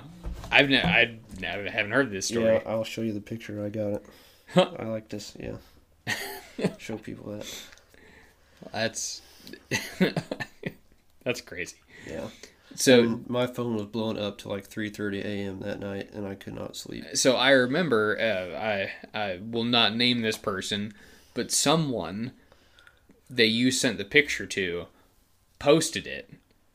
[0.52, 2.46] I've ne- I haven't heard this story.
[2.56, 3.64] Yeah, I'll show you the picture.
[3.66, 4.06] I got it.
[4.54, 4.72] Huh.
[4.78, 5.36] I like this.
[5.40, 5.56] Yeah.
[6.78, 7.48] show people that.
[8.74, 9.22] That's
[11.24, 11.78] that's crazy.
[12.06, 12.28] Yeah.
[12.76, 15.60] So And my phone was blowing up to like 3:30 a.m.
[15.62, 17.06] that night, and I could not sleep.
[17.14, 20.94] so I remember uh, I I will not name this person,
[21.34, 22.32] but someone
[23.30, 24.88] that you sent the picture to
[25.60, 26.30] posted it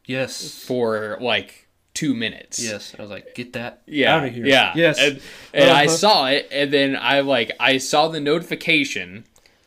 [0.06, 0.50] Yes.
[0.64, 1.65] for like
[1.96, 2.62] two minutes.
[2.62, 2.94] Yes.
[2.96, 4.46] I was like, get that Yeah, out of here.
[4.46, 4.72] yeah.
[4.76, 4.98] Yes.
[5.00, 5.20] And,
[5.52, 5.96] and I Uh-huh.
[5.96, 9.24] saw it, and then I like I saw the notification.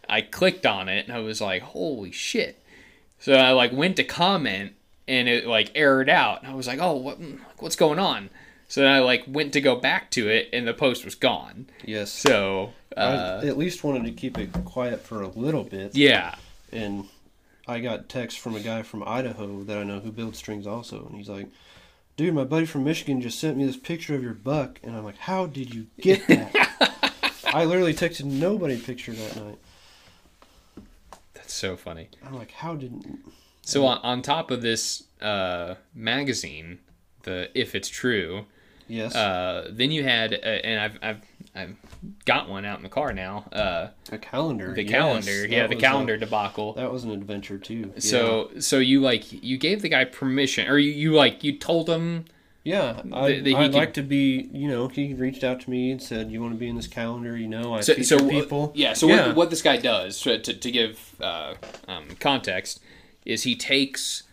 [0.07, 2.57] I clicked on it, and I was like, "Holy shit!"
[3.19, 4.73] So I like went to comment,
[5.07, 6.41] and it like errored out.
[6.43, 7.17] And I was like, "Oh, what?
[7.57, 8.29] What's going on?"
[8.67, 11.67] So then I like went to go back to it, and the post was gone.
[11.83, 12.11] yes.
[12.11, 16.35] So uh, I at least wanted to keep it quiet for a little bit, yeah,
[16.71, 17.05] and
[17.67, 21.05] I got text from a guy from Idaho that I know who builds strings also,
[21.07, 21.47] and he's like,
[22.19, 25.05] "Dude, my buddy from Michigan just sent me this picture of your buck," and I'm
[25.05, 27.13] like, "How did you get that?"
[27.45, 29.57] I literally texted nobody a picture that night.
[31.33, 32.09] that's so funny.
[32.25, 32.93] I'm like, "How did?"
[33.61, 36.79] So on, on top of this uh, magazine,
[37.23, 38.45] the if it's true,
[38.89, 39.15] Yes.
[39.15, 41.21] Uh, then you had, uh, and I've, I've
[41.59, 41.75] I've
[42.25, 43.45] got one out in the car now.
[43.51, 44.73] Uh, A calendar.
[44.73, 46.73] the yes, calendar, yeah, the was a- calendar debacle.
[46.73, 47.91] that was an adventure too.
[47.95, 47.99] Yeah.
[47.99, 51.89] So so you like you gave the guy permission, or you, you like you told
[51.89, 52.25] him
[52.63, 54.49] yeah, I, that he I'd could- like to be.
[54.53, 56.87] You know, he reached out to me and said, "You want to be in this
[56.87, 58.71] calendar?" You know, I so, feature so people.
[58.75, 59.27] yeah so Yeah.
[59.27, 61.55] What, what this guy does to, to give uh,
[61.87, 62.79] um, context
[63.25, 64.23] is he takes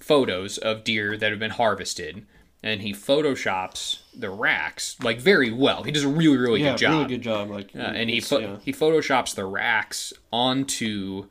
[0.00, 2.26] photos of deer that have been harvested
[2.62, 6.78] and he photoshops the racks like very well he does a really really yeah, good
[6.78, 7.50] job really good job.
[7.50, 8.56] Like, Uh, and he pho- yeah.
[8.64, 11.26] he photoshops the racks onto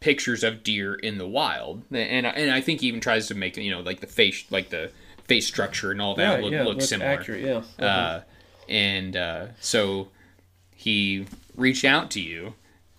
[0.00, 3.56] pictures of deer in the wild, and and I think he even tries to make
[3.56, 4.90] you know like the face like the
[5.28, 7.10] face structure and all that Right, look, yeah, look similar.
[7.10, 7.42] accurate.
[7.42, 7.84] Yeah, Uh-huh.
[7.86, 8.20] Uh,
[8.68, 10.08] and uh, so
[10.74, 11.26] he
[11.56, 12.54] reached out to you.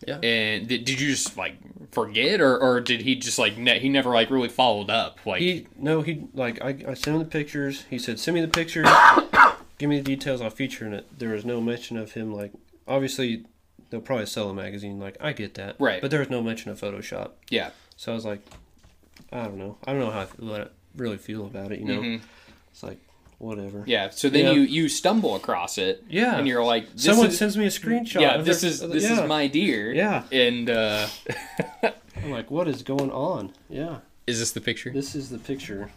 [0.08, 0.18] Yeah.
[0.20, 1.56] And did, did you just like
[1.92, 5.20] forget, or, or did he just like ne- he never like really followed up?
[5.26, 7.86] Like He no, he like I, I sent him the pictures.
[7.90, 8.88] He said, "Send me the pictures.
[9.78, 10.42] Give me the details.
[10.42, 12.34] I'll feature in it." There was no mention of him.
[12.34, 12.52] Like
[12.88, 13.46] obviously,
[13.90, 15.00] they'll probably sell a magazine.
[15.00, 16.02] Like I get that, Right.
[16.02, 17.32] But there was no mention of Photoshop.
[17.50, 18.42] yeah, So I was like,
[19.32, 19.78] I don't know.
[19.86, 21.80] I don't know how I feel, what I really feel about it.
[21.80, 22.22] You know, Mhm.
[22.72, 23.00] it's like
[23.38, 23.84] whatever.
[23.86, 24.10] yeah.
[24.10, 24.52] So then Yeah.
[24.54, 26.38] you you stumble across it, Yeah.
[26.38, 28.22] and you're like, this Someone is, sends me a screenshot.
[28.22, 29.24] yeah, this their- is this yeah.
[29.24, 29.94] is my deer.
[29.94, 30.24] Yeah.
[30.32, 31.08] And uh,
[32.18, 33.54] I'm like, what is going on?
[33.70, 33.98] Yeah,
[34.28, 34.92] is this the picture?
[34.92, 35.92] this is the picture.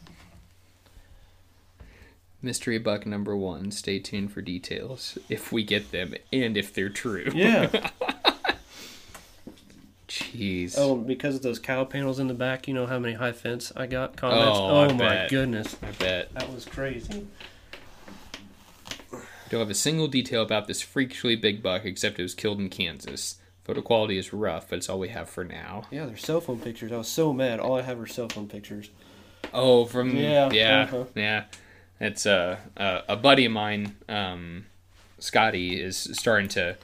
[2.40, 3.72] Mystery buck number one.
[3.72, 7.30] Stay tuned for details if we get them and if they're true.
[7.34, 7.90] Yeah.
[10.08, 10.74] Jeez.
[10.78, 13.72] oh, because of those cow panels in the back, you know how many high fence
[13.76, 14.58] I got comments.
[14.58, 15.30] Oh, I my bet.
[15.30, 16.32] goodness, I bet.
[16.34, 17.26] that was crazy.
[19.50, 22.68] Don't have a single detail about this freakishly big buck except it was killed in
[22.68, 23.36] Kansas.
[23.64, 25.82] Photo quality is rough, but it's all we have for now.
[25.90, 26.90] Yeah, they're cell phone pictures.
[26.90, 27.60] I was so mad.
[27.60, 28.90] All I have are cell phone pictures.
[29.52, 31.04] Oh, from Yeah, yeah, uh-huh.
[31.14, 31.44] yeah.
[32.00, 34.66] It's uh, uh, a buddy of mine, um,
[35.18, 36.76] Scotty, is starting to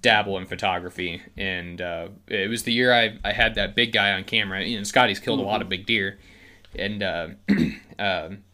[0.00, 4.12] dabble in photography, and uh, it was the year I I had that big guy
[4.12, 4.64] on camera.
[4.64, 6.18] You know, Scotty's killed a lot of big deer,
[6.74, 7.28] and uh,
[7.98, 8.44] um,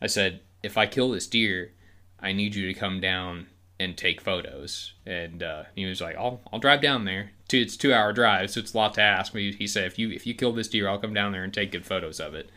[0.00, 1.72] I said, if I kill this deer,
[2.20, 3.46] I need you to come down
[3.78, 4.92] and take photos.
[5.06, 7.32] And uh, he was like, I'll I'll drive down there.
[7.48, 9.32] Two, it's two hour drive, so it's a lot to ask.
[9.32, 11.44] But he, he said, if you if you kill this deer, I'll come down there
[11.44, 12.50] and take good photos of it.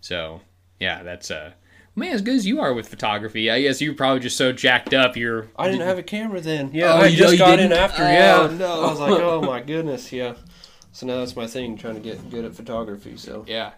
[0.00, 0.40] So
[0.80, 1.52] yeah, that's uh
[1.96, 4.92] man, as good as you are with photography, I guess you're probably just so jacked
[4.94, 5.16] up.
[5.16, 6.70] You're I didn't have a camera then.
[6.72, 7.78] Yeah, Oh, I just you got in didn't?
[7.82, 8.02] after.
[8.02, 8.82] Oh, yeah, no.
[8.84, 10.34] I was like, oh my goodness, yeah.
[10.92, 13.16] So now that's my thing, trying to get good at photography.
[13.16, 13.72] So yeah,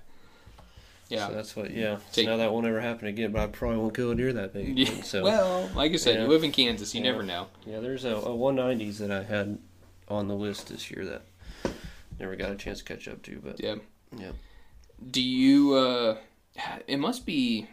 [1.08, 1.28] yeah.
[1.28, 1.96] So that's what, yeah.
[1.96, 4.32] So Take- now that won't ever happen again, but I probably won't go a deer
[4.34, 4.78] that big.
[4.78, 6.22] Yeah, So well, like I said, Yeah.
[6.22, 6.94] you live in Kansas.
[6.94, 7.10] You Yeah.
[7.12, 7.46] never know.
[7.64, 9.58] yeah, there's a, a 190s that I had
[10.08, 11.72] on the list this year that
[12.20, 13.40] never got a chance to catch up to.
[13.42, 13.76] But Yeah.
[14.16, 14.32] Yeah.
[15.10, 15.74] Do you?
[15.74, 16.16] uh
[16.86, 17.68] It must be.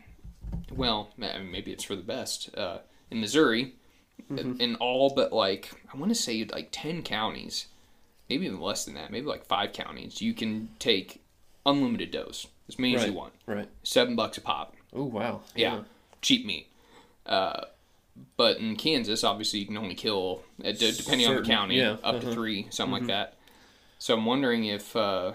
[0.71, 2.55] Well, ma- maybe it's for the best.
[2.55, 2.79] Uh,
[3.11, 3.75] in Missouri,
[4.31, 4.61] Mm-hmm.
[4.61, 7.65] in all but like I want to say like ten counties,
[8.29, 9.11] maybe even less than that.
[9.11, 10.21] Maybe like five counties.
[10.21, 11.21] You can take
[11.65, 13.33] unlimited does as many as you want.
[13.47, 13.67] right.
[13.83, 14.75] Seven bucks a pop.
[14.93, 15.41] Oh wow.
[15.55, 15.81] Yeah,
[16.21, 16.67] cheap meat.
[17.25, 17.65] Uh,
[18.37, 22.21] but in Kansas, obviously, you can only kill, uh, depending on the county, yeah, up
[22.21, 22.31] to uh-huh.
[22.31, 23.33] three, something like that.
[23.97, 25.33] So I'm wondering if uh,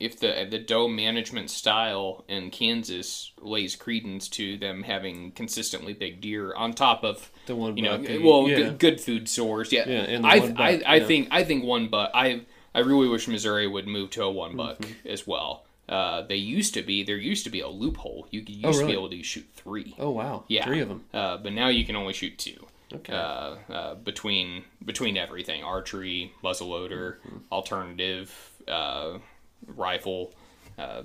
[0.00, 6.20] if the the doe management style in Kansas lays credence to them having consistently big
[6.20, 8.56] deer on top of The one you know buck, well yeah.
[8.56, 9.72] good, good food source.
[9.72, 11.06] Yeah, Yeah, I buck, I, I yeah.
[11.06, 12.10] think I think one buck.
[12.14, 12.42] I
[12.74, 15.08] I really wish Missouri would move to a one buck Mm-hmm.
[15.08, 15.64] as well.
[15.88, 18.26] Uh, they used to be there used to be a loophole.
[18.30, 19.94] You could used Oh, to be able to shoot three.
[19.98, 20.44] Oh wow.
[20.48, 21.04] Yeah, Three of them.
[21.12, 22.66] Uh, but now you can only shoot two.
[22.92, 23.12] Okay.
[23.12, 27.38] Uh, uh, between between everything, archery, muzzleloader, Mm-hmm.
[27.52, 28.32] alternative,
[28.66, 29.18] uh,
[29.66, 30.32] rifle,
[30.78, 31.02] uh,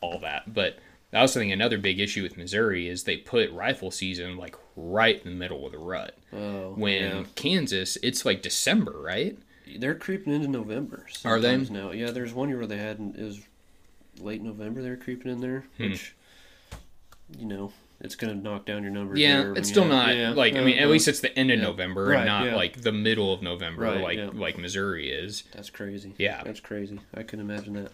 [0.00, 0.52] all that.
[0.52, 0.78] But
[1.12, 5.20] I also think another big issue with Missouri is they put rifle season like right
[5.22, 6.16] in the middle of the rut.
[6.32, 6.72] oh.
[6.76, 7.24] When yeah.
[7.34, 9.36] Kansas, it's like December, right?
[9.78, 11.06] They're creeping into November.
[11.24, 11.56] Are they?
[11.56, 12.10] Now, yeah.
[12.10, 13.40] There's one year where they had it was
[14.20, 14.82] late November.
[14.82, 15.90] They're creeping in there, Hmm.
[15.90, 16.14] which
[17.38, 17.72] you know
[18.02, 19.18] it's gonna knock down your numbers.
[19.18, 20.92] Yeah, there it's still have- not yeah, like I mean at uh-huh.
[20.92, 21.64] least it's the end of Yeah.
[21.64, 22.54] November Right, and not yeah.
[22.56, 24.30] like the middle of November Right, like yeah.
[24.34, 25.44] like Missouri is.
[25.52, 26.12] that's crazy.
[26.18, 26.42] Yeah.
[26.44, 27.00] that's crazy.
[27.14, 27.90] I couldn't imagine that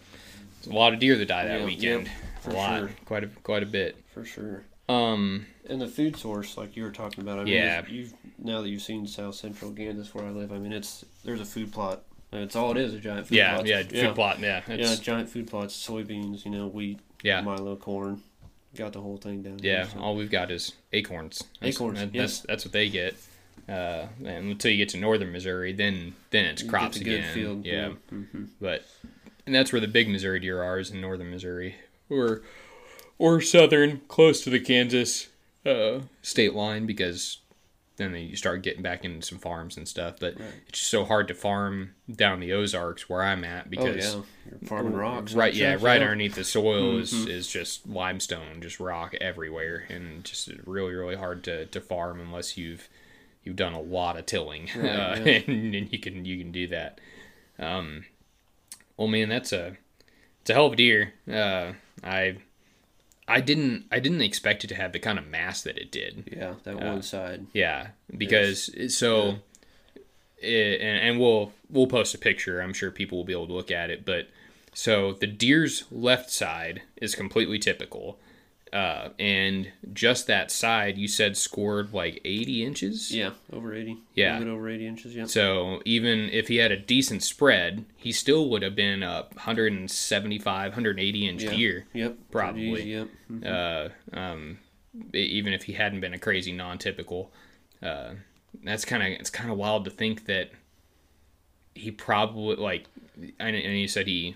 [0.69, 2.07] a lot of deer that die that Yeah, weekend.
[2.07, 2.13] yep,
[2.47, 2.89] a lot, sure.
[3.05, 3.95] quite a quite a bit.
[4.13, 4.63] for sure.
[4.89, 7.83] Um, And the food source, like you were talking about, I mean, Yeah.
[7.87, 11.39] you've now that you've seen South Central Kansas where I live, I mean, it's there's
[11.41, 12.01] a food plot.
[12.31, 13.65] And It's all it is, a giant food yeah, plot.
[13.67, 18.21] yeah, food plot, yeah, Yeah, giant food plots, soybeans, you know, wheat, yeah, Milo, corn.
[18.75, 19.59] Got the whole thing down.
[19.61, 19.87] yeah.
[19.87, 19.99] so.
[19.99, 21.43] All we've got is acorns.
[21.59, 22.37] That's- Acorns, that- yes.
[22.39, 23.15] That's that's what they get.
[23.67, 27.33] Uh, and until you get to northern Missouri, then then it's You crops again.
[27.33, 28.85] field, yeah, hmm but
[29.45, 31.75] and that's where the big Missouri deer are is in northern Missouri
[32.09, 32.41] or
[33.19, 35.27] or southern, close to the Kansas
[35.65, 37.39] uh, state line because
[37.99, 40.15] then you start getting back into some farms and stuff.
[40.19, 40.49] But Right.
[40.67, 44.21] it's just so hard to farm down the Ozarks where I'm at Oh because yeah,
[44.49, 45.33] you're farming rocks.
[45.33, 47.29] right yeah right underneath the soil is, Mm-hmm.
[47.29, 52.57] is just limestone just rock everywhere and just really really hard to, to farm unless
[52.57, 52.89] you've
[53.43, 55.39] you've done a lot of tilling Right, uh, yeah.
[55.47, 56.99] and, and you can you can do that
[57.59, 58.05] um
[58.97, 59.77] well man that's a
[60.41, 61.73] it's a hell of a deer uh
[62.03, 62.37] i
[63.29, 66.23] i didn't i didn't expect it to have the kind of mass that it did
[66.35, 67.45] Yeah, that uh, one side.
[67.53, 67.87] yeah,
[68.17, 69.35] because so,
[70.41, 72.59] it, and, and we'll we'll post a picture.
[72.61, 74.05] I'm sure people will be able to look at it.
[74.05, 74.27] But
[74.73, 78.17] so the deer's left side is completely typical,
[78.73, 83.11] uh, and just that side you said scored like 80 inches.
[83.15, 83.97] Yeah, over eighty.
[84.15, 84.33] Yeah.
[84.37, 85.15] a little bit over eighty inches.
[85.15, 85.25] Yeah.
[85.25, 90.71] So even if he had a decent spread, he still would have been a 175,
[90.73, 91.49] 180 inch Yeah.
[91.49, 91.85] deer.
[91.93, 92.17] Yep.
[92.31, 92.81] Probably.
[92.81, 93.07] easy, Yep.
[93.31, 93.45] Mhm.
[94.13, 94.59] uh, um,
[95.13, 97.31] even if he hadn't been a crazy non-typical.
[97.81, 98.15] Uh,
[98.63, 100.51] that's kind of it's kind of wild to think that
[101.75, 102.85] he probably like
[103.39, 104.35] and, and you said he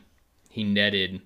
[0.50, 1.22] he netted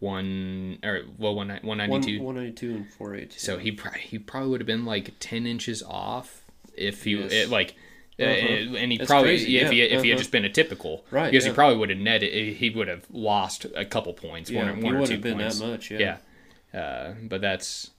[0.00, 2.22] one or well one one ninety two.
[2.22, 3.32] one ninety two and four eight.
[3.32, 6.42] So he pro- he probably would have been like ten inches off
[6.76, 7.32] if he Yes.
[7.32, 7.74] it, like.
[8.20, 8.76] uh, Uh-huh.
[8.76, 10.18] and he That's probably crazy, if he yeah, if he had uh-huh.
[10.18, 13.64] just been a typical Right, because he probably would have netted he would have lost
[13.76, 15.90] a couple points yeah, one, or- he one or two points that much.
[15.90, 16.18] Yeah.
[16.74, 16.80] yeah.
[16.80, 17.90] Uh, but that's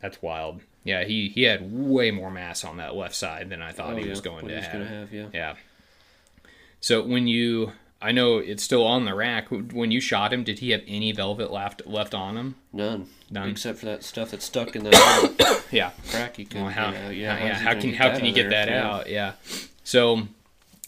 [0.00, 0.60] that's wild.
[0.84, 3.96] Yeah, he he had way more mass on that left side than I thought Oh,
[3.96, 4.10] he yeah.
[4.10, 4.86] was going to have.
[4.86, 5.12] have.
[5.12, 5.28] Yeah.
[5.34, 5.54] Yeah.
[6.80, 9.48] So when you, I know it's still on the rack.
[9.48, 12.54] When you shot him, did he have any velvet left left on him?
[12.72, 13.06] None.
[13.30, 13.48] None.
[13.50, 15.30] Except for that stuff that's stuck in little
[15.70, 15.90] Yeah.
[16.10, 16.38] crack.
[16.38, 17.16] You Well, how, get out.
[17.16, 17.54] yeah, Yeah.
[17.54, 18.68] how's he how can get how that can you get that?
[18.68, 18.90] Yeah.
[18.90, 19.08] out?
[19.08, 19.32] Yeah.
[19.82, 20.28] So,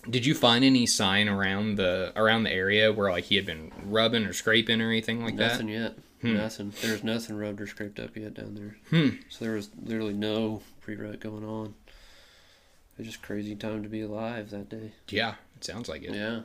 [0.09, 3.73] did you find any sign around the around the area where like he had been
[3.85, 5.53] rubbing or scraping or anything like that?
[5.53, 5.95] Nothing yet.
[6.21, 6.35] Hmm.
[6.37, 6.73] Nothing.
[6.83, 8.77] There's nothing rubbed or scraped up yet down there.
[8.91, 9.17] Hmm.
[9.31, 11.75] So there was literally no pre-rut going on.
[11.87, 14.91] It was just crazy time to be alive that day.
[15.09, 16.15] Yeah, it sounds like it.
[16.15, 16.41] Yeah.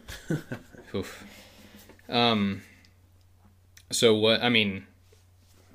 [0.95, 1.23] Oof.
[2.09, 2.63] Um.
[3.91, 4.41] So what?
[4.41, 4.87] I mean,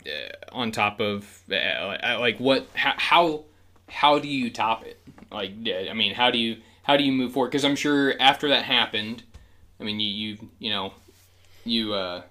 [0.07, 0.11] uh,
[0.53, 2.67] on top of uh, like what?
[2.75, 3.45] How, how
[3.89, 5.01] how do you top it?
[5.31, 7.51] Like, I mean, how do you how do you move forward?
[7.51, 9.23] Because I'm sure after that happened,
[9.81, 10.95] I mean, you you you know,
[11.65, 12.23] you uh,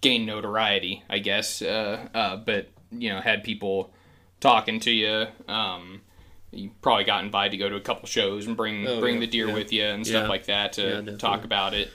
[0.00, 1.60] gained notoriety, I guess.
[1.60, 3.92] Uh, uh, but you know, had people
[4.40, 5.26] talking to you.
[5.46, 6.00] Um,
[6.52, 9.20] you probably got invited to go to a couple shows and bring Oh, bring yeah,
[9.20, 9.54] the deer yeah.
[9.54, 10.28] with you and stuff Yeah.
[10.28, 11.90] like that to Yeah, talk about it.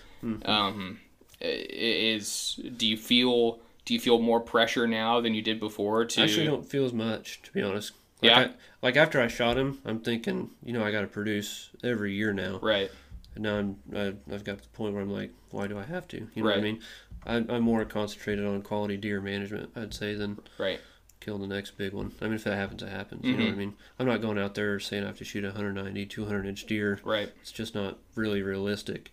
[0.46, 1.00] Um,
[1.42, 6.06] is do you feel do you feel more pressure now than you did before?
[6.06, 7.92] To I actually don't feel as much, to be honest.
[8.22, 8.40] Like Yeah?
[8.40, 8.50] I,
[8.82, 12.34] like after I shot him, I'm thinking, you know, I got to produce every year
[12.34, 12.60] now.
[12.64, 12.90] right,
[13.36, 15.84] And now I'm, I, I've got to the point where I'm like, why do I
[15.84, 16.28] have to?
[16.34, 16.80] You know what I mean?
[17.28, 20.80] I, I'm more concentrated on quality deer management, I'd say, than right,
[21.26, 22.14] killing the next big one.
[22.22, 23.26] I mean, if that happens, it happens.
[23.26, 23.54] You know what Mm-hmm.
[23.54, 23.74] I mean?
[24.00, 27.00] I'm not going out there saying I have to shoot a 190, 200 inch deer.
[27.04, 29.12] right, It's just not really realistic.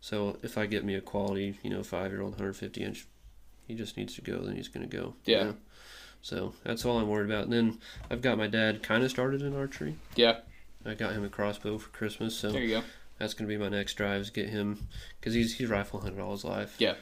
[0.00, 3.06] So if I get me a quality, you know, five year old 150 inch,
[3.66, 4.38] he just needs to go.
[4.40, 5.14] Then he's going to go.
[5.24, 5.42] you Yeah.
[5.44, 5.56] know?
[6.20, 7.44] So that's all I'm worried about.
[7.44, 7.78] And then
[8.10, 9.96] I've got my dad kind of started in archery.
[10.16, 10.38] yeah.
[10.86, 12.82] I got him a crossbow for Christmas, so There you go.
[13.18, 14.86] that's going to be my next drive is get him
[15.18, 16.74] because he's he's rifle hunted all his life.
[16.78, 16.96] Yeah.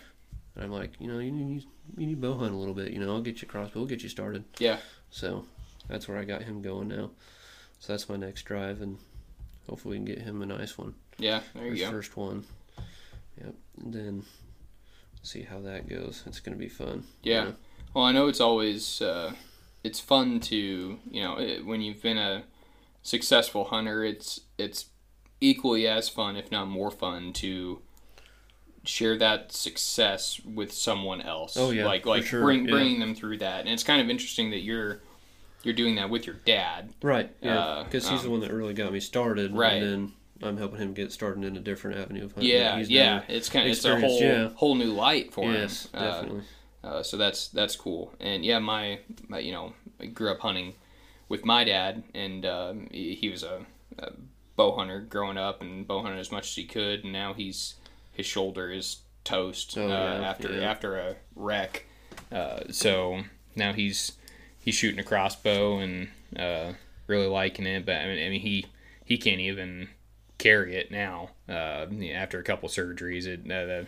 [0.55, 1.65] And I'm like, you know, you need
[1.97, 2.93] you need bow hunt a little bit.
[2.93, 3.81] You know, I'll get you crossbow.
[3.81, 4.45] We'll get you started.
[4.59, 4.79] Yeah,
[5.11, 5.45] So
[5.89, 7.11] that's where I got him going now.
[7.81, 8.99] So that's my next drive, and
[9.69, 10.95] hopefully we can get him a nice one.
[11.19, 11.41] yeah.
[11.55, 11.91] There you His go.
[11.91, 12.45] first one.
[13.41, 13.55] Yep.
[13.83, 14.23] And then
[15.23, 16.23] see how that goes.
[16.27, 17.05] It's gonna be fun.
[17.23, 17.53] Yeah.
[17.95, 19.33] Well, I know it's always uh,
[19.83, 22.45] it's fun to you know it, when you've been a
[23.03, 24.05] successful hunter.
[24.05, 24.87] It's it's
[25.41, 27.81] equally as fun, if not more fun, to
[28.85, 31.57] share that success with someone else.
[31.57, 32.71] Oh, yeah, like like sure, bring yeah.
[32.71, 35.01] bringing them through that, and it's kind of interesting that you're
[35.63, 36.93] you're doing that with your dad.
[37.03, 37.31] Right.
[37.41, 37.59] Yeah.
[37.59, 39.55] Uh, Because he's the um, one that really got me started.
[39.55, 39.75] Right.
[39.75, 42.51] And then I'm helping him get started in a different avenue of hunting.
[42.51, 43.23] Yeah, he's yeah.
[43.29, 44.49] It's kind of it's a whole yeah.
[44.55, 45.91] whole new light for Yes, him.
[45.95, 46.43] Uh, definitely.
[46.83, 48.13] Uh, so that's that's cool.
[48.19, 48.99] And yeah, my,
[49.29, 50.75] my you know I grew up hunting
[51.29, 53.65] with my dad, and um, he, he was a,
[53.99, 54.13] a
[54.57, 57.05] bow hunter growing up, and bow hunted as much as he could.
[57.05, 57.77] And now he's
[58.13, 60.71] his shoulder is toast Oh, uh, yeah, after yeah.
[60.71, 61.87] after a wreck.
[62.31, 63.23] Uh, so
[63.57, 64.13] now he's
[64.59, 66.09] he's shooting a crossbow and
[66.39, 66.73] uh,
[67.07, 67.85] really liking it.
[67.87, 68.67] But I mean, I mean he
[69.05, 69.89] he can't even
[70.39, 71.31] carry it now.
[71.49, 73.87] Uh, after a couple surgeries, it uh, the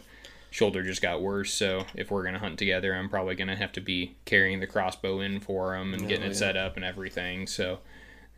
[0.50, 1.52] shoulder just got worse.
[1.52, 5.20] So if we're gonna hunt together, I'm probably gonna have to be carrying the crossbow
[5.20, 6.32] in for him and Oh, getting it yeah.
[6.34, 7.46] set up and everything.
[7.48, 7.80] So,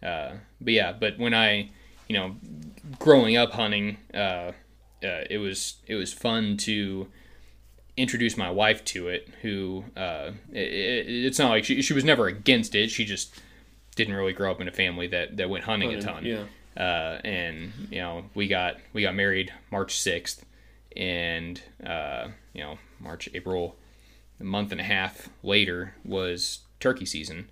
[0.02, 1.70] uh, but yeah, but when I,
[2.08, 2.36] you know,
[2.98, 3.98] growing up hunting,
[5.02, 7.08] uh, it was it was fun to
[7.96, 9.28] introduce my wife to it.
[9.42, 12.90] Who uh, it, it, it's not like she she was never against it.
[12.90, 13.40] She just
[13.94, 16.24] didn't really grow up in a family that that went hunting a ton.
[16.24, 16.44] Yeah.
[16.76, 20.44] Uh, and you know we got we got married March sixth,
[20.96, 23.76] and uh, you know March April,
[24.40, 27.50] a month and a half later was turkey season,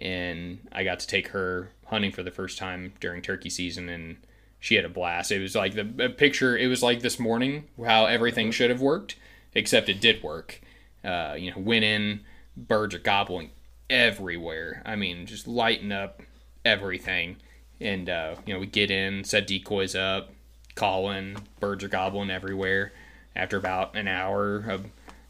[0.00, 4.16] and I got to take her hunting for the first time during turkey season, and
[4.64, 5.30] she had a blast.
[5.30, 6.56] It was like the picture.
[6.56, 9.14] It was like this morning how everything should have worked,
[9.54, 10.58] except it did work.
[11.04, 12.20] Uh, you know, went in,
[12.56, 13.50] birds are gobbling
[13.90, 14.80] everywhere.
[14.86, 16.22] I mean, just lighting up
[16.64, 17.36] everything.
[17.78, 20.30] And uh, you know, we get in, set decoys up,
[20.74, 22.94] calling, birds are gobbling everywhere.
[23.36, 24.80] After about an hour, a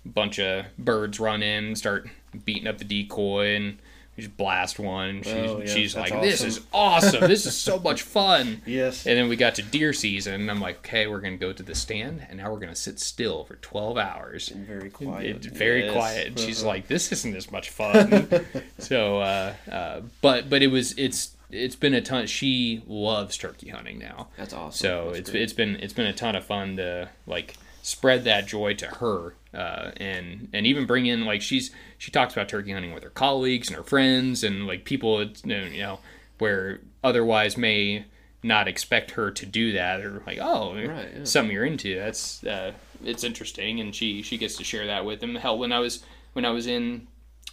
[0.08, 2.08] bunch of birds run in, start
[2.44, 3.78] beating up the decoy, and
[4.16, 5.22] just blast one.
[5.22, 7.20] She's, Oh, yeah, she's that's like, "This awesome." is awesome!
[7.28, 9.06] this is so much fun!" Yes.
[9.06, 11.62] And then we got to deer season, and I'm like, "Okay, we're gonna go to
[11.62, 15.44] the stand, and now we're gonna sit still for 12 hours." And very quiet.
[15.46, 15.92] It, very Yes.
[15.92, 16.26] quiet.
[16.28, 16.68] And she's Uh-huh.
[16.68, 18.28] like, "This isn't as much fun."
[18.78, 22.26] so, uh, uh, but but it was it's it's been a ton.
[22.26, 24.28] She loves turkey hunting now.
[24.36, 24.72] That's awesome.
[24.86, 25.42] So That's it's great.
[25.42, 29.34] it's been it's been a ton of fun to like spread that joy to her
[29.54, 33.10] uh, and and even bring in like she's she talks about turkey hunting with her
[33.10, 35.98] colleagues and her friends and like people you know
[36.38, 38.04] where otherwise may
[38.42, 41.24] not expect her to do that or like oh Right, yeah.
[41.24, 42.72] something you're into that's uh,
[43.04, 46.04] it's interesting and she she gets to share that with them hell when I was
[46.34, 47.06] when I was in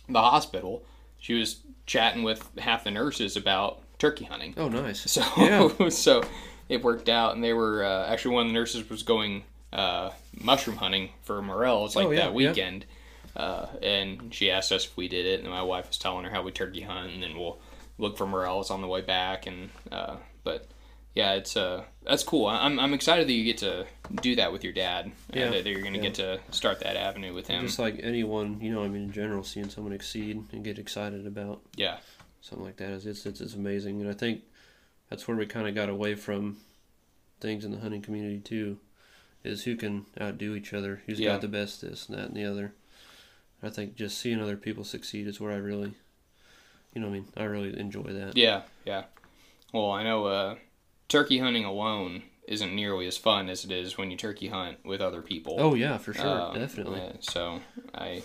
[0.10, 0.84] the hospital
[1.20, 5.10] she was chatting with half the nurses about turkey hunting Oh, nice.
[5.12, 5.90] so Yeah.
[5.90, 6.24] so
[6.68, 9.44] it worked out, and they were uh, actually one of the nurses was going
[9.74, 10.12] uh,
[10.42, 12.50] mushroom hunting for morels like Oh, yeah, that yeah.
[12.50, 12.86] weekend,
[13.36, 16.32] uh, and she asked us if we did it, and my wife was telling her
[16.32, 17.60] how we turkey hunt, and then we'll
[17.98, 20.68] look for morels on the way back, and uh, but
[21.14, 22.48] yeah, it's uh that's cool.
[22.48, 23.86] I'm I'm excited that you get to
[24.22, 26.04] do that with your dad, Yeah, and that you're gonna yeah.
[26.04, 27.66] get to start that avenue with him.
[27.66, 31.28] Just like anyone, you know, I mean, in general, seeing someone exceed and get excited
[31.28, 31.98] about yeah,
[32.42, 34.42] something like that is it's it's, it's amazing, and I think
[35.10, 36.58] that's where we kind of got away from
[37.42, 38.78] things in the hunting community too,
[39.44, 41.32] is who can outdo each other, who's Yeah.
[41.34, 42.74] got the best this and that and the other.
[43.64, 45.94] I think just seeing other people succeed is where I really,
[46.94, 48.36] you know, what I mean, I really enjoy that.
[48.36, 49.04] Yeah, yeah.
[49.74, 50.56] Well, I know uh,
[51.08, 55.00] turkey hunting alone isn't nearly as fun as it is when you turkey hunt with
[55.00, 55.56] other people.
[55.60, 57.00] Oh yeah, for sure, Um, definitely.
[57.00, 57.62] yeah, so
[57.94, 58.24] I,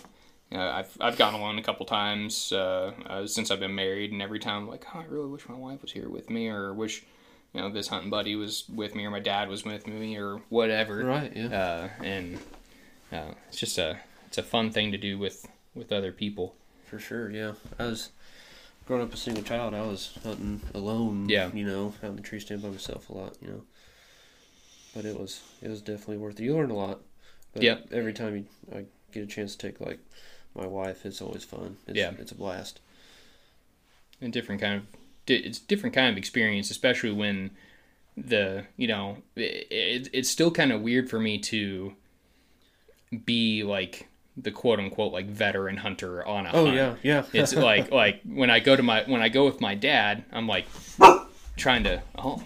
[0.51, 4.23] uh, I've I've gone alone a couple times uh, uh, since I've been married, and
[4.23, 6.73] every time I'm like, oh, I really wish my wife was here with me, or
[6.73, 7.05] wish
[7.57, 10.43] you know this hunting buddy was with me, or my dad was with me, or
[10.51, 11.05] whatever.
[11.05, 11.47] Right, yeah.
[11.47, 12.39] Uh, and
[13.11, 16.55] uh, it's just a it's a fun thing to do with with other people.
[16.85, 17.53] For sure, yeah.
[17.79, 18.11] I was
[18.87, 19.75] growing up a single child.
[19.75, 21.29] I was hunting alone.
[21.29, 21.51] Yeah.
[21.53, 23.37] You know, having the tree stand by myself a lot.
[23.41, 23.63] You know,
[24.95, 26.45] but it was it was definitely worth it.
[26.45, 27.01] You learn a lot.
[27.55, 27.89] But Yep.
[27.93, 28.45] Every time you
[28.77, 29.99] I get a chance to take like
[30.55, 31.79] my wife, it's always fun.
[31.87, 32.13] It's, Yeah.
[32.19, 32.81] It's a blast.
[34.21, 34.83] and different kind of
[35.29, 37.51] it's a different kind of experience especially when
[38.17, 41.93] the you know it, it's still kind of weird for me to
[43.25, 46.77] be like the quote unquote like veteran hunter on a Oh hunt.
[46.77, 47.25] yeah, yeah.
[47.33, 50.47] it's like like when i go to my when i go with my dad i'm
[50.47, 50.67] like
[51.57, 52.43] trying to oh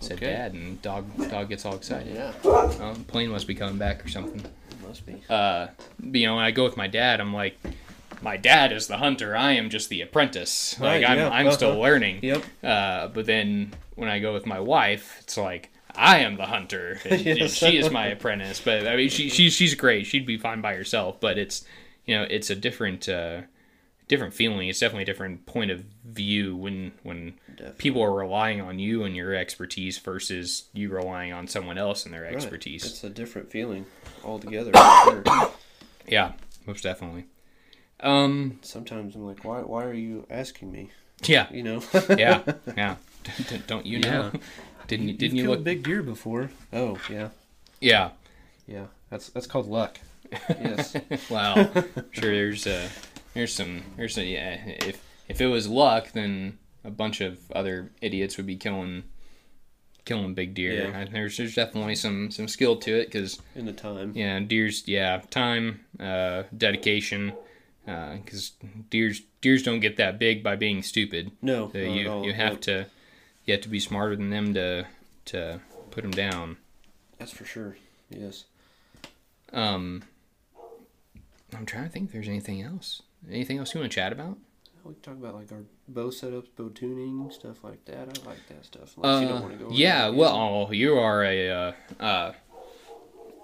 [0.00, 0.26] said Okay.
[0.32, 2.32] dad and dog dog gets all excited yeah.
[2.44, 4.42] oh, plane must be coming back or something
[4.86, 5.22] must be.
[5.30, 5.68] uh,
[6.02, 7.56] you know, when I go with my dad, I'm like,
[8.22, 9.36] my dad is the hunter.
[9.36, 10.78] I am just the apprentice.
[10.80, 11.80] Like Right, I'm, yeah, I'm still uh-huh.
[11.80, 12.20] learning.
[12.22, 12.44] Yep.
[12.62, 16.98] Uh, but then when I go with my wife, it's like I am the hunter.
[17.04, 17.52] And, and Yes.
[17.54, 18.60] she is my apprentice.
[18.60, 20.06] But I mean, she, she she's great.
[20.06, 21.20] She'd be fine by herself.
[21.20, 21.64] But it's
[22.06, 23.42] you know, it's a different uh,
[24.08, 24.68] different feeling.
[24.68, 27.74] It's definitely a different point of view when when Definitely.
[27.78, 32.14] people are relying on you and your expertise versus you relying on someone else and
[32.14, 32.34] their Right.
[32.34, 32.84] expertise.
[32.84, 33.84] It's a different feeling
[34.24, 34.72] altogether.
[35.04, 35.22] sure.
[36.08, 36.32] Yeah,
[36.66, 37.26] most definitely.
[38.02, 40.90] Um, Sometimes I'm like, why why are you asking me?
[41.24, 41.82] yeah, You know.
[42.18, 42.42] yeah,
[42.76, 42.96] yeah.
[43.66, 44.30] Don't you know?
[44.34, 44.40] Yeah.
[44.88, 45.14] Didn't you?
[45.14, 45.64] Didn't you killed look?
[45.64, 46.50] big deer before?
[46.72, 47.28] Oh yeah,
[47.80, 48.10] Yeah.
[48.66, 48.86] yeah.
[49.10, 49.98] That's that's called luck.
[50.48, 50.96] Yes.
[51.30, 51.54] Wow.
[52.10, 52.32] sure.
[52.34, 52.88] There's uh,
[53.34, 53.82] there's some.
[53.96, 54.58] There's a yeah.
[54.66, 59.04] If if it was luck, then a bunch of other idiots would be killing
[60.04, 60.88] killing big deer.
[60.90, 61.04] Yeah.
[61.04, 64.12] There's there's definitely some some skill to it because In the time.
[64.16, 67.32] yeah, deer's yeah time, uh, dedication.
[67.84, 68.52] Because
[68.90, 71.32] deers deers don't get that big by being stupid.
[71.42, 71.70] No.
[71.72, 72.86] So you you have to
[73.44, 74.86] you have to be smarter than them to
[75.26, 75.60] to
[75.90, 76.58] put them down.
[77.18, 77.76] That's for sure.
[78.10, 78.44] Yes.
[79.52, 80.02] Um,
[81.56, 83.02] I'm trying to think if there's anything else.
[83.30, 84.38] Anything else you want to chat about?
[84.84, 87.98] We can talk about like our bow setups, bow tuning, stuff like that.
[88.08, 88.96] I like that stuff.
[88.96, 89.70] Unless you don't Uh, want to go.
[89.72, 90.34] yeah, well,
[90.68, 92.32] oh, you are a uh, uh,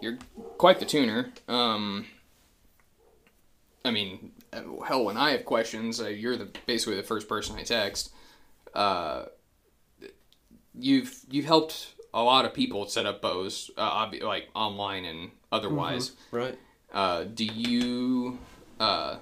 [0.00, 0.18] you're
[0.56, 1.30] quite the tuner.
[1.46, 2.06] Um,
[3.88, 7.56] I mean, uh, hell, when I have questions, uh, you're the basically the first person
[7.56, 8.12] I text.
[8.74, 9.24] Uh,
[10.78, 16.12] you've you've helped a lot of people set up bows, uh, like online and otherwise.
[16.30, 16.58] Right.
[16.92, 18.38] Uh, do you
[18.78, 19.16] uh,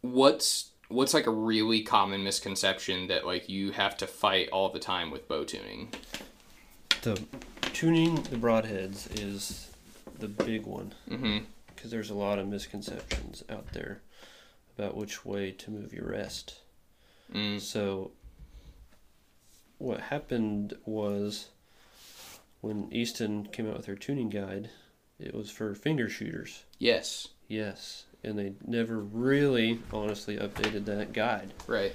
[0.00, 4.78] what's what's like a really common misconception that like you have to fight all the
[4.78, 5.92] time with bow tuning?
[7.02, 7.22] The
[7.74, 9.70] tuning the broadheads is
[10.18, 11.44] the big one Mm-hmm.
[11.78, 14.00] Because there's a lot of misconceptions out there
[14.76, 16.58] about which way to move your rest.
[17.32, 17.60] Mm.
[17.60, 18.10] So,
[19.78, 21.50] what happened was
[22.62, 24.70] when Easton came out with their tuning guide,
[25.20, 26.64] it was for finger shooters.
[26.80, 27.28] Yes.
[27.46, 31.92] Yes, and they never really, honestly, updated that guide Right.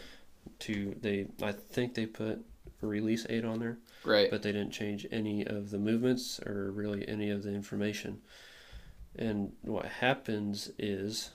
[0.60, 1.28] to they.
[1.42, 2.40] I think they put
[2.82, 4.32] a release aid on there, Right.
[4.32, 8.22] but they didn't change any of the movements or really any of the information.
[9.18, 11.32] And what happens is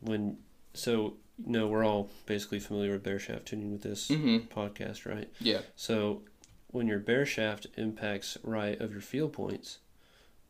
[0.00, 0.38] when
[0.74, 1.14] so
[1.44, 4.48] you know we're all basically familiar with bare shaft tuning with this Mhm.
[4.48, 5.28] podcast, right?
[5.40, 5.60] Yeah.
[5.76, 6.22] So
[6.68, 9.78] when your bare shaft impacts right of your field points,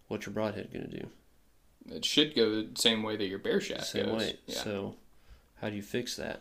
[0.09, 1.09] what's your broadhead going to do?
[1.95, 4.19] It should go the same way that your bare shaft Same goes.
[4.19, 4.37] way.
[4.47, 4.63] Yeah.
[4.63, 4.97] So
[5.61, 6.41] how do you fix that?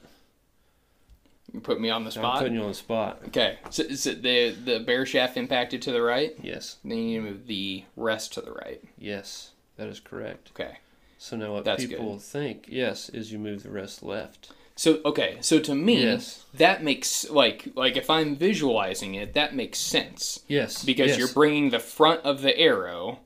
[1.53, 2.35] You put me on the spot.
[2.35, 3.21] I'm putting you on the spot.
[3.27, 3.57] Okay.
[3.71, 6.35] So, so the the bare shaft impacted to the right.
[6.43, 6.77] Yes.
[6.83, 8.83] Then you move the rest to the right.
[8.97, 9.51] Yes.
[9.79, 10.51] That is correct.
[10.51, 10.77] Okay.
[11.17, 14.51] So now what That's people think, yes, is you move the rest left.
[14.75, 15.37] So okay.
[15.41, 16.43] So to me, Yes.
[16.53, 20.83] that makes like like if I'm visualizing it, that makes sense Yes.
[20.83, 21.17] because yes.
[21.17, 23.19] you're bringing the front of the arrow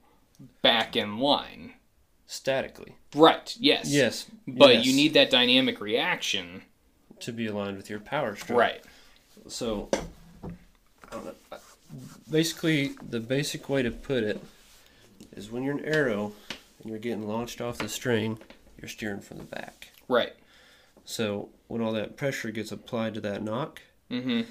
[0.62, 1.74] back in line.
[2.28, 2.96] statically.
[3.16, 3.56] Right.
[3.60, 3.90] Yes.
[3.92, 4.26] Yes.
[4.48, 6.64] But yes, you need that dynamic reaction.
[7.20, 8.58] to be aligned with your power stroke.
[8.60, 8.84] Right.
[9.48, 9.90] So,
[11.12, 11.34] know.
[12.30, 14.42] Basically, the basic way to put it
[15.32, 16.34] is when you're an arrow
[16.82, 18.40] and you're getting launched off the string,
[18.80, 19.90] you're steering from the back.
[20.08, 20.34] Right.
[21.06, 23.82] So when all that pressure gets applied to that nock,
[24.12, 24.42] Mm-hmm.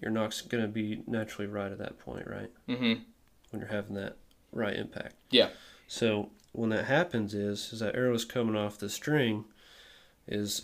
[0.00, 2.50] your nock's going to be naturally right at that point, right?
[2.68, 3.02] Mm-hmm.
[3.50, 4.16] When you're having that
[4.50, 5.14] right impact.
[5.30, 5.50] Yeah.
[5.86, 9.44] So when that happens is is that arrow is coming off the string
[10.26, 10.62] is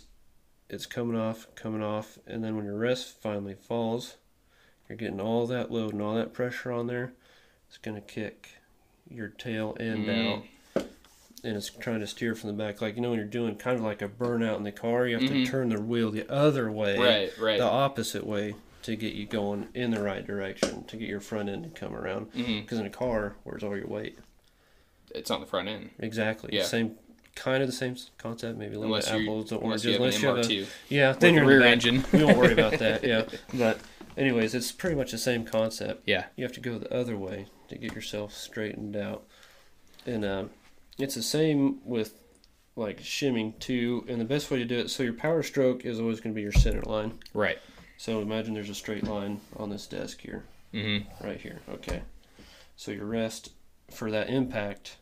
[0.69, 4.15] it's coming off, coming off, and then when your rest finally falls,
[4.89, 7.13] you're getting all that load and all that pressure on there.
[7.69, 8.49] It's gonna kick
[9.13, 10.37] your tail end Mm.
[10.37, 10.43] out.
[11.45, 12.81] And it's trying to steer from the back.
[12.81, 15.15] Like, you know, when you're doing kind of like a burnout in the car, you
[15.19, 15.45] have Mhm.
[15.45, 17.37] to turn the wheel the other way, Right.
[17.37, 17.57] Right.
[17.57, 21.49] the opposite way, to get you going in the right direction, to get your front
[21.49, 22.31] end to come around.
[22.33, 22.61] Mm-hmm.
[22.61, 24.17] Because in a car, where's all your weight?
[25.13, 25.89] It's on the front end.
[25.99, 26.49] Exactly.
[26.53, 26.63] Yeah.
[26.63, 26.95] Same,
[27.35, 28.57] kind of the same concept.
[28.57, 29.85] Maybe a little Unless bit apples to unless oranges.
[29.85, 30.27] you have Unless you
[30.61, 31.71] have a yeah, then the you're rear back.
[31.73, 32.03] engine.
[32.13, 33.03] We won't worry about that.
[33.05, 33.79] Yeah, but
[34.17, 36.03] anyways, it's pretty much the same concept.
[36.05, 36.25] Yeah.
[36.35, 39.25] You have to go the other way to get yourself straightened out,
[40.05, 40.49] and um,
[40.97, 42.13] it's the same with
[42.75, 44.05] like shimming too.
[44.07, 46.35] And the best way to do it, so your power stroke is always going to
[46.35, 47.19] be your center line.
[47.33, 47.57] Right.
[47.97, 51.23] So imagine there's a straight line on this desk here Mm-hmm.
[51.25, 51.61] right here.
[51.69, 52.01] Okay.
[52.75, 53.51] So your rest
[53.91, 54.97] for that impact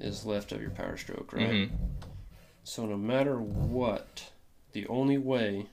[0.00, 1.48] is left of your power stroke, right?
[1.48, 1.74] Mm-hmm.
[2.64, 4.32] So no matter what,
[4.72, 5.66] the only way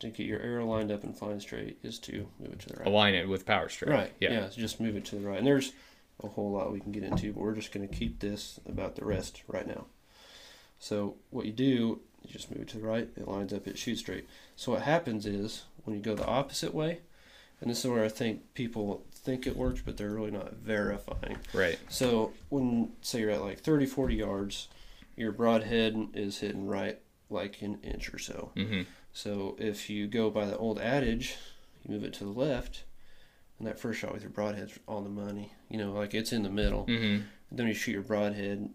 [0.00, 2.76] to get your arrow lined up and flying straight is to move it to the
[2.78, 2.86] right.
[2.86, 3.90] Align it with power straight.
[3.90, 4.12] Right.
[4.20, 4.32] Yeah.
[4.32, 4.48] Yeah.
[4.48, 5.38] so just move it to the right.
[5.38, 5.72] And there's
[6.22, 8.96] a whole lot we can get into, but we're just going to keep this about
[8.96, 9.86] the rest right now.
[10.78, 13.08] So what you do, you just move it to the right.
[13.16, 13.66] It lines up.
[13.66, 14.26] It shoots straight.
[14.56, 17.00] So what happens is when you go the opposite way,
[17.60, 21.36] and this is where I think people think it works, but they're really not verifying.
[21.52, 21.78] Right.
[21.88, 24.68] So when say you're at like 30, 40 yards,
[25.16, 26.98] your broadhead is hitting right
[27.28, 28.50] like an inch or so.
[28.56, 28.82] Mm-hmm.
[29.12, 31.36] So if you go by the old adage,
[31.82, 32.84] you move it to the left,
[33.58, 35.52] and that first shot with your broadhead's on the money.
[35.68, 36.86] You know, like it's in the middle.
[36.86, 37.24] Mm-hmm.
[37.52, 38.70] Then you shoot your broadhead,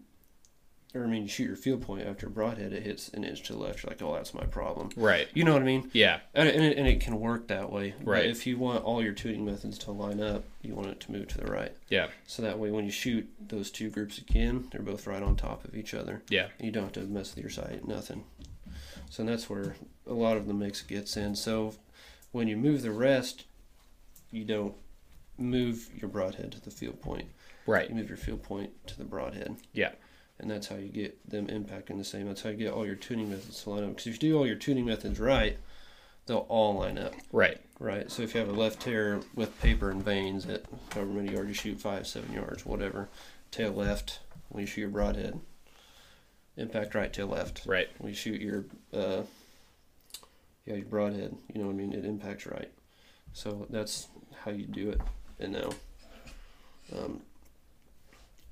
[0.94, 3.54] or I mean, you shoot your field point after broadhead, it hits an inch to
[3.54, 3.82] the left.
[3.82, 4.90] You're like, oh, that's my problem.
[4.96, 5.28] Right.
[5.32, 5.90] You know what I mean?
[5.94, 6.20] Yeah.
[6.34, 7.94] And it, and it, and it can work that way.
[7.98, 8.26] But Right.
[8.26, 11.28] if you want all your tuning methods to line up, you want it to move
[11.28, 11.72] to the right.
[11.88, 12.08] Yeah.
[12.26, 15.64] So that way, when you shoot those two groups again, they're both right on top
[15.64, 16.22] of each other.
[16.28, 16.48] Yeah.
[16.60, 18.24] You don't have to mess with your sight, nothing.
[19.10, 19.76] So that's where
[20.06, 21.34] a lot of the mix gets in.
[21.36, 21.74] So
[22.32, 23.44] when you move the rest,
[24.30, 24.74] you don't
[25.38, 27.28] move your broadhead to the field point.
[27.66, 27.88] Right.
[27.88, 29.56] You move your field point to the broadhead.
[29.72, 29.92] Yeah.
[30.38, 32.26] And that's how you get them impacting the same.
[32.26, 33.90] That's how you get all your tuning methods to line up.
[33.90, 35.56] Because if you do all your tuning methods right,
[36.26, 37.14] they'll all line up.
[37.32, 37.58] Right.
[37.78, 38.10] Right.
[38.10, 41.48] So if you have a left tear with paper and vanes at however many yards
[41.48, 43.08] you shoot, five, seven yards, whatever,
[43.50, 44.20] tail left
[44.50, 45.40] when you shoot your broadhead.
[46.58, 47.62] Impact right, tail left.
[47.66, 47.88] Right.
[47.98, 49.22] When you shoot your uh,
[50.66, 51.92] yeah, your broadhead, you know what I mean?
[51.92, 52.70] It impacts right.
[53.32, 54.08] So that's
[54.44, 55.00] how you do it.
[55.38, 55.70] And now,
[56.96, 57.20] um,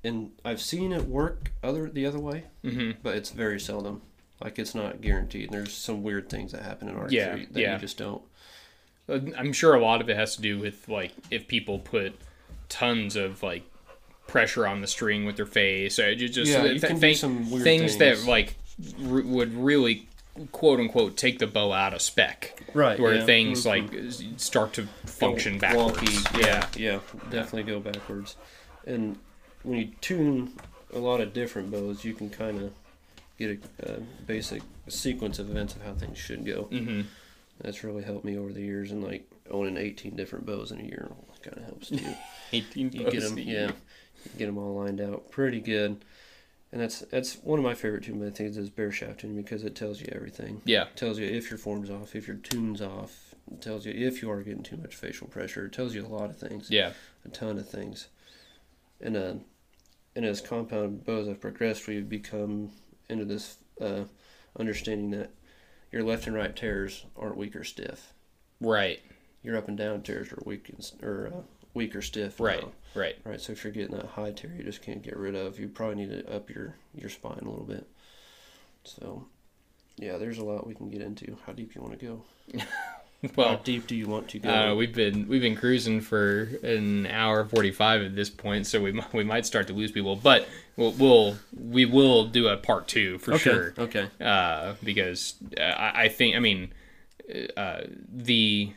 [0.03, 4.01] and I've seen it work other the other way, hmm but it's very seldom.
[4.43, 5.51] Like it's not guaranteed.
[5.51, 7.73] There's some weird things that happen in archery Yeah, that yeah.
[7.73, 8.21] you just don't.
[9.07, 12.15] Uh, I'm sure a lot of it has to do with like if people put
[12.69, 13.63] tons of like
[14.27, 17.49] pressure on the string with their face, or ju- just Yeah, th- you th- some
[17.49, 18.25] weird things, things.
[18.25, 18.55] that like
[19.09, 20.07] r- would really
[20.51, 22.99] quote unquote take the bow out of spec, Right.
[22.99, 23.25] where yeah.
[23.25, 23.65] things Mhm.
[23.65, 26.25] like start to function Wonky, backwards.
[26.37, 26.99] Yeah, yeah,
[27.29, 28.35] definitely go backwards.
[28.85, 29.17] And
[29.63, 30.53] when you tune
[30.93, 32.73] a lot of different bows, you can kind of
[33.39, 36.63] get a, a basic sequence of events of how things should go.
[36.63, 37.01] hmm
[37.61, 40.83] That's really helped me over the years, and like owning 18 different bows in a
[40.83, 41.09] year
[41.41, 42.15] kind of helps too.
[42.51, 46.03] 18 you get them, yeah, you get them all lined out pretty good.
[46.75, 50.01] And that's that's one of my favorite tuning methods is bare shafting because it tells
[50.01, 50.61] you everything.
[50.65, 53.33] Yeah, It tells you if your form's off, if your tune's off.
[53.49, 55.67] It tells you if you are getting too much facial pressure.
[55.67, 56.91] It tells you a lot of things yeah,
[57.23, 58.09] a ton of things.
[58.99, 59.35] And uh,
[60.17, 62.71] and as compound bows have progressed, we've become
[63.07, 64.03] into this uh,
[64.59, 65.29] understanding that
[65.93, 68.11] your left and right tears aren't weak or stiff.
[68.59, 68.99] right,
[69.43, 71.41] Your up and down tears are weak and, or uh,
[71.75, 72.39] weak or stiff.
[72.39, 72.71] right, now.
[72.95, 73.15] right.
[73.23, 73.39] Right.
[73.39, 75.59] So if you're getting that high tear, you just can't get rid of.
[75.59, 77.87] You probably need to up your your spine a little bit.
[78.83, 79.27] So.
[79.97, 81.37] Yeah, there's a lot we can get into.
[81.45, 82.21] How deep you want to go?
[82.59, 84.49] How Well, deep do you want to go?
[84.49, 88.81] uh, we've been we've been cruising for an hour forty five at this point, so
[88.81, 92.57] we mi- we might start to lose people, but we'll, we'll we will do a
[92.57, 93.43] part two for okay.
[93.43, 93.73] sure.
[93.77, 94.09] Okay.
[94.21, 96.73] uh, because uh, I, I think I mean
[97.55, 97.81] uh,
[98.11, 98.73] the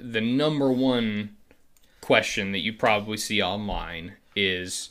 [0.00, 1.33] the number one
[2.04, 4.90] question that you probably see online is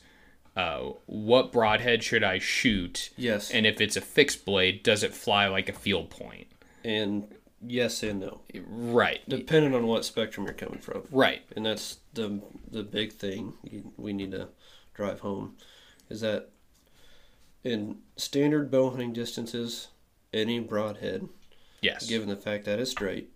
[0.55, 3.51] uh, what broadhead should I shoot, Yes.
[3.51, 6.47] and if it's a fixed blade, does it fly like a field point?
[6.83, 7.27] and
[7.65, 8.41] yes and no.
[8.67, 13.53] Right, depending on what spectrum you're coming from right, and that's the the big thing
[13.95, 14.49] we need to
[14.93, 15.55] drive home
[16.09, 16.49] is that
[17.63, 19.87] in standard bow hunting distances
[20.33, 21.29] any broadhead
[21.81, 23.29] yes, given the fact that it's straight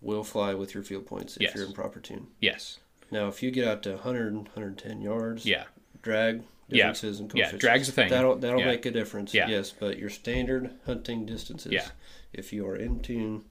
[0.00, 1.54] will fly with your field points if Yes.
[1.54, 2.78] you're in proper tune yes,
[3.10, 5.64] now if you get out to 100 110 yards yeah,
[6.02, 6.76] drag Yeah.
[6.92, 7.52] differences and yeah.
[7.52, 8.08] Drag's a thing.
[8.10, 8.66] that'll that'll Yeah.
[8.66, 9.48] make a difference Yeah.
[9.48, 11.88] yes but your standard hunting distances Yeah.
[12.32, 13.44] if you are in tune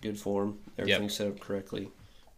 [0.00, 1.90] good form everything's set up correctly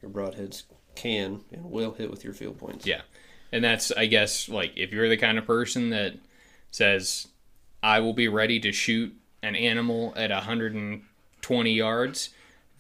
[0.03, 0.65] your broadheads
[0.95, 3.03] can and will hit with your field points Yeah.
[3.53, 6.15] And that's, I guess, like if you're the kind of person that
[6.73, 7.29] says,
[7.85, 9.15] I will be ready to shoot
[9.45, 12.31] an animal at 120 yards,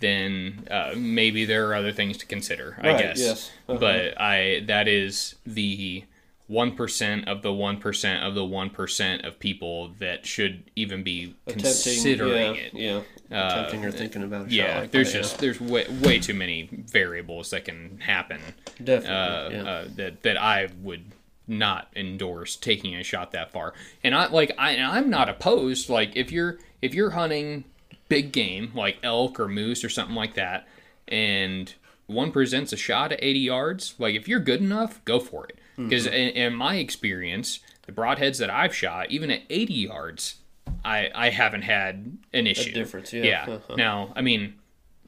[0.04, 3.18] then uh, maybe there are other things to consider, I Right, guess.
[3.18, 3.50] yes.
[3.68, 3.78] Uh-huh.
[3.78, 6.04] But I that is the
[6.50, 12.54] 1% of the 1% of the 1% of people that should even be attempting considering
[12.54, 12.74] yeah, it.
[12.74, 12.96] yeah
[13.34, 16.18] Uh, attempting or thinking about a shot Yeah, like there's that, just there's way, way
[16.18, 18.40] too many variables that can happen
[18.82, 19.70] definitely uh, yeah.
[19.70, 21.12] uh, that that I would
[21.46, 23.72] not endorse taking a shot that far.
[24.02, 25.88] And I like I and I'm not opposed.
[25.88, 27.64] Like if you're if you're hunting
[28.14, 30.66] big game like elk or moose or something like that,
[31.08, 31.74] and
[32.06, 35.58] one presents a shot at 80 yards, like if you're good enough, go for it.
[35.76, 40.36] Because in, in my experience, the broadheads that I've shot, even at 80 yards,
[40.84, 42.72] I I haven't had an issue.
[42.72, 43.24] difference, yeah.
[43.24, 43.54] Yeah.
[43.54, 43.74] Uh-huh.
[43.76, 44.54] Now, I mean,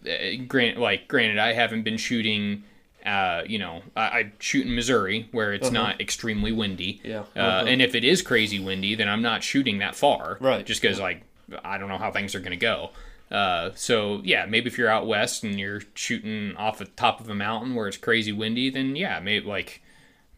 [0.06, 2.62] uh, grant like granted i haven't been shooting
[3.04, 7.24] uh, you know I, I shoot in missouri where it's not extremely windy Uh-huh.
[7.34, 7.42] Yeah.
[7.42, 7.66] uh, Uh-huh.
[7.70, 10.64] and if it is crazy windy then i'm not shooting that far Right.
[10.66, 11.22] just because like
[11.64, 12.90] i don't know how things are going to go
[13.30, 17.28] uh, so yeah maybe if you're out west and you're shooting off the top of
[17.28, 19.82] a mountain where it's crazy windy then yeah maybe like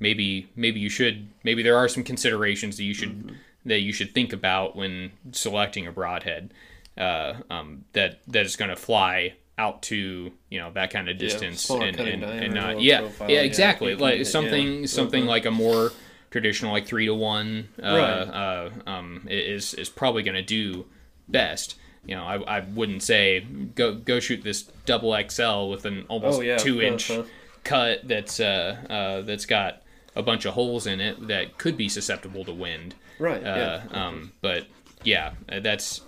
[0.00, 3.34] maybe maybe you should maybe there are some considerations that you should Mm-hmm.
[3.66, 6.52] that you should think about when selecting a broadhead
[6.96, 11.18] uh, um, that that is going to fly out to you know that kind of
[11.18, 14.86] distance smaller and, and, and not yeah profile, yeah yeah, exactly can like something yeah.
[14.86, 15.28] something Mhm.
[15.28, 15.90] like a more
[16.30, 18.22] traditional like three to one uh, Right.
[18.22, 20.86] uh, um, is is probably going to do
[21.28, 21.76] best.
[22.06, 23.40] You know, I, I wouldn't say
[23.74, 26.56] go go shoot this double XL with an almost Oh, yeah.
[26.56, 27.24] two inch Uh-huh.
[27.64, 29.82] cut that's uh, uh, that's got
[30.16, 32.94] a bunch of holes in it that could be susceptible to wind.
[33.18, 34.66] right Uh, yeah um, but
[35.04, 36.00] yeah, uh, that's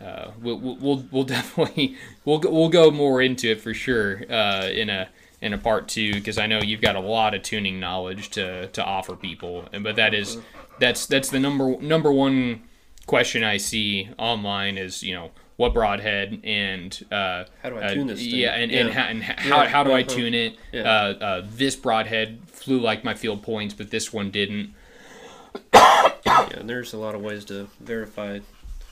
[0.00, 1.96] uh, we'll, we'll- we'll definitely
[2.26, 5.08] we'll go, we'll go more into it for sure uh, in a
[5.40, 8.66] in a part two because I know you've got a lot of tuning knowledge to
[8.68, 10.38] to offer people, and but that is
[10.80, 12.62] that's that's the number number one
[13.06, 17.94] question I see online is you know what broadhead and uh, How do I uh,
[17.94, 18.30] tune this thing?
[18.34, 18.94] yeah and and, Yeah.
[18.94, 20.08] how, and how, Yeah, how do I uh-huh.
[20.08, 20.82] tune it Yeah.
[20.82, 24.74] uh, uh, this broadhead flew like my field points but this one didn't
[25.74, 28.40] yeah and there's a lot of ways to verify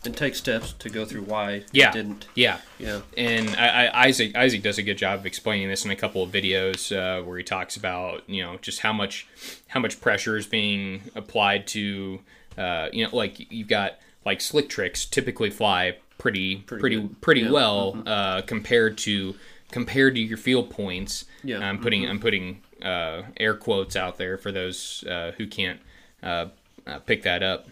[0.06, 1.88] and take steps to go through why Yeah.
[1.88, 2.26] it didn't.
[2.34, 3.00] Yeah, Yeah.
[3.16, 6.22] and I, I, Isaac Isaac does a good job of explaining this in a couple
[6.22, 9.26] of videos uh, where he talks about you know just how much
[9.68, 12.20] how much pressure is being applied to
[12.58, 13.94] uh, you know like you've got
[14.26, 17.46] like slick tricks typically fly pretty pretty pretty, good.
[17.48, 17.52] Yeah.
[17.52, 19.34] well uh, compared to
[19.70, 21.24] compared to your field points.
[21.42, 21.58] Yeah.
[21.58, 25.80] I'm putting I'm putting uh, air quotes out there for those uh, who can't
[26.22, 26.46] uh,
[26.86, 27.66] uh, pick that up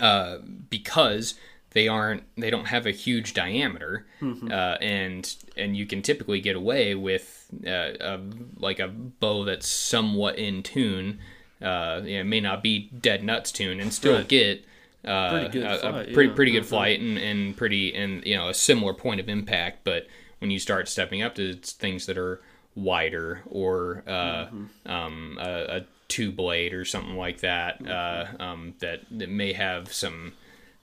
[0.00, 0.38] uh,
[0.70, 1.34] because
[1.72, 6.56] they aren't they don't have a huge diameter uh, and and you can typically get
[6.56, 8.20] away with uh, a,
[8.56, 11.18] like a bow that's somewhat in tune
[11.60, 14.28] uh, it may not be dead nuts tune and still Right.
[14.28, 14.64] get
[15.08, 16.34] uh, Pretty good a, a pretty yeah.
[16.36, 16.66] pretty good Mhm.
[16.66, 20.06] flight and, and pretty and you know a similar point of impact but
[20.40, 22.40] when you start stepping up to things that are
[22.76, 24.90] wider or uh, Mm-hmm.
[24.90, 29.92] um, a, a two blade or something like that uh, um, that, that may have
[29.92, 30.32] some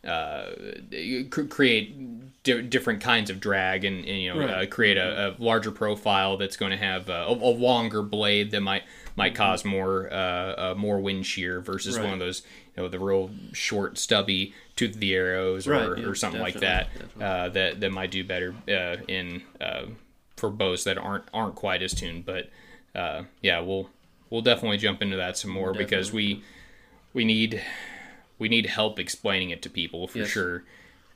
[0.05, 0.51] uh,
[1.49, 5.71] create di- different kinds of drag and, and you know uh, create a, a larger
[5.71, 8.83] profile that's going to have a, a longer blade that might
[9.15, 12.13] might cause more uh, uh, more wind shear versus one Mm-hmm.
[12.13, 12.41] Of those
[12.75, 16.41] you know the real short stubby tooth of the arrows or, Right, yeah, or something
[16.41, 16.87] like that
[17.19, 19.85] uh, that that might do better uh, in uh,
[20.35, 22.25] for bows that aren't aren't quite as tuned.
[22.25, 22.49] But
[22.93, 23.89] uh, yeah we'll
[24.29, 26.43] we'll definitely jump into that some more because we
[27.13, 27.61] we need
[28.37, 30.29] we need help explaining it to people for Yes.
[30.29, 30.63] sure.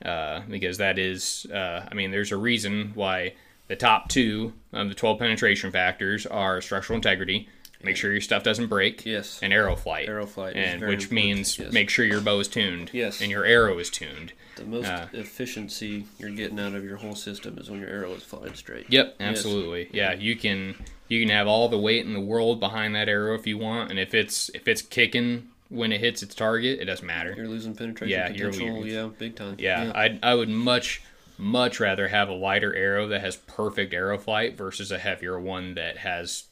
[0.02, 3.34] Uh, because that is uh, I mean there's a reason why
[3.68, 7.48] the top two of the 12 penetration factors are structural integrity
[7.82, 9.38] make sure your stuff doesn't break Yes.
[9.42, 11.72] and arrow flight Arrow flight is and which important, means yes.
[11.72, 13.20] make sure your bow is tuned Yes.
[13.20, 17.14] and your arrow is tuned The most Uh, efficiency you're getting out of your whole
[17.14, 18.84] system is when your arrow is flying straight.
[18.90, 19.88] Yep, absolutely.
[19.92, 20.74] Yeah, you can
[21.08, 23.90] you can have all the weight in the world behind that arrow if you want,
[23.90, 27.32] and if it's if it's kicking when it hits its target, it doesn't matter.
[27.36, 28.66] You're losing penetration Yeah, potential.
[28.84, 29.54] you're- yeah, big time.
[29.58, 31.00] Yeah, I I would much
[31.38, 35.72] much rather have a lighter arrow that has perfect arrow flight versus a heavier one
[35.74, 36.44] that has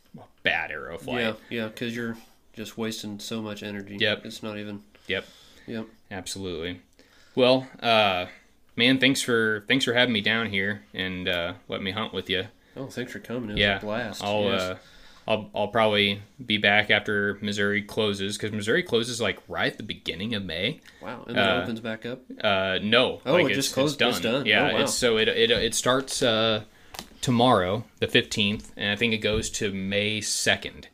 [0.51, 0.71] bad
[1.07, 2.17] yeah, yeah, because you're
[2.55, 3.97] just wasting so much energy.
[4.01, 4.25] Yep.
[4.27, 4.83] It's not even.
[5.07, 5.25] Yep,
[5.67, 5.87] Yep.
[6.11, 6.81] absolutely.
[7.35, 8.27] Well, uh,
[8.77, 12.29] man, thanks for thanks for having me down here and uh, let me hunt with
[12.29, 12.45] you.
[12.77, 13.51] Oh, thanks for coming.
[13.51, 14.23] It was yeah, a blast.
[14.25, 14.61] I'll yes.
[14.63, 14.77] uh,
[15.27, 19.83] I'll I'll probably be back after Missouri closes because Missouri closes like right at the
[19.85, 20.81] beginning of May.
[21.03, 22.23] wow, and then uh, it opens back up.
[22.43, 24.33] Uh, no, Oh, like it it's, just closed- It's it's done.
[24.35, 24.47] done.
[24.47, 24.81] Yeah, Oh, wow.
[24.83, 26.65] it's so it it it starts uh,
[27.21, 30.89] tomorrow, the fifteenth, and I think it goes to May second.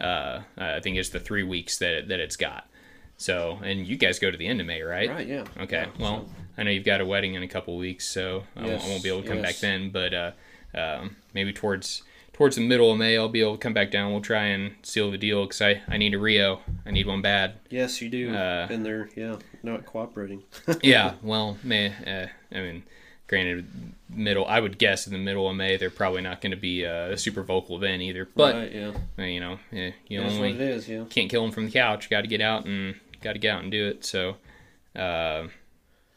[0.00, 2.68] Uh, I think it's the three weeks that that it's got.
[3.16, 5.08] So, and you guys go to the end of May, right?
[5.08, 5.26] Right.
[5.28, 5.44] Yeah.
[5.60, 5.86] Okay.
[5.86, 6.28] Yeah, well,
[6.58, 9.02] I know you've got a wedding in a couple weeks, so I, won't, I won't
[9.02, 9.90] be able to come back then.
[9.90, 10.30] But uh,
[10.74, 12.02] um, maybe towards
[12.32, 14.10] towards the middle of May, I'll be able to come back down.
[14.10, 16.60] We'll try and seal the deal because I, I need a Rio.
[16.84, 17.60] I need one bad.
[17.70, 18.34] Yes, you do.
[18.34, 20.42] Uh, and they're yeah not cooperating.
[20.82, 21.14] yeah.
[21.22, 21.92] Well, May.
[22.04, 22.26] Uh,
[22.56, 22.82] I mean,
[23.28, 23.66] granted,
[24.14, 24.46] middle.
[24.46, 27.16] I would guess in the middle of May, they're probably not going to be a
[27.16, 28.28] super vocal event either.
[28.34, 30.88] But right, yeah, uh, you know, eh, you that's what it only is.
[30.88, 31.04] Yeah.
[31.10, 32.08] can't kill them from the couch.
[32.10, 34.04] Got to get out and got to get out and do it.
[34.04, 34.36] So,
[34.96, 35.48] uh,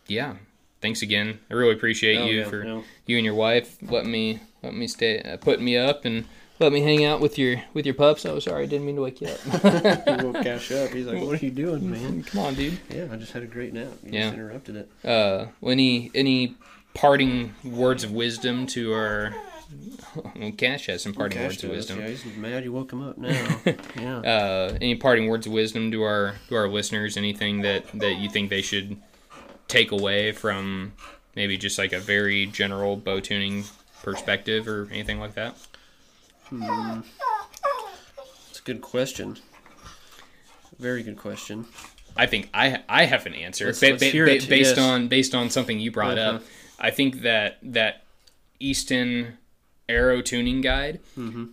[0.08, 0.36] yeah.
[0.82, 1.40] Thanks again.
[1.50, 2.64] I really appreciate Oh, you yeah, for
[3.08, 6.26] you and your wife letting me let me stay uh, putting me up and
[6.60, 8.24] let me hang out with your with your pups.
[8.26, 9.40] Oh, sorry, I didn't mean to wake you up.
[10.20, 10.92] he woke Cash up.
[10.92, 12.78] He's like, "What are you doing, man?" Come on, dude.
[12.94, 13.94] Yeah, I just had a great nap.
[14.04, 14.22] You Yeah.
[14.26, 14.90] just interrupted it.
[15.04, 16.56] Uh, any any
[16.96, 19.36] parting words of wisdom to our
[20.36, 22.00] well, Cash has some parting Cash words of wisdom.
[22.00, 23.30] Yeah, he's mad you woke him up now.
[24.00, 24.18] yeah.
[24.20, 27.18] Uh, any parting words of wisdom to our to our listeners?
[27.18, 28.98] Anything that that you think they should
[29.68, 30.94] take away from
[31.36, 33.66] maybe just like a very general bow tuning
[34.04, 35.56] perspective or anything like that?
[36.50, 37.02] Hmm.
[38.50, 39.38] It's a good question.
[40.80, 41.66] Very good question.
[42.16, 44.78] I think I I have an answer Let's- ba- let's ba- ba- based yes.
[44.78, 46.38] on based on something you brought Uh-huh.
[46.38, 46.44] up.
[46.80, 48.04] I think that that
[48.60, 49.38] Easton
[49.88, 51.46] arrow tuning guide Mm-hmm.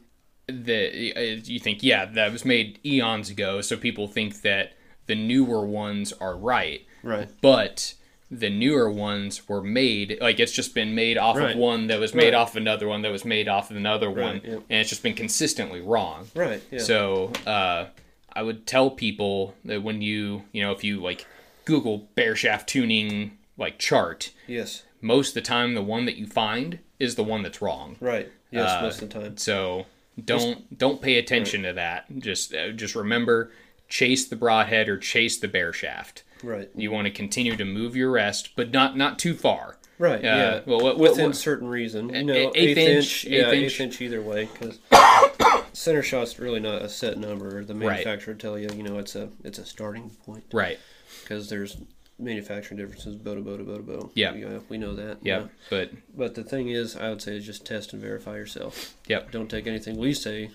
[0.47, 4.73] that uh, you think yeah that was made eons ago, so people think that
[5.07, 7.29] the newer ones are right, Right.
[7.41, 7.95] but
[8.31, 11.51] the newer ones were made like it's just been made off Right.
[11.51, 12.35] of one that was made Right.
[12.35, 14.63] off of another one that was made off of another one, yep.
[14.71, 16.29] and it's just been consistently wrong.
[16.35, 16.63] Right.
[16.71, 16.79] Yeah.
[16.79, 17.87] So uh,
[18.33, 21.27] I would tell people that when you, you know, if you like
[21.67, 24.85] Google bare shaft tuning like chart, yes.
[25.03, 27.97] Most of the time the one that you find is the one that's wrong.
[28.01, 28.31] Right.
[28.51, 28.71] Yes.
[28.71, 29.37] Uh, most of the time.
[29.37, 29.87] So
[30.25, 32.07] don't don't pay attention to that.
[32.19, 33.51] Just uh, just remember
[33.89, 36.23] chase the broadhead or chase the bare shaft.
[36.43, 36.71] Right.
[36.75, 39.79] You want to continue to move your rest, but not not too far.
[39.99, 40.19] Right.
[40.21, 40.61] Uh, yeah.
[40.67, 43.81] well, within what- certain reason, you know, eighth eighth, inch, inch, yeah, eighth eighth inch.
[43.81, 44.79] inch either way, because
[45.73, 47.65] center shot's really not a set number.
[47.65, 47.87] The Right.
[47.87, 50.79] manufacturer tell you, you know, it's a it's a starting point Right.
[51.23, 51.77] because there's
[52.23, 54.11] manufacturing differences, bow to bow to bow to bow.
[54.15, 54.35] Yeah.
[54.35, 55.19] yeah, we know that.
[55.23, 58.95] Yeah, but But the thing is, I would say is just test and verify yourself.
[59.09, 59.31] Yep.
[59.33, 60.51] Don't take anything we say,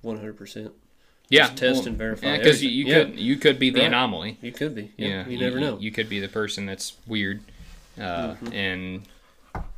[0.00, 0.72] one hundred percent.
[1.28, 3.12] yeah, Just test and verify because you, you everything.
[3.14, 3.86] could you could be the Right.
[3.88, 4.38] anomaly.
[4.42, 4.92] You could be.
[4.96, 5.08] Yeah.
[5.08, 5.78] Yeah, you never know.
[5.78, 7.42] You could be the person that's weird,
[7.98, 8.52] uh, Mm-hmm.
[8.52, 9.02] and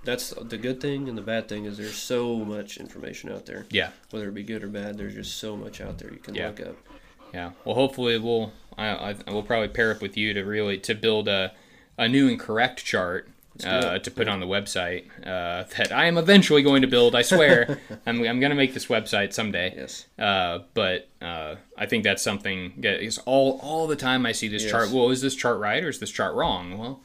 [0.04, 3.66] That's the good thing, and the bad thing is there's so much information out there.
[3.70, 6.34] yeah, Whether it be good or bad, there's just so much out there you can
[6.34, 6.48] Yeah.
[6.48, 6.76] look up.
[7.34, 7.50] Yeah.
[7.64, 11.28] Well, hopefully we'll I, I we'll probably pair up with you to really to build
[11.28, 11.52] a
[11.98, 13.28] a new and correct chart.
[13.64, 17.14] Uh, to put on the website uh, that I am eventually going to build.
[17.14, 19.72] I swear, I'm, I'm going to make this website someday.
[19.76, 20.06] Yes.
[20.18, 24.48] Uh, but uh, I think that's something that is all all the time I see
[24.48, 24.72] this Yes.
[24.72, 24.90] chart.
[24.90, 26.78] Well, is this chart right or is this chart wrong?
[26.78, 27.00] Well,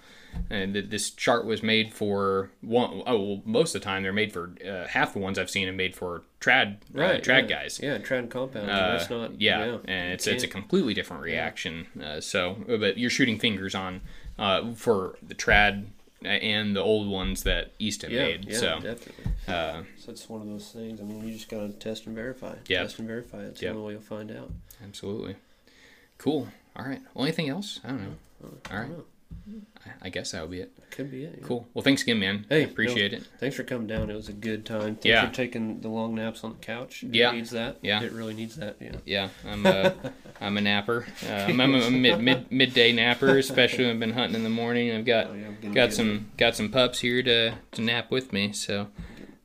[0.49, 3.03] and th- this chart was made for one.
[3.05, 5.67] Oh, well, most of the time they're made for uh, half the ones I've seen
[5.67, 7.57] are made for trad uh, trad yeah.
[7.57, 7.79] guys.
[7.81, 8.69] Yeah, trad compound.
[8.69, 9.39] Uh, that's not.
[9.39, 11.87] yeah, and it's it's a completely different reaction.
[12.01, 14.01] Uh, so, but you're shooting fingers on
[14.37, 15.87] uh, for the trad
[16.21, 18.45] and the old ones that Easton yeah, made.
[18.49, 19.23] yeah, so, definitely.
[19.47, 20.99] uh, So it's one of those things.
[20.99, 22.55] I mean, you just gotta test and verify.
[22.67, 22.81] Yeah.
[22.81, 23.43] Test and verify.
[23.43, 23.69] It's Yeah.
[23.69, 24.51] the only way you'll find out.
[24.83, 25.37] absolutely
[26.17, 26.49] cool.
[26.75, 26.99] All right.
[27.13, 27.79] Well, anything else?
[27.85, 28.15] I don't know.
[28.71, 28.89] All right.
[30.01, 30.71] I- guess that would be it.
[30.91, 31.35] Could be it.
[31.39, 31.45] yeah.
[31.47, 31.67] Cool.
[31.73, 32.45] Well, thanks again, man.
[32.49, 33.23] Hey, I appreciate it.
[33.39, 34.09] Thanks for coming down.
[34.09, 34.95] It was a good time.
[34.95, 35.27] Thanks Yeah.
[35.27, 37.03] for taking the long naps on the couch.
[37.03, 37.31] It Yeah.
[37.31, 37.77] needs that.
[37.81, 38.01] Yeah.
[38.01, 38.77] It really needs that.
[38.79, 38.91] Yeah.
[39.05, 39.93] Yeah, I'm a,
[40.41, 41.05] I'm a napper.
[41.27, 44.49] Uh, I'm, I'm a mid, mid midday napper, especially when I've been hunting in the
[44.49, 44.91] morning.
[44.91, 48.51] I've got Oh, yeah, got some got some pups here to to nap with me.
[48.53, 48.87] So,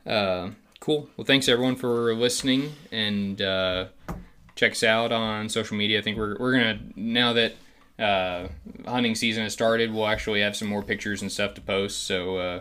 [0.07, 0.51] uh,
[0.81, 1.09] cool.
[1.17, 3.87] Well, thanks everyone for listening, and uh,
[4.55, 5.99] check us out on social media.
[5.99, 7.55] I think we're we're gonna now that
[7.99, 8.49] uh,
[8.87, 12.05] hunting season has started, we'll actually have some more pictures and stuff to post.
[12.05, 12.37] So.
[12.39, 12.61] Uh,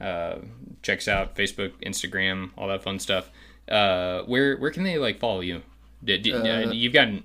[0.00, 0.38] uh,
[0.82, 3.30] check out Facebook, Instagram, all that fun stuff.
[3.68, 5.62] Uh, where where can they like follow you?
[6.04, 7.24] Did, did, uh, you've got an,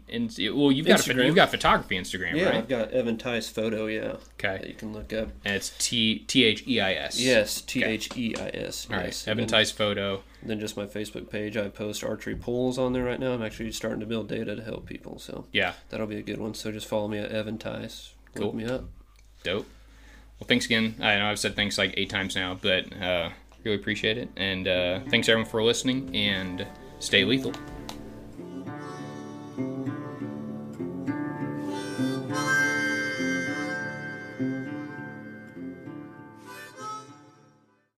[0.56, 1.26] well, you've got a, Instagram.
[1.26, 2.56] you've got photography Instagram, Yeah, right?
[2.56, 3.88] I've got Evan Theis photo.
[3.88, 4.16] Yeah.
[4.36, 4.58] Okay.
[4.62, 5.30] That you can look up.
[5.44, 7.20] And it's T T H E I S.
[7.20, 7.62] Yes.
[7.62, 8.88] T H E I S.
[8.90, 9.08] All right.
[9.08, 9.28] Yes.
[9.28, 10.24] Evan And Theis photo.
[10.42, 11.58] Then just my Facebook page.
[11.58, 13.34] I post archery polls on there right now.
[13.34, 15.20] I'm actually starting to build data to help people.
[15.20, 15.74] So Yeah.
[15.90, 16.54] that'll be a good one.
[16.54, 18.14] So just follow me at Evan Theis.
[18.36, 18.46] Cool.
[18.48, 18.86] Look me up.
[19.44, 19.68] Dope.
[20.40, 20.96] Well, thanks again.
[21.02, 23.30] I know I've said thanks like eight times now, but uh,
[23.66, 24.30] really appreciate it.
[24.38, 26.16] And uh, thanks everyone for listening.
[26.16, 26.66] And
[27.00, 27.52] stay lethal.